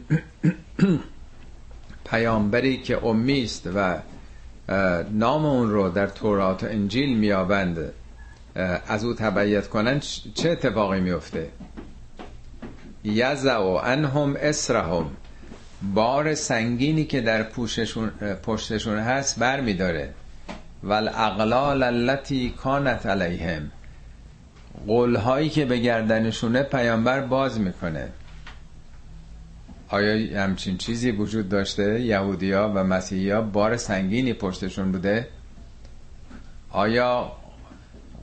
[2.10, 3.98] پیامبری که امی است و
[5.12, 7.92] نام اون رو در تورات و انجیل میابند
[8.88, 10.00] از او تبعیت کنن
[10.34, 11.48] چه اتفاقی میفته
[13.04, 15.10] یزع و انهم اسرهم.
[15.82, 18.08] بار سنگینی که در پوششون
[18.42, 20.10] پشتشون هست بر میداره
[20.82, 23.70] والاغلال التي کانت علیهم.
[24.86, 28.08] قولهایی که به گردنشونه پیامبر باز می‌کنه.
[29.88, 35.28] آیا همچین چیزی وجود داشته؟ یهودیا و مسیحیا بار سنگینی پشتشون بوده؟
[36.70, 37.32] آیا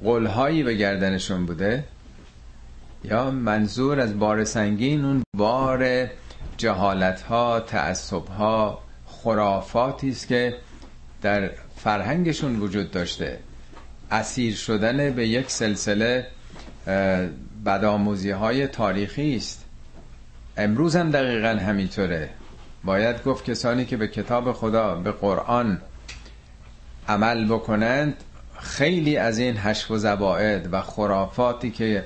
[0.04, 1.84] قلهایی به گردنشون بوده؟
[3.04, 6.10] یا منظور از بار سنگین اون بار
[6.58, 10.56] جهالت ها تعصب ها خرافاتی است که
[11.22, 13.40] در فرهنگشون وجود داشته.
[14.12, 16.28] اسیر شدن به یک سلسله
[17.66, 19.66] بدآموزی های تاریخی است.
[20.58, 22.30] امروز هم دقیقا همینطوره.
[22.84, 25.82] باید گفت کسانی که به کتاب خدا به قرآن
[27.08, 28.14] عمل بکنند
[28.60, 32.04] خیلی از این حشف و زباعد و خرافاتی که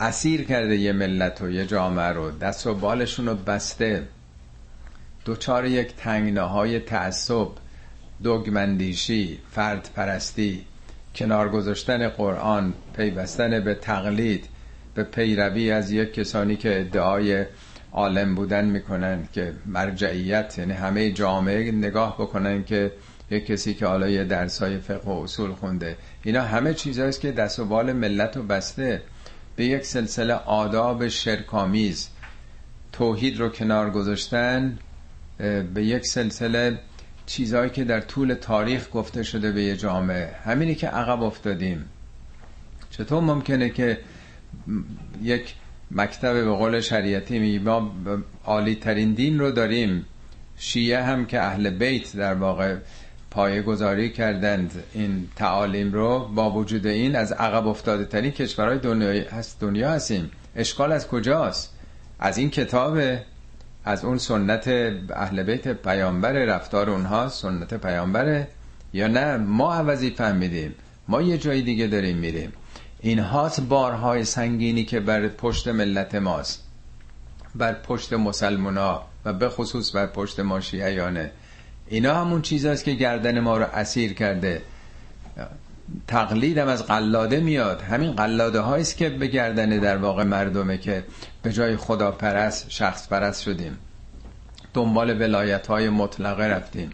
[0.00, 4.08] اسیر کرده یه ملت و یه جامعه رو دست و بالشون رو بسته.
[5.24, 7.48] دوچار یک تنگنه های تعصب
[8.22, 10.64] دوگمندیشی فرد پرستی
[11.14, 14.48] کنار گذاشتن قرآن پیوستن به تقلید
[14.94, 17.44] به پیروی از یک کسانی که ادعای
[17.92, 22.92] عالم بودن می‌کنن که مرجعیت یعنی همه جامعه نگاه بکنن که
[23.30, 25.96] یک کسی که حالا یه درسای فقه و اصول خونده.
[26.22, 29.02] اینا همه چیزهاییست که دست و بال ملت رو بسته.
[29.56, 32.08] به یک سلسله آداب شرکامیز
[32.92, 34.78] توحید رو کنار گذاشتن
[35.74, 36.78] به یک سلسله
[37.26, 40.30] چیزهایی که در طول تاریخ گفته شده به یه جامعه.
[40.44, 41.84] همینی که عقب افتادیم.
[42.90, 43.98] چطور ممکنه که
[45.22, 45.54] یک
[45.90, 47.94] مکتب به قول شریعتی می ما
[48.44, 50.06] عالی ترین دین رو داریم.
[50.56, 52.76] شیعه هم که اهل بیت در واقع
[53.34, 59.30] پایه گذاری کردند این تعالیم رو با وجود این از عقب افتاده ترین کشورهای دنیا
[59.30, 60.30] هست دنیا هستیم.
[60.56, 61.74] اشکال از کجاست؟
[62.18, 62.98] از این کتاب
[63.84, 64.68] از اون سنت
[65.10, 68.48] اهل بیت پیامبر رفتار اونها سنت پیامبره.
[68.92, 70.74] یا نه؟ ما عوضی فهمیدیم.
[71.08, 72.52] ما یه جای دیگه داریم میریم.
[73.00, 76.64] این هات بارهای سنگینی که بر پشت ملت ماست.
[77.54, 81.30] بر پشت مسلمونا و به خصوص بر پشت ما شیعیانه.
[81.88, 84.62] اینا همون چیزاست که گردن ما رو اسیر کرده.
[86.06, 87.82] تقلیدم از قلاده میاد.
[87.82, 91.04] همین قلاده هاییست که به گردن در واقع مردمه که
[91.42, 93.78] به جای خدا پرست شخص پرست شدیم.
[94.74, 96.90] دنبال ولایت های مطلقه رفتیم.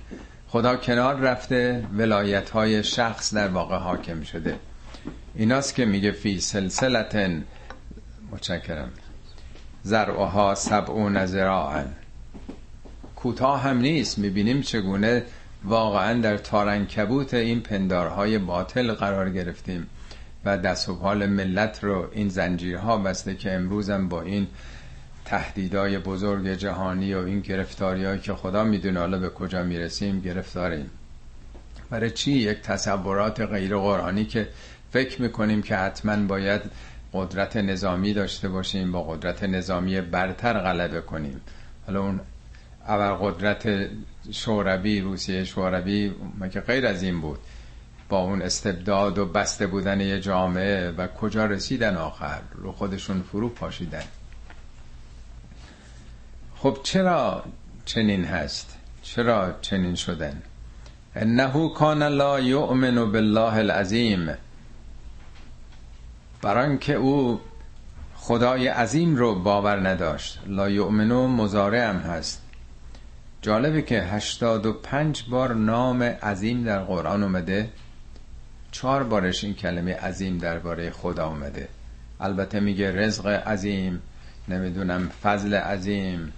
[0.49, 4.57] خدا کنار رفته ولایت های شخص در واقع حاکم شده.
[5.35, 7.45] ایناست که میگه فی سلسلتن.
[8.33, 8.91] متشکرم.
[9.83, 11.95] زرعها سبعون زراعن.
[13.23, 14.19] کوتاه هم نیست.
[14.19, 15.23] می‌بینیم چگونه
[15.65, 19.87] واقعا در تارنکبوت این پندارهای باطل قرار گرفتیم
[20.45, 24.47] و دست و حال ملت رو این زنجیرها بسته که امروزم با این
[25.25, 30.91] تهدیدهای بزرگ جهانی و این گرفتاری که خدا می‌دونه حالا به کجا می‌رسیم گرفتاریم.
[31.91, 34.49] برای چی یک تصورات غیر قرآنی که
[34.93, 36.61] فکر می‌کنیم که حتما باید
[37.13, 41.41] قدرت نظامی داشته باشیم با قدرت نظامی برتر غلبه کنیم؟
[41.87, 42.21] حالا اون
[42.91, 43.91] اول قدرت
[44.33, 47.39] شوروی روسیه شوروی مگه غیر از این بود؟
[48.09, 53.49] با اون استبداد و بسته بودن یه جامعه و کجا رسیدن آخر؟ رو خودشون فرو
[53.49, 54.03] پاشیدن.
[56.57, 57.45] خب چرا
[57.85, 60.43] چنین هست؟ چرا چنین شدن؟
[61.15, 64.35] انه کان لا یؤمن بالله العظیم.
[66.43, 67.41] برای که او
[68.17, 70.41] خدای عظیم رو باور نداشت.
[70.47, 72.50] لا یؤمنو مزارع هم هست.
[73.43, 77.69] جالبه که 85 بار نام عظیم در قرآن اومده.
[78.73, 81.69] چهار بارش این کلمه عظیم درباره خدا اومده.
[82.21, 84.03] البته میگه رزق عظیم
[84.49, 86.33] نمی‌دونم فضل عظیم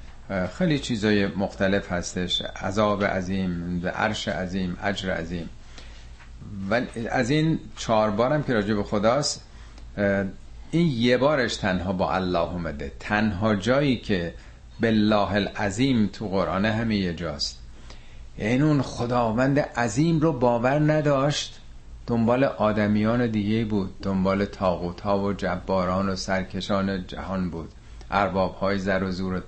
[0.59, 2.43] خیلی چیزای مختلف هستش.
[2.43, 5.49] عذاب عظیم به عرش عظیم اجر عظیم.
[6.70, 6.81] و
[7.11, 9.45] از این چهار بارم که راجع به خداست
[10.70, 12.93] این یه بارش تنها با الله اومده.
[13.01, 14.35] تنها جایی که
[14.82, 17.59] بالله العظیم تو قرآن همه یه جاست.
[18.38, 21.60] یعنی اون خداوند عظیم رو باور نداشت.
[22.06, 24.00] دنبال آدمیان دیگه بود.
[24.02, 27.68] دنبال تاغوت ها و جباران و سرکشان جهان بود.
[28.10, 29.40] ارباب های زر و زور و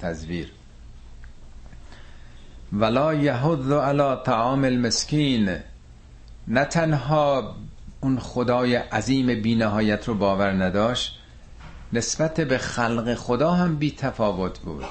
[0.00, 0.52] تزویر.
[2.72, 5.56] ولا یهد علی طعام المسکین.
[6.48, 7.54] نه تنها
[8.00, 11.21] اون خدای عظیم بینهایت رو باور نداشت
[11.92, 14.84] نسبت به خلق خدا هم بی تفاوت بود.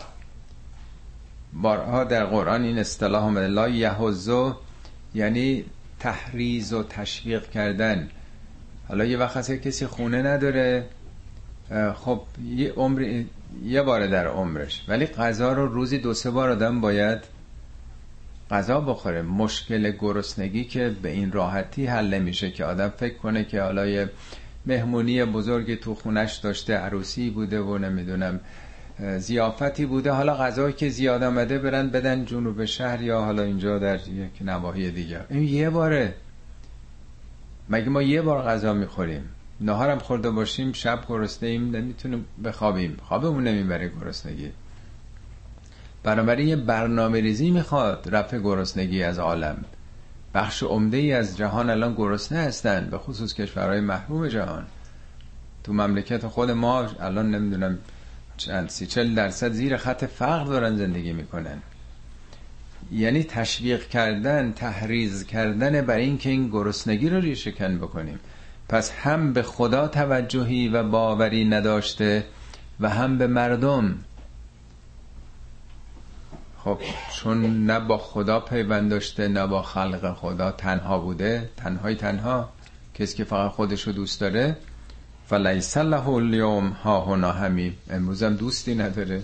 [1.53, 4.55] بارها در قرآن این اصطلاح هم لا یهوزو
[5.13, 5.65] یعنی
[5.99, 8.09] تحریز و تشویق کردن.
[8.87, 10.85] حالا یه وقت هست کسی خونه نداره.
[11.95, 13.23] خب یه عمر
[13.63, 14.85] یه بار در عمرش.
[14.87, 17.19] ولی غذا رو روزی دو سه بار آدم باید
[18.51, 19.21] غذا بخوره.
[19.21, 24.09] مشکل گرسنگی که به این راحتی حل نمیشه که آدم فکر کنه که حالا یه
[24.65, 28.39] مهمونی بزرگی تو خونش داشته عروسی بوده و نمی‌دونم
[29.17, 30.11] زیافتی بوده.
[30.11, 34.91] حالا غذایی که زیاد آمده برن بدن جنوب شهر یا حالا اینجا در یک نواحی
[34.91, 36.13] دیگه این یه باره.
[37.69, 39.29] مگه ما یه بار غذا می‌خوریم؟
[39.61, 42.97] نهارم خورده باشیم شب گرسنه ایم نمی‌تونیم بخوابیم.
[43.03, 44.51] خوابمون نمی‌بره گرسنگی.
[46.03, 49.65] بنابراین یه برنامه ریزی می‌خواد رفع گرسنگی از عالم.
[50.33, 54.65] بخش عمده ای از جهان الان گرسنه هستن به خصوص کشورهای محروم جهان.
[55.63, 57.77] تو مملکت خود ما الان نمی‌دونم
[58.37, 61.61] چند سی چل درصد زیر خط فقر دارن زندگی می‌کنن.
[62.91, 68.19] یعنی تشویق کردن تحریز کردن برای اینکه این گرسنگی رو ریشکن بکنیم.
[68.69, 72.23] پس هم به خدا توجهی و باوری نداشته
[72.79, 73.95] و هم به مردم
[76.63, 76.77] خب
[77.15, 82.49] چون نه با خدا پیوند داشته نه با خلق خدا تنها بوده تنهای تنها
[82.93, 84.57] کسی که فقط خودش رو دوست داره.
[85.27, 89.23] فلیس له اليوم ها هنا همیم امروزم دوستی نداره.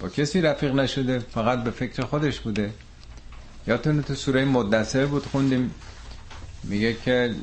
[0.00, 2.70] با کسی رفیق نشده فقط به فکر خودش بوده.
[3.66, 5.74] یادتونه تو سوره مدثر بود خوندیم.
[6.64, 7.34] میگه که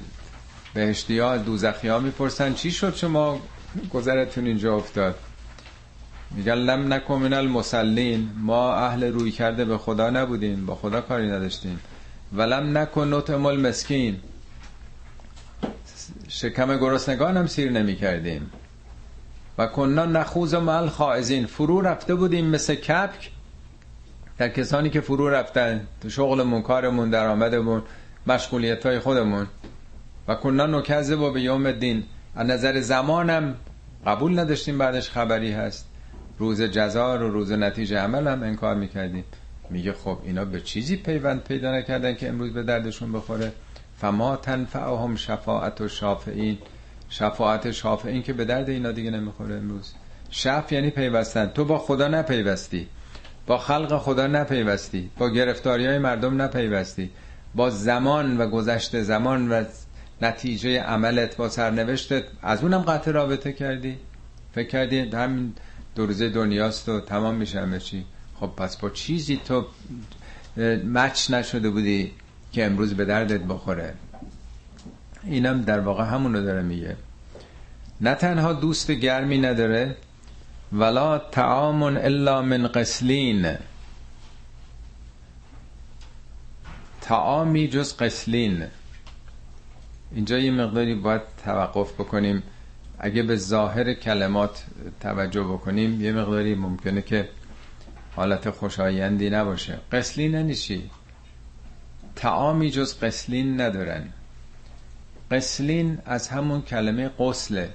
[0.73, 3.39] بهشتی ها دوزخی ها می‌پرسن چی شد شما؟
[3.93, 5.15] گذرتون اینجا افتاد.
[6.33, 11.27] میگن لم نکن من المسلین ما اهل روی کرده به خدا نبودیم با خدا کاری
[11.27, 11.79] نداشتیم.
[12.33, 14.19] ولم نکن نطعم المسکین.
[16.27, 18.51] شکم گرسنگان هم سیر نمی کردیم.
[19.57, 23.31] و کننا نخوز مل خائزین فرو رفته بودیم مثل کپک
[24.37, 27.81] در کسانی که فرو رفتن تو شغلمون کارمون درآمدمون
[28.27, 29.47] مشغولیت های خودمون.
[30.27, 32.03] و کننا نکذب و به یوم دین
[32.35, 33.55] از نظر زمانم
[34.05, 35.92] قبول نداشتیم بعدش خبری هست.
[36.37, 39.23] روز جزا و روز نتیجه عمل هم انکار می‌کردیم.
[39.69, 43.51] میگه خب اینا به چیزی پیوند پیدا نکردن که امروز به دردشون بخوره.
[43.97, 46.57] فما تنفعهم شفاعت و شافعین.
[47.09, 49.93] شفاعت شافعین که به درد اینا دیگه نمی‌خوره امروز.
[50.29, 51.45] شف یعنی پیوستن.
[51.45, 52.87] تو با خدا نپیوستی.
[53.47, 55.09] با خلق خدا نپیوستی.
[55.17, 57.09] با گرفتاری های مردم نپیوستی.
[57.55, 59.63] با زمان و گذشته زمان و
[60.21, 63.97] نتیجه عملت با سرنوشتت از اونم قطع رابطه کردی.
[64.55, 65.53] فکر کردی همین
[65.95, 68.05] دو روزه دنیاست و تمام میشه همه چی.
[68.39, 69.65] خب پس با چیزی تو
[70.85, 72.11] مچ نشده بودی
[72.51, 73.93] که امروز به دردت بخوره.
[75.23, 76.95] اینم در واقع همونو داره میگه.
[78.01, 79.97] نه تنها دوست گرمی نداره
[80.71, 83.55] ولا تعام الا من قسلین.
[87.01, 88.65] تعامی جز قسلین.
[90.11, 92.43] اینجا یه مقداری باید توقف بکنیم.
[92.99, 94.63] اگه به ظاهر کلمات
[94.99, 97.29] توجه بکنیم یه مقداری ممکنه که
[98.15, 99.79] حالت خوشایندی نباشه.
[99.91, 100.89] قسلین ننیشی
[102.15, 104.09] تعامی جز قسلین ندارن.
[105.31, 107.69] قسلین از همون کلمه قسله.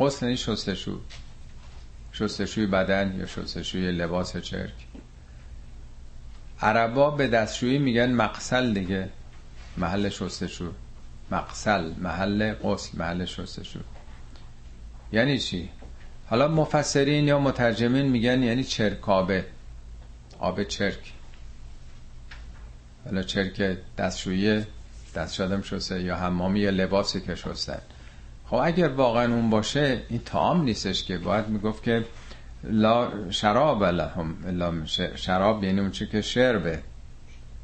[0.00, 1.00] قسل یعنی شستشو.
[2.12, 4.72] شستشوی بدن یا شستشوی لباس چرک.
[6.60, 9.08] عربا به دستشویی میگن مقسل دیگه
[9.76, 10.72] محل شستشو.
[11.30, 13.80] مقسل محل قسل محل شستشو
[15.12, 15.68] یعنی چی؟
[16.30, 19.44] حالا مفسرین یا مترجمین میگن یعنی چرکابه
[20.38, 21.12] آب چرک.
[23.04, 24.64] حالا چرک دستشویی
[25.14, 27.78] دست شدم شسته یا حمامی یا لباسی که شستن
[28.46, 31.18] خب اگر واقعا اون باشه این تام نیستش که.
[31.18, 32.04] باید می‌گفت که
[32.64, 34.86] لا شراب لهم الا
[35.16, 36.82] شراب یعنی اون چی که شربه.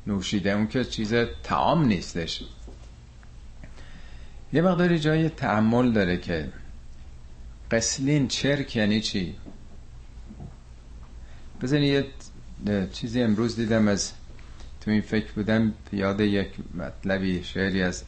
[0.06, 2.42] نوشیده اون که چیز تعام نیستش.
[4.54, 6.48] یه مقداری جای تعمل داره که
[7.70, 9.34] قسلین چرک یعنی چی؟
[11.62, 12.04] بزنید
[12.66, 14.12] یه چیزی امروز دیدم از
[14.80, 18.04] تو این فکر بودم یاد یک مطلبی شعری از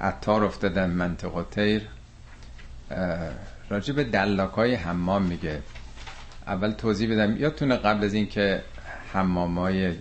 [0.00, 1.82] عطار افتادم منطق تیر.
[3.70, 5.62] راجع به دلاک های حمام میگه.
[6.46, 7.36] اول توضیح بدم.
[7.36, 8.62] یادتونه قبل از اینکه
[9.12, 9.94] حمام های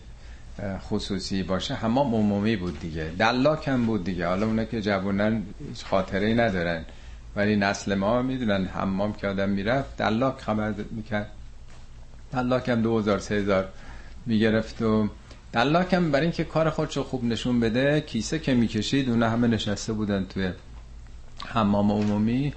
[0.89, 3.11] خصوصی باشه حمام عمومی بود دیگه.
[3.19, 4.27] دلاک هم بود دیگه.
[4.27, 6.85] حالا اونا که جوانن هیچ خاطره ندارن.
[7.35, 9.97] ولی نسل ما می‌دونن حمام که آدم می‌رفت.
[9.97, 11.31] دلاک خبر می‌کرد.
[12.33, 13.69] دلاک هم دو هزار سه هزار
[14.25, 15.09] می‌گرفت و
[15.53, 19.93] دلاک هم برای اینکه کار خودشو خوب نشون بده کیسه که می‌کشید اونا همه نشسته
[19.93, 20.51] بودن توی
[21.45, 22.53] حمام عمومی.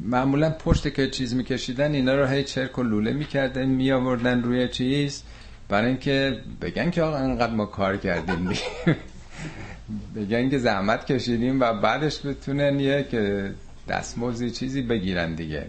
[0.00, 5.22] معمولا پشت که چیز میکشیدن اینا رو هی چرک و لوله می‌کردن میآوردن روی چیز.
[5.68, 8.52] برای اینکه بگن که آقا انقدر ما کار کردیم
[10.16, 13.52] بگن که زحمت کشیدیم و بعدش بتونن یه که
[13.88, 15.66] دستموزی چیزی بگیرن دیگه.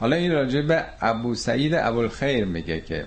[0.00, 3.04] حالا این راجع به ابو سعید ابوالخیر میگه که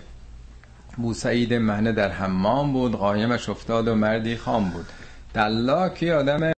[0.97, 4.85] ابو سعید مهنه در حمام بود قایمش افتاد و مردی خام بود.
[5.33, 6.51] دلاکی آدم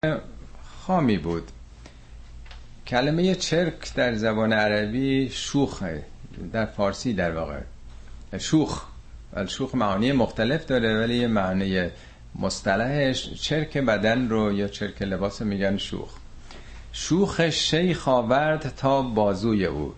[0.79, 1.43] خامی بود.
[2.87, 6.03] کلمه چرک در زبان عربی شوخه
[6.53, 7.59] در فارسی در واقع.
[8.37, 8.90] شوخ.
[9.33, 11.89] ولی شوخ معانی مختلف داره ولی یه معنی
[12.35, 16.09] مصطلحش چرک بدن رو یا چرک لباس میگن شوخ.
[16.93, 19.93] شوخ شیخ آورد تا بازوی او.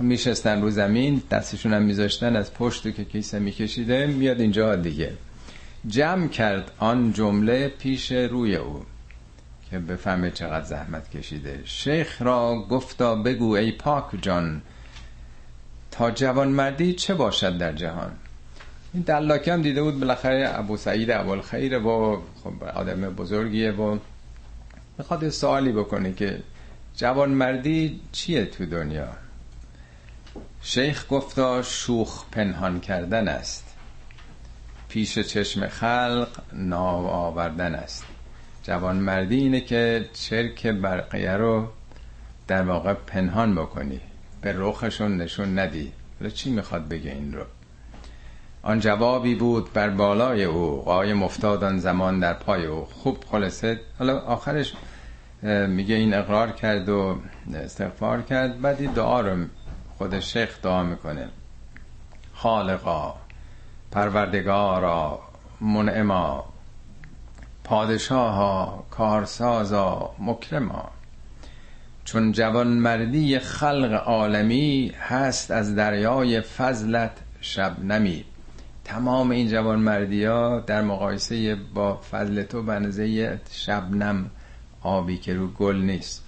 [0.00, 5.12] میشستن رو زمین دستشون هم میذاشتن از پشت که کیسه میکشیده میاد اینجا دیگه.
[5.88, 8.84] جمع کرد آن جمله پیش روی او
[9.70, 11.60] که بفهمه چقدر زحمت کشیده.
[11.64, 14.62] شیخ را گفتا بگو ای پاک جان
[15.90, 18.12] تا جوان مردی چه باشد در جهان؟
[18.94, 23.98] این دلاکی هم دیده بود بالاخره ابو سعید اول خیره و خب آدم بزرگیه و
[24.98, 26.42] می‌خواد سوالی بکنه که
[26.96, 29.08] جوان مردی چیه تو دنیا؟
[30.62, 33.64] شیخ گفتا شوخ پنهان کردن است.
[34.88, 38.04] پیش چشم خلق ناو آوردن است.
[38.62, 41.68] جوان مردی اینه که چرک برقیه رو
[42.46, 44.00] در واقع پنهان بکنی.
[44.42, 45.92] به رخشون نشون ندی.
[46.20, 47.44] حالا چی می‌خواد بگه این رو؟
[48.62, 50.82] آن جوابی بود بر بالای او.
[50.82, 52.84] قایم افتاد آن زمان در پای او.
[52.84, 53.80] خوب خلاصه.
[53.98, 54.74] حالا آخرش
[55.68, 57.18] میگه این اقرار کرد و
[57.54, 58.60] استغفار کرد.
[58.60, 59.36] بعد این دعا رو
[59.98, 61.28] خود شیخ دعا می‌کنه.
[62.34, 63.14] خالقا
[63.90, 65.20] پروردگارا
[65.60, 66.44] منعما
[67.64, 70.90] پادشاها کارسازا مکرما.
[72.04, 77.10] چون جوان مردی خلق عالمی هست از دریای فضلت
[77.40, 78.24] شبنمی.
[78.92, 84.30] تمام این جوان مردی ها در مقایسه با فضل تو بنزه شبنم
[84.82, 86.24] آبی که رو گل نیست.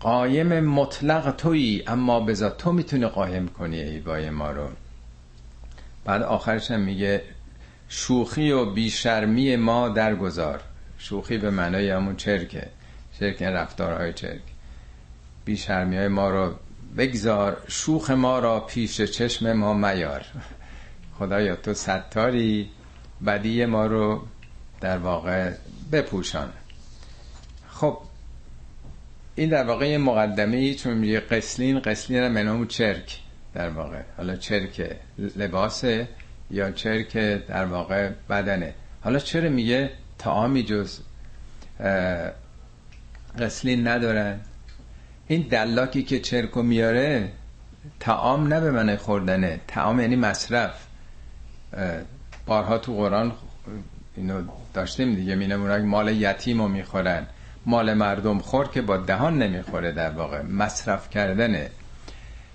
[0.00, 4.68] قایم مطلق تویی اما بذار تو می‌تونی قایم کنی ای بای ما رو.
[6.04, 7.22] بعد آخرش هم میگه
[7.88, 10.60] شوخی و بیشرمی ما درگذار.
[10.98, 12.68] شوخی به معنای همون چرکه.
[13.20, 14.42] چرک رفتارهای چرک.
[15.44, 16.54] بیشرمی های ما رو
[16.98, 20.24] بگذار شوخ ما را پیش چشم ما میار.
[21.18, 22.70] خدایا تو ستاری
[23.26, 24.26] بدی ما رو
[24.80, 25.52] در واقع
[25.92, 26.52] بپوشان.
[27.68, 27.98] خب
[29.34, 33.18] این در واقع یه مقدمه ای چون میگه قسلین قسلین هم منامو چرک
[33.54, 34.02] در واقع.
[34.16, 34.96] حالا چرک
[35.36, 36.08] لباسه
[36.50, 37.16] یا چرک
[37.48, 38.74] در واقع بدنه.
[39.00, 41.00] حالا چرا میگه تعامی جز
[43.38, 44.40] قسلین ندارن؟
[45.26, 47.32] این دلاکی که چرکو میاره
[48.00, 49.60] تعام نه به من خوردنه.
[49.68, 50.85] تعام یعنی مصرف.
[52.46, 53.32] بارها تو قرآن
[54.16, 54.42] اینو
[54.74, 57.26] داشتیم دیگه مینمونه مال یتیم رو می‌خورن.
[57.66, 61.70] مال مردم خور که با دهان نمی‌خوره در واقع مصرف کردنه.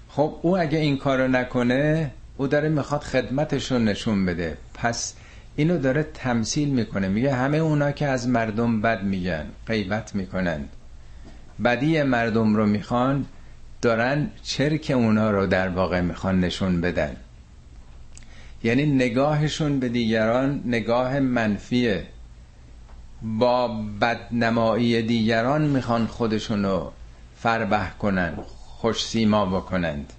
[0.09, 4.57] خب او اگه این کارو نکنه او داره می‌خواد خدمتشون نشون بده.
[4.73, 5.13] پس
[5.55, 7.07] اینو داره تمثیل می‌کنه.
[7.07, 10.65] میگه همه اونا که از مردم بد میگن غیبت می‌کنن
[11.63, 13.25] بدی مردم رو می‌خوان
[13.81, 17.15] دارن چرک اونا رو در واقع می‌خوان نشون بدن.
[18.63, 22.03] یعنی نگاهشون به دیگران نگاه منفیه.
[23.21, 23.67] با
[24.01, 26.89] بدنمایی دیگران می‌خوان خودشونو
[27.37, 28.33] فربه کنن
[28.81, 30.13] خوش سیما بکنند.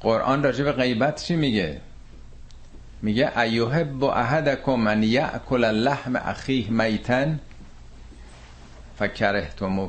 [0.00, 1.80] قرآن راجع به غیبت چی میگه؟
[3.02, 7.40] میگه ایوهب احدکم من یأکل اللحم اخیه میتن
[8.98, 9.88] فکرهتمو.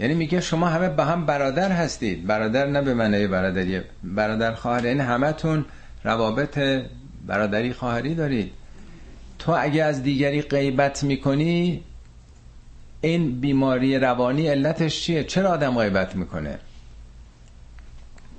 [0.00, 2.26] یعنی میگه شما همه به هم برادر هستید.
[2.26, 3.80] برادر نه به معنی برادری.
[4.04, 5.64] برادر خواهر یعنی همتون
[6.06, 6.58] روابط
[7.26, 8.52] برادری خواهری دارید
[9.38, 11.84] تو اگه از دیگری غیبت می‌کنی
[13.00, 16.58] این بیماری روانی علتش چیه؟ چرا آدم غیبت می‌کنه؟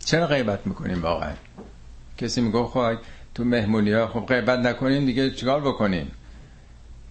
[0.06, 1.34] چرا غیبت می‌کنیم واقعا؟
[2.18, 2.98] کسی میگه خب
[3.36, 6.12] تو مهمونی ها خب غیبت نکنیم دیگه چیکار بکنیم؟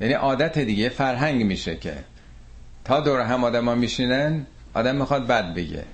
[0.00, 1.94] یعنی عادت دیگه فرهنگ میشه که
[2.84, 5.84] تا دور هم آدم ها میشینن آدم می‌خواد بد بگه.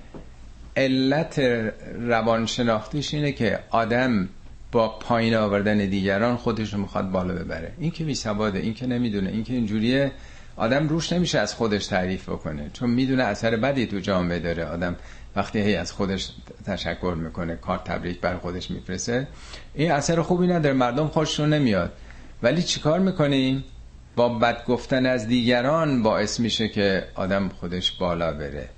[0.77, 1.39] علت
[1.99, 4.29] روانشناختیش اینه که آدم
[4.73, 7.71] با پایین آوردن دیگران خودش رو می‌خواد بالا ببره.
[7.79, 10.11] این که بیسواده این که نمی‌دونه این که اینجوریه
[10.55, 12.69] آدم روش نمیشه از خودش تعریف بکنه.
[12.73, 14.65] چون می‌دونه اثر بدی تو جامعه داره.
[14.65, 14.95] آدم
[15.35, 16.31] وقتی هی از خودش
[16.65, 19.27] تشکر می‌کنه کار تبریک بر خودش میفرسه
[19.73, 21.91] این اثر خوبی نداره مردم خوششون نمیاد.
[22.43, 23.63] ولی چیکار می‌کنیم
[24.15, 28.69] با بد گفتن از دیگران باعث میشه که آدم خودش بالا بره.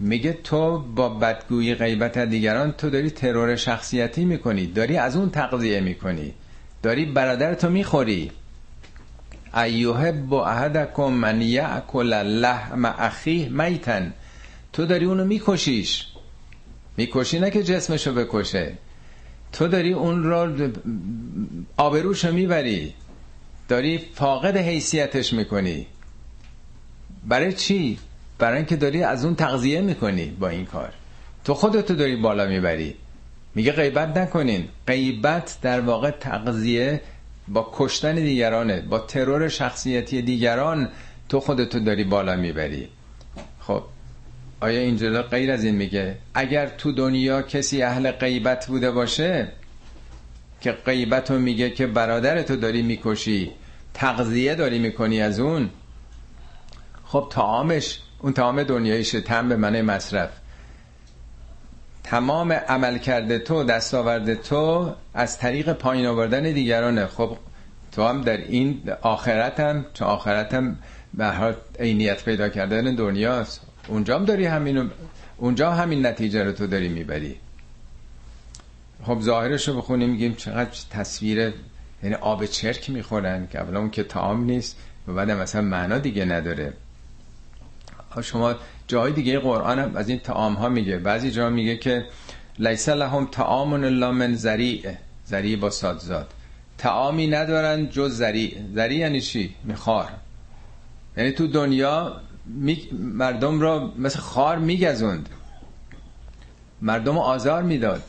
[0.00, 5.80] میگه تو با بدگویی غیبت دیگران تو داری ترور شخصیتی می‌کنی داری از اون تقضیه
[5.80, 6.34] می‌کنی
[6.82, 8.32] داری برادر تو می‌خوری.
[9.54, 14.12] ایوهب احدکم من یعکل لحم اخیه میتن.
[14.72, 16.06] تو داری اونو میکشیش.
[16.96, 18.72] می‌کشی نه که جسمشو بکشه.
[19.52, 20.68] تو داری اون رو
[21.76, 22.94] آبروشو می‌بری.
[23.68, 25.86] داری فاقد حیثیتش می‌کنی.
[27.26, 27.98] برای چی؟
[28.38, 30.92] برای اینکه داری از اون تغذیه می‌کنی با این کار.
[31.44, 32.94] تو خودتو داری بالا می‌بری.
[33.54, 34.68] میگه غیبت نکنین.
[34.86, 37.00] غیبت در واقع تغذیه
[37.48, 40.88] با کشتن دیگرانه با ترور شخصیتی دیگران
[41.28, 42.88] تو خودتو داری بالا می‌بری.
[43.60, 43.82] خب
[44.60, 49.48] آیا اینجا غیر از این میگه؟ اگر تو دنیا کسی اهل غیبت بوده باشه
[50.60, 53.50] که غیبت میگه که برادرتو داری می‌کشی
[53.94, 55.70] تغذیه داری می‌کنی از اون
[57.04, 60.30] خب تعامش اون تمام دنیایشه تم به معنی مصرف.
[62.04, 67.06] تمام عمل کرده تو دستاورد تو از طریق پایین آوردن دیگرانه.
[67.06, 67.36] خب
[67.92, 70.76] تو هم در این آخرت هم چون آخرت هم
[71.14, 73.60] به هر عینیت پیدا کردن دنیاست.
[73.88, 74.88] اونجا هم داری همینو
[75.36, 77.36] اونجا همین نتیجه رو تو داری می‌بری.
[79.02, 81.54] خب ظاهرش رو بخونیم میگیم چقدر تصویر
[82.02, 84.76] یعنی آب چرک می‌خورن که اولا اون که تعام نیست
[85.08, 86.72] و بعد مثلا معنا دیگه نداره.
[88.22, 88.54] شما
[88.88, 90.98] جای دیگه قرآن هم از این تعام ها میگه.
[90.98, 92.04] بعضی جا میگه که
[92.58, 94.94] لیس لهم تعام الا من زریع
[95.24, 96.26] زری با سادزاد
[96.78, 100.08] تعامی ندارن جز زری زری یعنی چی؟ میخوار.
[101.16, 102.20] یعنی تو دنیا
[102.92, 105.28] مردم را مثل خار میگزوند.
[106.82, 108.02] مردم آزار می‌داد.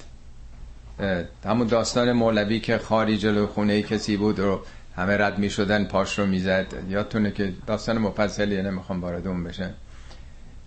[1.46, 4.62] همون داستان مولوی که خاری جلو خونه کسی بود رو
[4.96, 6.66] همه رد می شدن پاش رو می‌زد.
[6.90, 9.74] یادتونه که داستان مفصلیه نمی‌خوام وارد اون بشه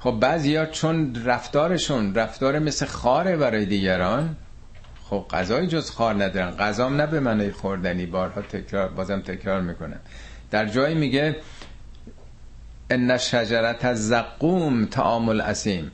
[0.01, 4.36] خب بعضی چون رفتارشون رفتار مثل خاره برای دیگران
[5.10, 6.51] خب غذای جز خار ندارن.
[6.51, 10.01] غذام نه به معنی خوردنی بارها تکرار بازم تکرار می‌کنم
[10.51, 11.36] در جایی میگه
[12.90, 15.90] ان شجرت از زقوم تعامل اسیم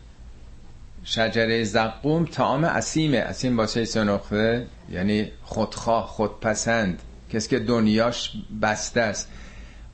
[1.05, 3.19] شجره زقوم تعام اسیمه.
[3.19, 7.03] اسیم باشه سنخه یعنی خودخواه خودپسند.
[7.33, 9.29] کسی که دنیاش بسته است.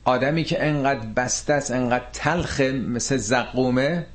[0.05, 4.07] آدمی که انقدر بسته است انقدر تلخه مثل زقومه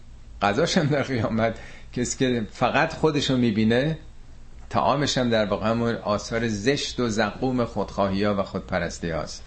[0.41, 1.55] قضاش هم در قیامت.
[1.93, 3.97] کسی که فقط خودشو می‌بینه
[4.69, 9.43] تعامش هم در واقع همون آثار زشت و زقوم خودخواهی ها و خودپرستی هاست.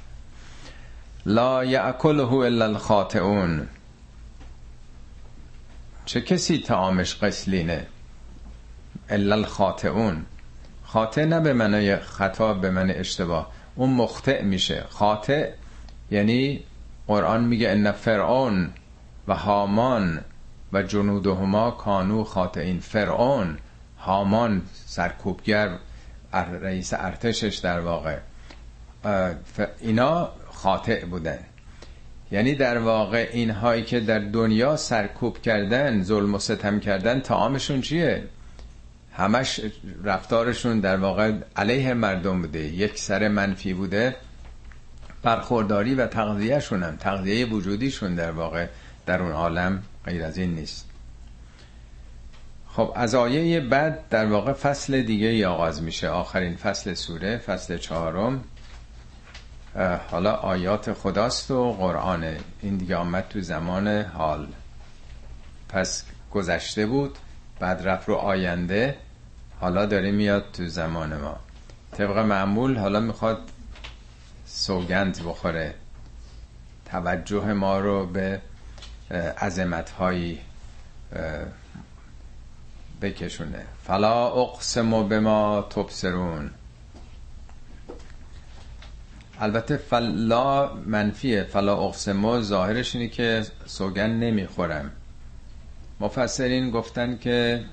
[1.26, 3.68] لا یعکله الا الخاطئون.
[6.04, 7.86] چه کسی تعامش قسلینه؟
[9.10, 10.24] الا الخاطئون.
[10.84, 13.50] خاطئ نه به معنی خطا به معنی اشتباه.
[13.74, 14.84] اون مخطئ میشه.
[14.88, 15.50] خاطئ
[16.10, 16.60] یعنی
[17.06, 18.70] قرآن میگه ان فرعون
[19.28, 20.20] و هامان
[20.72, 22.80] و جنودهما کانو خاطئین.
[22.80, 23.58] فرعون
[23.98, 25.78] هامان سرکوبگر
[26.32, 28.16] رئیس ارتشش در واقع.
[29.80, 31.38] اینا خاطئ بودن.
[32.32, 38.24] یعنی در واقع اینهایی که در دنیا سرکوب کردن ظلم و ستم کردن تعامشون چیه؟
[39.12, 39.60] همش
[40.04, 42.58] رفتارشون در واقع علیه مردم بوده.
[42.58, 44.16] یک سر منفی بوده.
[45.22, 48.66] برخورداری و تغذیهشون هم تغذیه وجودیشون در واقع
[49.06, 50.86] در اون عالم غیر از این نیست.
[52.68, 56.08] خب از آیه بعد در واقع فصل دیگه ای آغاز میشه.
[56.08, 58.44] آخرین فصل سوره فصل چهارم.
[60.10, 64.46] حالا آیات خداست و قرآنه این دیگه آمد تو زمان حال.
[65.68, 67.18] پس گذشته بود
[67.60, 68.96] بعد رفت رو آینده
[69.60, 71.36] حالا داره میاد تو زمان ما.
[71.92, 73.38] طبق معمول حالا می‌خواد
[74.52, 75.74] سوگند بخوره.
[76.86, 78.40] توجه ما رو به
[79.38, 80.40] عظمت هایی
[83.02, 83.66] بکشونه.
[83.84, 86.50] فلا اقسم به ما تبصرون.
[89.40, 91.42] البته فلا منفیه.
[91.42, 94.90] فلا اقسم ظاهرش اینه که سوگن نمی‌خورم
[96.00, 97.64] مفسرین گفتن که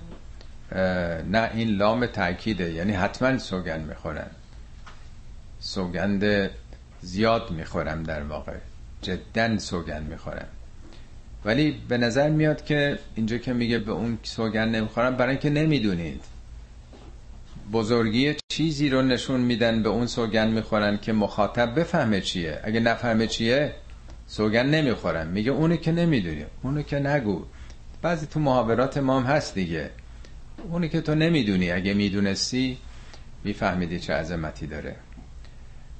[1.25, 4.31] نه این لام تاکیده یعنی حتما سوگن می‌خورم
[5.59, 6.49] سوگند
[7.01, 8.57] زیاد می‌خورم در واقع.
[9.01, 10.47] جدا سوگن می‌خورم.
[11.45, 16.23] ولی به نظر میاد که اینجا که میگه به اون سوگن نمی‌خورم برای اینکه نمی‌دونید.
[17.71, 22.59] بزرگی چیزی رو نشون میدن به اون سوگن می‌خورن که مخاطب بفهمه چیه.
[22.63, 23.73] اگه نفهمه چیه
[24.27, 25.27] سوگن نمی‌خورن.
[25.27, 27.45] میگه اونو که نمی‌دونی اونو که نگو.
[28.01, 29.89] بعضی تو محاورات ما هم هست دیگه.
[30.71, 32.77] اونی که تو نمی‌دونی اگه می‌دونستی
[33.43, 34.95] میفهمیدی چه عظمتی داره.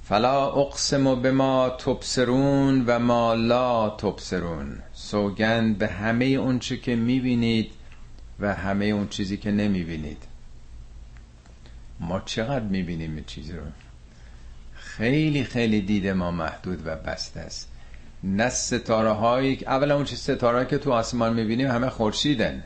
[0.10, 4.80] فلا اقسم به ما تبصرون و ما لا تبصرون.
[4.94, 7.72] سوگند به همه اون چی که می‌بینید
[8.40, 10.24] و همه اون چیزی که نمی‌بینید.
[12.00, 13.62] ما چقدر می‌بینیم این چیزی رو؟
[14.74, 17.72] خیلی خیلی دید ما محدود و بسته است.
[18.24, 22.64] نه ستاره هایی اولا اون چیز ستاره که تو آسمان می‌بینیم همه خورشیدن.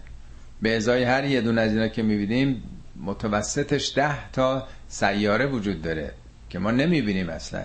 [0.61, 2.63] به ازای هر یه دون از اینا که می‌بینیم
[3.03, 6.13] متوسطش ده تا سیاره وجود داره.
[6.51, 7.63] که ما نمی‌بینیم اصلا.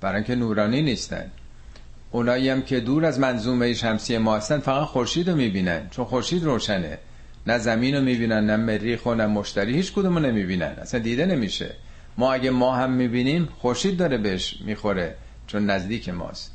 [0.00, 1.30] برای اینکه نورانی نیستن.
[2.10, 6.44] اونایی هم که دور از منظومه شمسی ما هستن فقط خورشید رو می‌بینن چون خورشید
[6.44, 6.98] روشنه.
[7.46, 10.74] نه زمین رو می‌بینن نه مریخ و نه مشتری هیچ کدوم رو نمی‌بینن.
[10.82, 11.74] اصلا دیده نمیشه.
[12.18, 15.14] ما اگه ما هم می‌بینیم خورشید داره بهش می‌خوره
[15.46, 16.54] چون نزدیک ماست.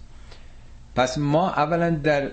[0.96, 2.32] پس ما اولا در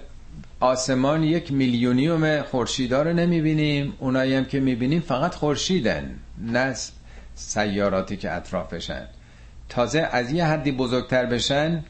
[0.61, 3.93] آسمان یک میلیونیوم خورشیدا رو نمی‌بینیم.
[3.99, 6.75] اونایی هم که می‌بینیم فقط خورشیدن نه
[7.35, 9.07] سیاراتی که اطرافشن.
[9.71, 11.85] تازه از یه حدی بزرگتر بشن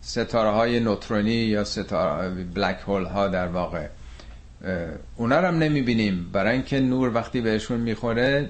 [0.00, 3.86] ستاره های نوترونی یا ستاره بلک هول ها در واقع.
[5.16, 6.30] اونا رو هم نمی‌بینیم.
[6.32, 8.48] برای اینکه نور وقتی بهشون می‌خوره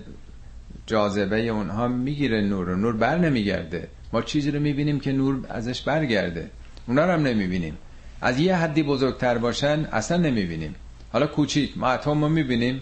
[0.86, 3.88] جاذبه اونها می‌گیره نور و نور بر نمیگرده.
[4.12, 6.50] ما چیزی رو می‌بینیم که نور ازش برگرده.
[6.86, 7.78] اونا رو هم نمی‌بینیم.
[8.20, 10.74] از یه حدی بزرگتر باشن اصلا نمی‌بینیم.
[11.12, 12.80] حالا کوچیک ما اتم رو می‌بینیم.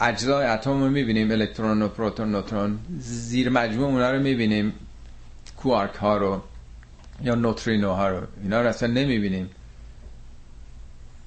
[0.00, 2.78] اجزای اتم رو می‌بینیم الکترون و پروتون نوترون.
[2.98, 4.72] زیر مجموع اونا رو می‌بینیم
[5.56, 6.42] کوارک ها رو
[7.22, 8.26] یا نوترینو ها رو.
[8.42, 9.50] اینا رو اصلا نمی‌بینیم.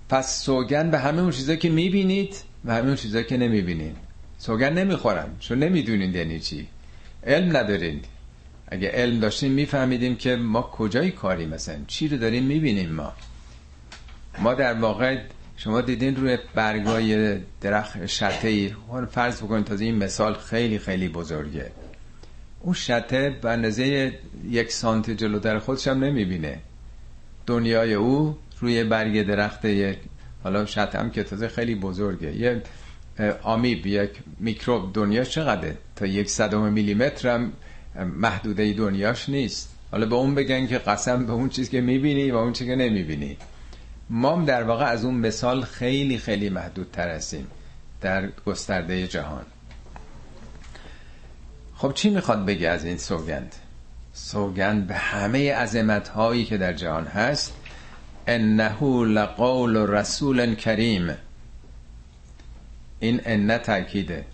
[0.09, 2.35] پس سوگن به همه اون چیزایی که می‌بینید
[2.65, 3.95] و همه اون چیزایی که نمی‌بینید.
[4.37, 6.67] سوگند نمی‌خورم چون نمی‌دونین یعنی چی.
[7.23, 8.01] علم ندارین
[8.67, 13.13] اگه علم داشتیم میفهمیدیم که ما کجای کاری مثلا چی رو داریم می‌بینیم ما.
[14.39, 15.21] ما در واقع
[15.57, 18.73] شما دیدین روی برگای درخت شته ای؟
[19.11, 21.71] فرض بکنید تازه این مثال خیلی خیلی بزرگه.
[22.59, 24.13] اون شته به اندازه
[24.49, 26.59] یک سانتی جلوتر خودش هم نمی‌بینه.
[27.47, 29.97] دنیای او روی برگ درخت یک
[30.43, 32.35] حالا شته هم که تازه خیلی بزرگه.
[32.35, 32.61] یه
[33.43, 37.51] آمیب یک میکروب دنیا چقدره؟ تا یک صدم میلیمتر هم
[37.95, 39.75] محدوده دنیاش نیست.
[39.91, 42.75] حالا به اون بگن که قسم به اون چیزی که می‌بینی و اون چیزی که
[42.75, 43.37] نمی‌بینی.
[44.09, 47.47] ما در واقع از اون مثال خیلی خیلی محدود تر هستیم
[48.01, 49.45] در گسترده جهان.
[51.75, 53.55] خب چی می‌خواد بگه از این سوگند؟
[54.13, 57.53] سوگند به همه عظمت هایی که در جهان هست.
[58.27, 61.15] انه لقول رسول کریم.
[62.99, 64.25] این انه تاکیده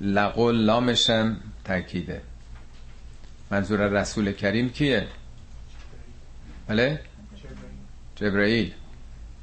[0.00, 2.22] لقول لامشم تاکیده
[3.50, 5.06] منظور رسول کریم کیه؟
[6.68, 7.00] بله؟
[8.16, 8.72] جبرئیل.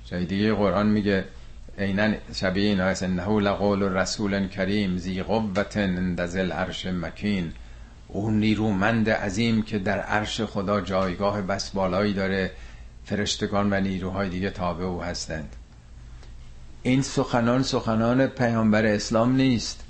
[0.06, 1.26] جای دیگه قرآن میگه
[1.78, 3.04] عینا شبیه اینا هست.
[3.04, 7.52] انه لقول رسول کریم زی قوت اندزل عرش مکین.
[8.08, 12.52] اون نیرومند عظیم که در عرش خدا جایگاه بس بالایی داره.
[13.06, 15.56] فرشتگان و نیروهای دیگه تابع او هستند.
[16.84, 19.84] این سخنان سخنان پیامبر اسلام نیست.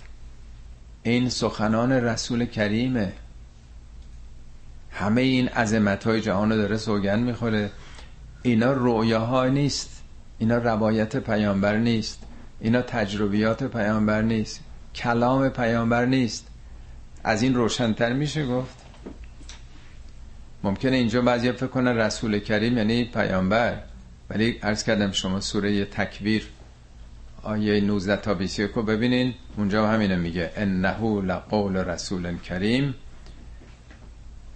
[1.03, 3.13] این سخنان رسول کریمه.
[4.91, 7.71] همه این عظمت های جهان داره سوگن می‌خوره.
[8.43, 10.03] اینا رویاها نیست.
[10.39, 12.23] اینا روایت پیامبر نیست.
[12.59, 14.59] اینا تجربیات پیامبر نیست.
[14.95, 16.47] کلام پیامبر نیست.
[17.23, 18.75] از این روشنتر میشه گفت.
[20.63, 23.77] ممکنه اینجا بعضی فکر کنن رسول کریم یعنی پیامبر.
[24.29, 26.47] ولی عرض کردم شما سوره تکویر
[27.43, 29.33] آیه 19 تا 21 ببینین.
[29.57, 30.51] اونجا همینه میگه.
[30.55, 32.95] انه لقول رسول کریم.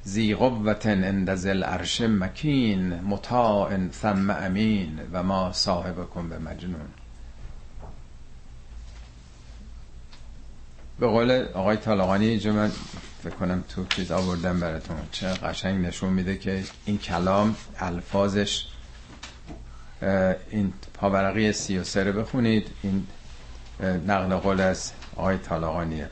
[0.08, 6.88] زی قوت اند ذل عرش مکین مطاع ثم امین و ما صاحبکم به مجنون
[11.00, 12.72] به قول آقای طالقانی اینجا من
[13.24, 14.98] فکر کنم تو چیز آوردم براتون.
[15.12, 18.66] چه قشنگ نشون میده که این کلام الفاظش
[20.50, 22.68] این پاورقی سی و سره بخونید.
[22.84, 23.08] این
[24.08, 26.10] نقل قول از آقای طالقانیه.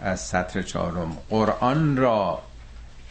[0.00, 1.16] از سطر چهارم.
[1.30, 2.42] قرآن را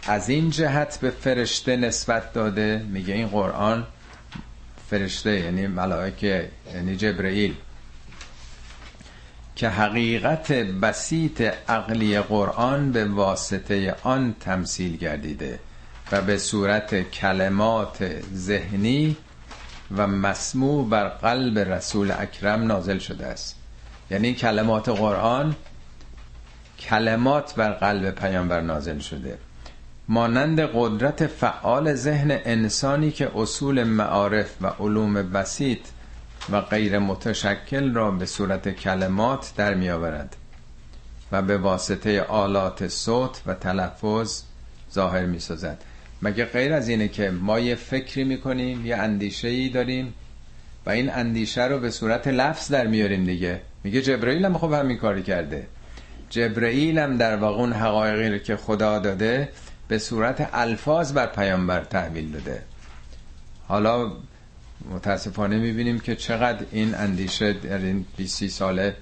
[0.07, 2.85] از این جهت به فرشته نسبت داده.
[2.89, 3.87] میگه این قرآن
[4.89, 7.55] فرشته یعنی ملائکه یعنی جبرئیل.
[9.55, 15.59] که حقیقت بسیط عقلی قرآن به واسطه آن تمثیل گردیده
[16.11, 19.17] و به صورت کلمات ذهنی
[19.97, 23.55] و مسموع بر قلب رسول اکرم نازل شده است.
[24.11, 25.55] یعنی کلمات قرآن
[26.79, 29.37] کلمات بر قلب پیامبر نازل شده.
[30.11, 35.79] مانند قدرت فعال ذهن انسانی که اصول معارف و علوم بسیط
[36.51, 40.35] و غیر متشکل را به صورت کلمات در می آورد
[41.31, 44.41] و به واسطه آلات صوت و تلفظ
[44.93, 45.81] ظاهر می سازد.
[46.21, 50.13] مگه غیر از اینه که ما یه فکری می‌کنیم یه اندیشه ای داریم
[50.85, 54.97] و این اندیشه رو به صورت لفظ در میاریم دیگه؟ میگه جبرئیل هم خب همین
[54.97, 55.67] کاری کرده.
[56.29, 59.49] جبرئیل هم در واقع اون حقایقی رو که خدا داده
[59.89, 62.63] به صورت الفاظ بر پیامبر تحویل داده.
[63.67, 64.11] حالا
[64.91, 68.95] متاسفانه می‌بینیم که چقدر این اندیشه در این 20 ساله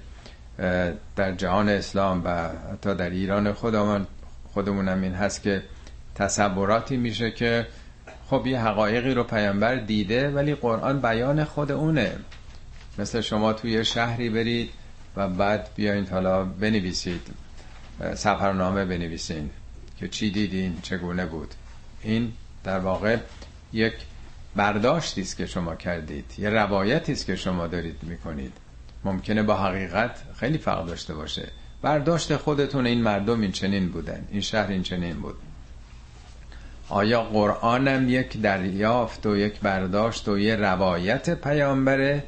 [1.16, 4.06] در جهان اسلام و حتی در ایران خودمون
[4.52, 5.62] خودمونم این هست که
[6.14, 7.66] تصوراتی میشه که
[8.30, 12.12] خب یه حقایقی رو پیامبر دیده ولی قرآن بیان خود اونه.
[12.98, 14.70] مثل شما توی شهری برید
[15.16, 17.20] و بعد بیاین حالا بنویسید
[18.14, 19.50] سفرنامه بنویسین.
[19.98, 21.54] که چی دیدین چگونه بود.
[22.02, 22.32] این
[22.64, 23.16] در واقع
[23.72, 23.94] یک
[24.56, 28.52] برداشتی است که شما کردید یه روایتی است که شما دارید می‌کنید.
[29.04, 31.48] ممکنه با حقیقت خیلی فرق داشته باشه.
[31.82, 35.36] برداشت خودتون این مردم این چنین بودن این شهر این چنین بود.
[36.88, 42.24] آیا قرآنم یک دریافت و یک برداشت و یه روایت پیامبره؟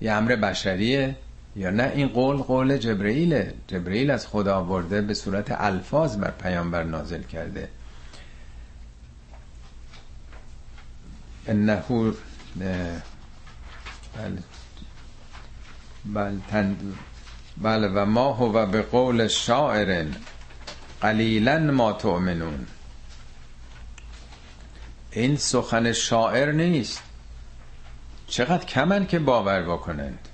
[0.00, 1.16] یه امر بشریه؟
[1.56, 3.54] یا نه این قول قول جبرئیله.
[3.66, 7.68] جبرئیل از خدا آورده به صورت الفاظ بر پیامبر نازل کرده.
[11.46, 11.82] انه
[12.56, 12.92] بله.
[16.04, 16.74] بله,
[17.56, 20.06] بله و ما هو به قول شاعر
[21.00, 22.66] قلیلا ما تؤمنون.
[25.10, 27.02] این سخن شاعر نیست.
[28.26, 30.28] چقدر کمن که باور بکنند.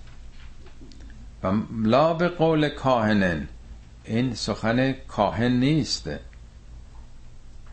[1.45, 1.53] و
[1.83, 3.49] لا به قول کاهنن.
[4.05, 6.11] این سخن کاهن نیست.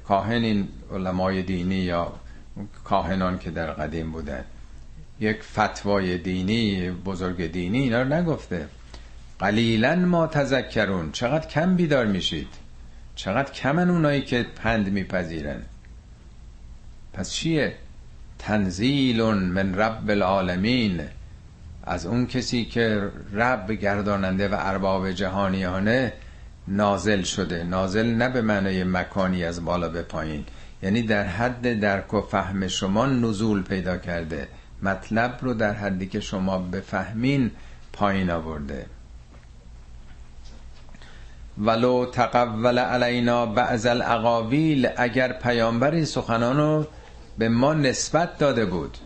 [0.07, 2.13] کاهن این علمای دینی یا
[2.83, 4.45] کاهنان که در قدیم بودن.
[5.19, 8.67] یک فتوای دینی بزرگ دینی اینا رو نگفته.
[9.39, 11.11] قلیلا ما تذکرون.
[11.11, 12.47] چقدر کم بیدار میشید.
[13.15, 15.61] چقدر کمن اونایی که پند میپذیرن.
[17.13, 17.75] پس چیه؟
[18.39, 21.01] تنزیل من رب العالمین.
[21.89, 26.13] از اون کسی که رب گرداننده و ارباب جهانیانه
[26.67, 27.63] نازل شده.
[27.63, 30.45] نازل نه به معنای مکانی از بالا به پایین.
[30.83, 34.47] یعنی در حد درک و فهم شما نزول پیدا کرده.
[34.83, 37.51] مطلب رو در حدی که شما بفهمین
[37.93, 38.85] پایین آورده.
[41.57, 46.87] ولو تقول علینا بعض الاقاویل اگر پیامبر این سخنان رو
[47.37, 48.97] به ما نسبت داده بود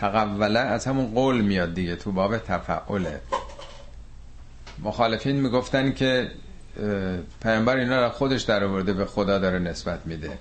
[0.00, 3.20] تقوله از همون قول میاد دیگه تو باب تفعله
[4.82, 6.30] مخالفین می‌گفتن که
[7.42, 10.38] پیامبر اینا را خودش در آورده به خدا داره نسبت میده.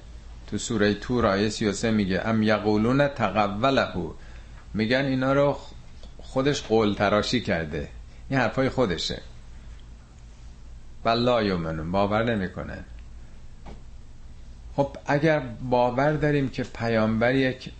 [0.48, 3.88] تو سوره تور آیه 33 میگه ام یقولون تقوله.
[4.74, 5.58] میگن اینا رو
[6.18, 7.90] خودش قول تراشی کرده.
[8.30, 9.22] این حرفای خودشه.
[11.04, 12.86] بلا یومنون باور نمی‌کنن.
[14.76, 15.40] خب اگر
[15.70, 17.72] باور داریم که پیامبر یک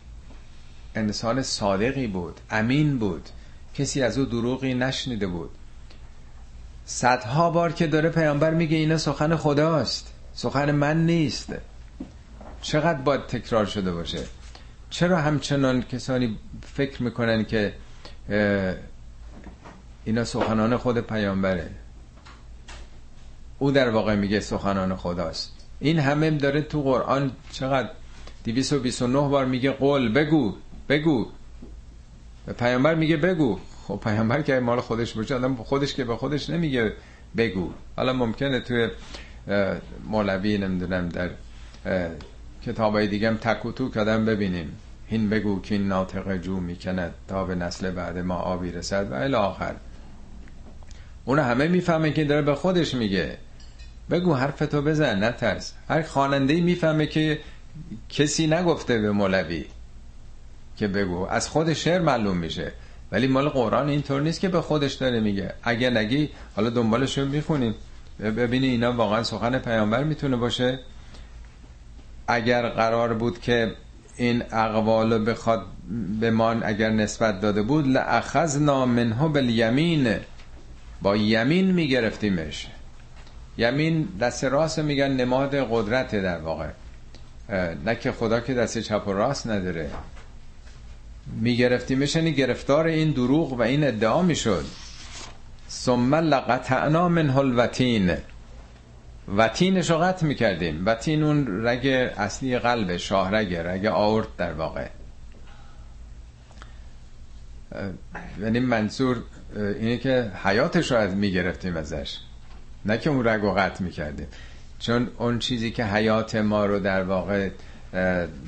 [0.98, 3.30] انسان صادقی بود امین بود
[3.76, 5.50] کسی از او دروغی نشنیده بود.
[6.86, 11.54] صدها بار که داره پیامبر میگه اینا سخن خداست سخن من نیست.
[12.62, 14.24] چقدر باید تکرار شده باشه؟
[14.90, 16.38] چرا همچنان کسانی
[16.74, 17.74] فکر می‌کنن که
[20.06, 21.70] اینا سخنان خود پیامبره؟
[23.60, 25.54] او در واقع میگه سخنان خداست.
[25.80, 27.90] این همه داره تو قرآن چقدر
[28.44, 30.56] 229 بار میگه قول بگو.
[30.90, 31.28] بگو.
[32.46, 33.60] به پیامبر میگه بگو.
[33.88, 36.94] خب پیامبر که مال خودش باشه آدم خودش که به خودش نمیگه
[37.38, 37.70] بگو.
[37.96, 38.90] حالا ممکنه توی
[40.08, 41.30] مولوی نمی‌دونم در
[42.66, 44.78] کتابای دیگه هم تک و تو کدم ببینیم.
[45.08, 49.14] هین بگو که این ناطق جو می‌کند تا به نسل بعد ما آبی رسد و
[49.14, 49.76] الی آخر.
[51.26, 53.38] اون همه می‌فهمه که داره به خودش میگه.
[54.10, 55.74] بگو حرفتو بزن نترس.
[55.90, 57.40] هر خواننده می‌فهمه که
[58.10, 59.66] کسی نگفته به مولوی.
[60.78, 61.28] که بگو.
[61.30, 62.72] از خود شعر معلوم میشه.
[63.12, 65.54] ولی مال قرآن اینطور نیست که به خودش داره میگه.
[65.64, 67.76] اگه نگی حالا دنبالش رو می‌خونیم.
[68.20, 70.80] ببینی اینا واقعا سخن پیامبر می‌تونه باشه.
[72.28, 73.72] اگر قرار بود که
[74.16, 75.66] این اقوال بخواد
[76.20, 80.16] به ما اگر نسبت داده بود لأخذنا منه بالیمین.
[81.02, 82.68] با یمین میگرفتیمش.
[83.58, 86.68] یمین دست راست میگن نماد قدرت در واقع.
[87.86, 89.90] نه که خدا که دست چپ و راست نداره.
[91.36, 94.66] میگرفتیمش یعنی گرفتار این دروغ و این ادعا می‌شد.
[95.70, 98.18] ثم لقطعنا منه الوتین
[99.38, 100.84] وتینش رو قطع می‌کردیم.
[100.86, 101.88] وتین اون رگ
[102.18, 104.88] اصلی قلب شاهرگ رگ آورد در واقع.
[108.42, 109.24] یعنی منظور
[109.56, 112.18] اینه که حیاتش رو از می‌گرفتیم ازش.
[112.86, 114.28] نه که اون رگ رو قطع می‌کردیم.
[114.80, 117.50] چون اون چیزی که حیات ما رو در واقع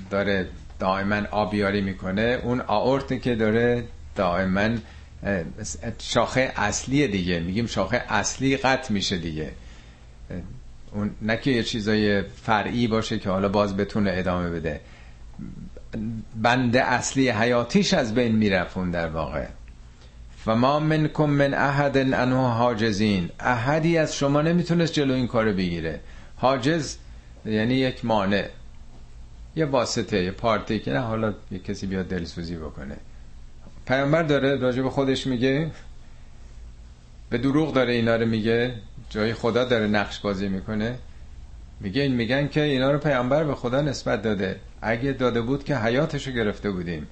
[0.10, 0.48] داره
[0.80, 2.40] دائما آبیاری می‌کنه.
[2.44, 3.84] اون آورته که داره
[4.16, 4.70] دائما
[6.00, 7.40] شاخه اصلی دیگه.
[7.40, 9.52] میگیم شاخه اصلی قطع میشه دیگه.
[10.94, 14.80] اون نه که یه چیزای فرعی باشه که حالا باز بتونه ادامه بده.
[16.36, 19.46] بند اصلی حیاتیش از بین میرفون در واقع.
[20.48, 23.30] و ما منکم من احد انه حاجزین.
[23.40, 26.00] احدی از شما نمی‌تونست جلو این کار بگیره.
[26.36, 26.98] حاجز
[27.46, 28.48] یعنی یک مانع.
[29.60, 32.98] یه واسطه یه پارتی که نه حالا یه کسی بیاد دلسوزی بکنه.
[33.88, 35.72] پیامبر داره راجع به خودش میگه
[37.30, 38.74] به دروغ داره اینا رو میگه
[39.10, 40.96] جای خدا داره نقش بازی می‌کنه.
[41.80, 44.60] میگه این میگن که اینا رو پیامبر به خدا نسبت داده.
[44.82, 47.08] اگه داده بود که حیاتشو گرفته بودیم.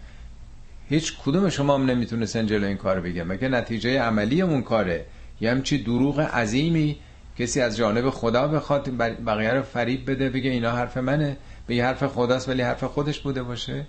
[0.90, 5.06] هیچ کدوم شما هم نمی‌تونستن جلو این کار بگه مگه نتیجه عملی اون کاره؟
[5.42, 6.98] یه همچی دروغ عظیمی
[7.40, 11.38] کسی از جانب خدا بخواد بقیه رو فریب بده بگه اینا حرف منه.
[11.68, 13.86] به حرف خداست ولی حرف خودش بوده باشه.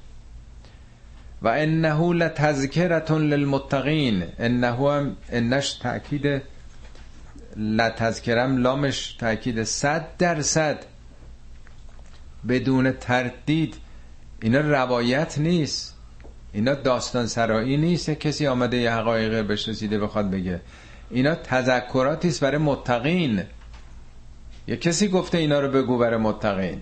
[1.42, 4.24] و انه لتذکرتون للمتقین.
[4.38, 6.42] انه هم انش تاکید
[7.56, 10.78] لتذکرم لامش تاکید صد درصد
[12.48, 13.74] بدون تردید.
[14.42, 15.94] اینا روایت نیست.
[16.52, 20.60] اینا داستان سرایی نیست کسی آمده یه حقایق بهش رسیده بخواد بگه.
[21.10, 23.42] اینا تذکراتی است برای متقین.
[24.66, 26.80] یه کسی گفته اینا رو بگو برای متقین.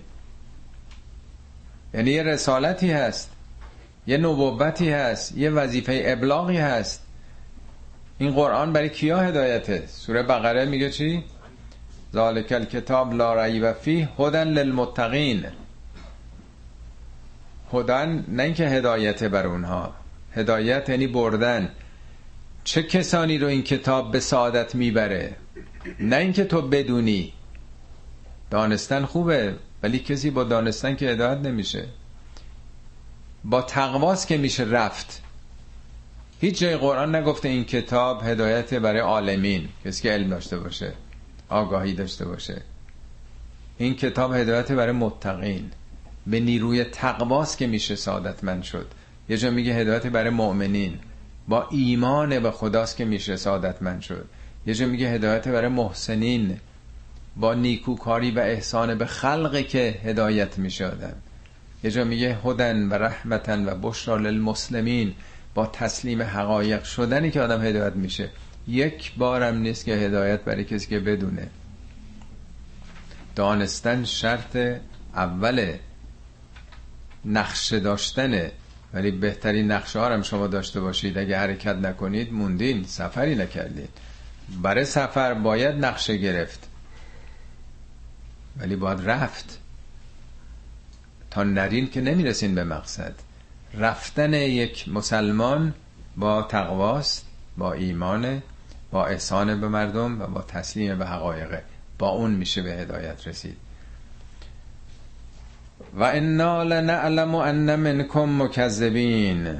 [1.93, 3.31] یعنی یه رسالتی هست
[4.07, 7.03] یه نبوتی هست یه وظیفه ابلاغی هست.
[8.17, 11.23] این قرآن برای کیا هدایته؟ سوره بقره میگه چی؟
[12.13, 15.45] ذالک الکتاب لا ریب فیه هدن للمتقین.
[17.73, 19.93] هدن نه اینکه هدایت بر اونها
[20.35, 21.69] هدایت یعنی بردن.
[22.63, 25.35] چه کسانی رو این کتاب به سعادت می‌بره؟
[25.99, 27.33] نه اینکه تو بدونی.
[28.51, 29.55] دانستن خوبه.
[29.87, 31.85] ولی کسی با دانستن که هدایت نمیشه.
[33.43, 35.21] با تقواست که میشه رفت.
[36.41, 39.69] هیچ جای قرآن نگفته این کتاب هدایت برای عالمین.
[39.85, 40.93] کسی که علم داشته باشه
[41.49, 42.61] آگاهی داشته باشه.
[43.77, 45.71] این کتاب هدایت برای متقین.
[46.27, 48.87] به نیروی تقواست که میشه سعادتمند شد.
[49.29, 50.99] یه جا میگه هدایت برای مؤمنین.
[51.47, 54.25] با ایمان به خداست که میشه سعادتمند شد.
[54.65, 56.59] یه جا میگه هدایت برای محسنین.
[57.39, 61.15] با نیکوکاری و احسان به خلقی که هدایت می‌شدن
[61.83, 65.13] یه جا میگه هدن و رحمتن و بشرا للمسلمین
[65.53, 68.29] با تسلیم حقایق شدنی که آدم هدایت میشه.
[68.67, 71.47] یک بارم نیست که هدایت برای کسی که بدونه.
[73.35, 74.57] دانستن شرط
[75.15, 75.73] اول
[77.25, 78.51] نقشه داشتنه
[78.93, 81.17] ولی بهترین نقشه ها هم شما داشته باشید.
[81.17, 82.83] اگه حرکت نکنید موندین.
[82.83, 83.89] سفری نکردید
[84.61, 86.66] برای سفر باید نقشه گرفت.
[88.59, 89.59] ولی باید رفت.
[91.31, 93.13] تا نرین که نمی‌رسین به مقصد.
[93.73, 95.73] رفتن یک مسلمان
[96.17, 97.25] با تقواست
[97.57, 98.41] با ایمان
[98.91, 101.63] با احسان به مردم و با تسلیم به حقایقه
[101.99, 103.57] با اون میشه به هدایت رسید.
[105.93, 109.57] و انا لنعلم ان منکم مکذبین.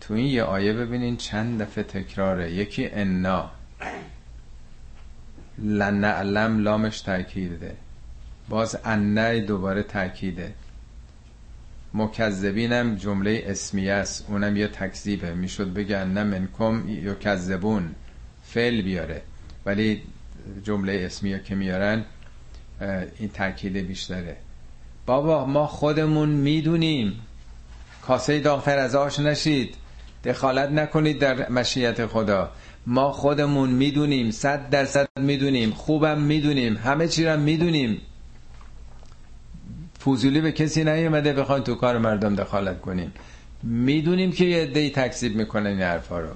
[0.00, 2.52] تو این یه آیه ببینین چند دفعه تکراره.
[2.52, 3.50] یکی انا.
[5.58, 7.76] لنعلم لامش تاکیده
[8.48, 10.54] باز انه دوباره تاکیده
[11.94, 14.26] مکذبینم جمله اسمیه است.
[14.28, 15.34] اونم یه تکذیبه.
[15.34, 16.82] می‌شد بگن نه منکم
[17.14, 17.94] کذبون
[18.44, 19.22] فعل بیاره.
[19.66, 20.02] ولی
[20.64, 22.04] جمله اسمیه که میارن
[23.18, 24.36] این تاکید بیشتره.
[25.06, 27.20] بابا ما خودمون می‌دونیم.
[28.02, 29.74] کاسه داغتر از آش نشید.
[30.24, 32.50] دخالت نکنید در مشیت خدا.
[32.86, 38.00] ما خودمون می‌دونیم صد درصد می‌دونیم خوبم می‌دونیم همه چی رو می‌دونیم.
[39.98, 43.12] فوزولی به کسی نیومده بخواین تو کار مردم دخالت کنیم
[43.62, 46.28] می‌دونیم که یه عده‌ای تکذیب می‌کنن این حرفا رو.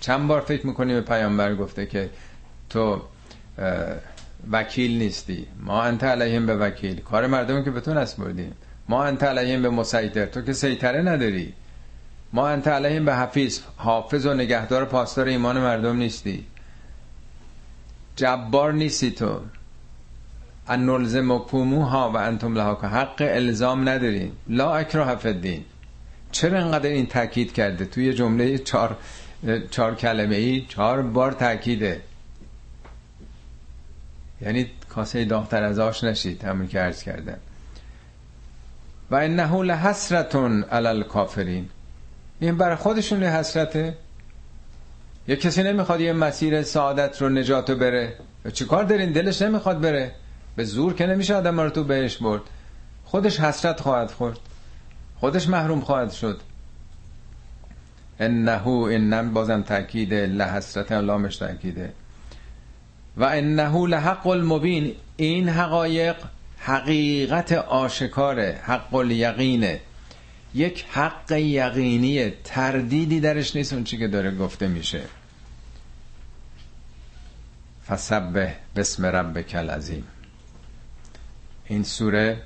[0.00, 2.10] چند بار فکر می‌کنیم پیامبر گفته که
[2.70, 3.02] تو
[4.52, 5.46] وکیل نیستی.
[5.60, 7.00] ما انت علیهم به وکیل.
[7.00, 8.52] کار مردم که به تو نسپردیم.
[8.88, 10.26] ما انت علیهم به مسیطر.
[10.26, 11.52] تو که سیطره نداری.
[12.36, 16.46] ما انت علیهم به حفیظ حافظ و نگهدار پاسدار ایمان مردم نیستی.
[18.16, 19.40] جبار نیستی تو.
[20.68, 20.88] ان
[21.82, 25.64] ها و انتم لها حق الزام ندارین لا اکراه فدین
[26.32, 28.96] چرا انقدر این تاکید کرده؟ توی جمله چهار
[29.70, 32.02] چهار کلمه ای چهار بار تاکیده
[34.40, 37.38] یعنی کاسه داغتر از آش نشید همون که عرض کردم.
[39.10, 41.68] و انه لحسرتون علی الکافرین.
[42.40, 43.94] این برای خودشون حسرته؟
[45.28, 48.16] یه کسی نمی‌خواد یه مسیر سعادت رو نجاتو بره.
[48.52, 50.12] چیکار دارین؟ دلش نمی‌خواد بره.
[50.56, 52.42] به زور که نمیشه آدم رو تو بهش برد.
[53.04, 54.38] خودش حسرت خواهد خورد.
[55.20, 56.40] خودش محروم خواهد شد.
[58.20, 61.92] انه اینم بازم تاکید لحسرت لامش تاکیده.
[63.16, 64.92] و انه لحق المبین.
[65.16, 66.16] این حقایق
[66.58, 69.80] حقیقت آشکاره حق الیقینه.
[70.56, 75.02] یک حق یقینی تردیدی درش نیست اون چی که داره گفته میشه.
[77.88, 80.04] فسبه بسم ربک العظیم.
[81.66, 82.42] این سوره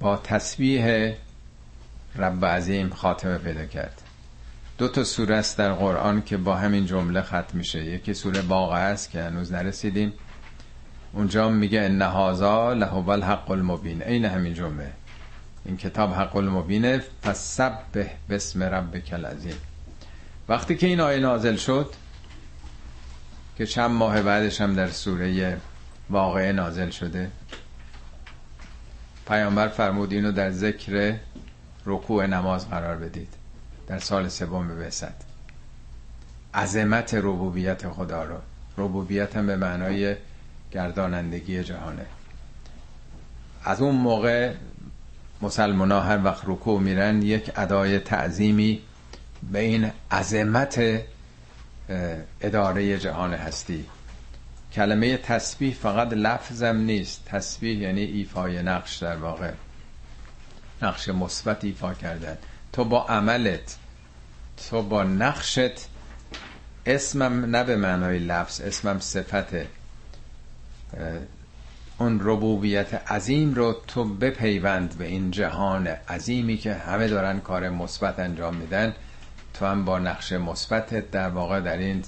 [0.00, 1.14] با تسبیح
[2.16, 4.02] رب عظیم خاتمه پیدا کرد.
[4.78, 7.84] دو تا سوره است در قرآن که با همین جمله ختم میشه.
[7.84, 10.12] یکی سوره باقه است که هنوز نرسیدیم.
[11.12, 14.02] اونجا میگه ان هذا لهو الحق المبین.
[14.02, 14.92] عین همین جمله.
[15.68, 19.56] این کتاب حق المبینه فسبح بسم ربک العظیم.
[20.48, 21.94] وقتی که این آیه نازل شد
[23.56, 25.56] که چند ماه بعدش هم در سوره
[26.10, 27.30] واقعه نازل شده
[29.26, 31.16] پیامبر فرمود اینو در ذکر
[31.86, 33.34] رکوع نماز قرار بدید.
[33.86, 35.14] در سال سوم بعثت.
[36.54, 38.36] عظمت ربوبیت خدا رو.
[38.78, 40.16] ربوبیت هم به معنای
[40.70, 42.06] گردانندگی جهانه.
[43.64, 44.52] از اون موقع
[45.42, 48.82] مسلمان ها هر وقت رکوع میرن یک ادای تعظیمی
[49.52, 50.80] به این عظمت
[52.40, 53.84] اداره جهان هستی.
[54.72, 57.24] کلمه تسبیح فقط لفظم نیست.
[57.24, 59.52] تسبیح یعنی ایفای نقش در واقع.
[60.82, 62.38] نقش مثبت ایفا کردن.
[62.72, 63.76] تو با عملت
[64.70, 65.88] تو با نقشت
[66.86, 69.66] اسمم نه به معنای لفظ اسمم صفته.
[72.00, 78.18] اون ربوبیت عظیم رو تو بپیوند به این جهان عظیمی که همه دارن کار مثبت
[78.18, 78.94] انجام میدن.
[79.54, 82.04] تو هم با نقش مثبت در واقع در این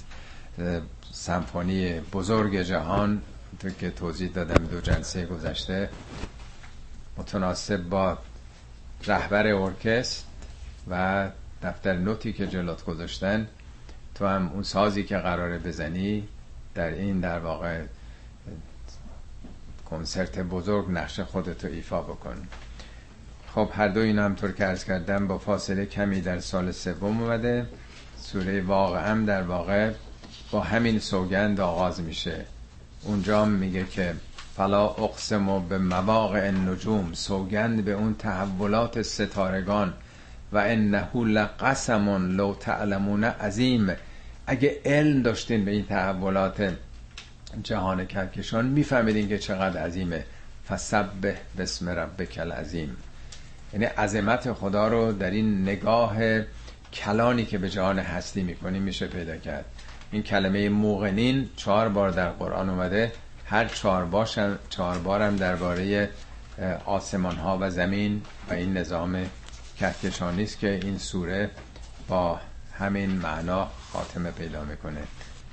[1.11, 3.21] سمفونی بزرگ جهان
[3.59, 5.89] تو که توضیح دادم دو جلسه گذشته
[7.17, 8.17] متناسب با
[9.07, 10.25] رهبر ارکست
[10.89, 11.29] و
[11.63, 13.47] دفتر نوتی که جلوت گذاشتن.
[14.15, 16.27] تو هم اون سازی که قراره بزنی
[16.75, 17.81] در این در واقع
[19.91, 22.47] کنسرت بزرگ نقش خودتو ایفا بکن.
[23.55, 27.21] خب هر دو این هم طور که ارز کردم با فاصله کمی در سال سوم
[27.21, 27.65] اومده.
[28.17, 29.91] سوره واقع هم در واقع
[30.51, 32.45] با همین سوگند آغاز میشه.
[33.03, 34.13] اونجا میگه که
[34.57, 39.93] فلا اقسم به مواقع النجوم سوگند به اون تحولات ستارگان
[40.51, 43.91] و انه لقسم لو تعلمون عظیم.
[44.47, 46.73] اگه علم داشتین به این تحولات
[47.63, 48.65] جهان کهکشان.
[48.65, 50.23] میفهمیدین که چقدر عظیمه.
[50.69, 52.97] فسبه بسم ربک العظیم.
[53.73, 56.17] یعنی عظمت خدا رو در این نگاه
[56.93, 59.65] کلانی که به جهان هستی می‌کنیم میشه پیدا کرد.
[60.11, 63.11] این کلمه موقنین چهار بار در قرآن اومده.
[63.45, 66.09] هر چهار, باشم چهار بارم درباره
[66.85, 69.25] آسمان ها و زمین و این نظام
[69.77, 71.49] کهکشانی است که این سوره
[72.07, 72.39] با
[72.79, 75.01] همین معنا خاتمه پیدا می‌کنه.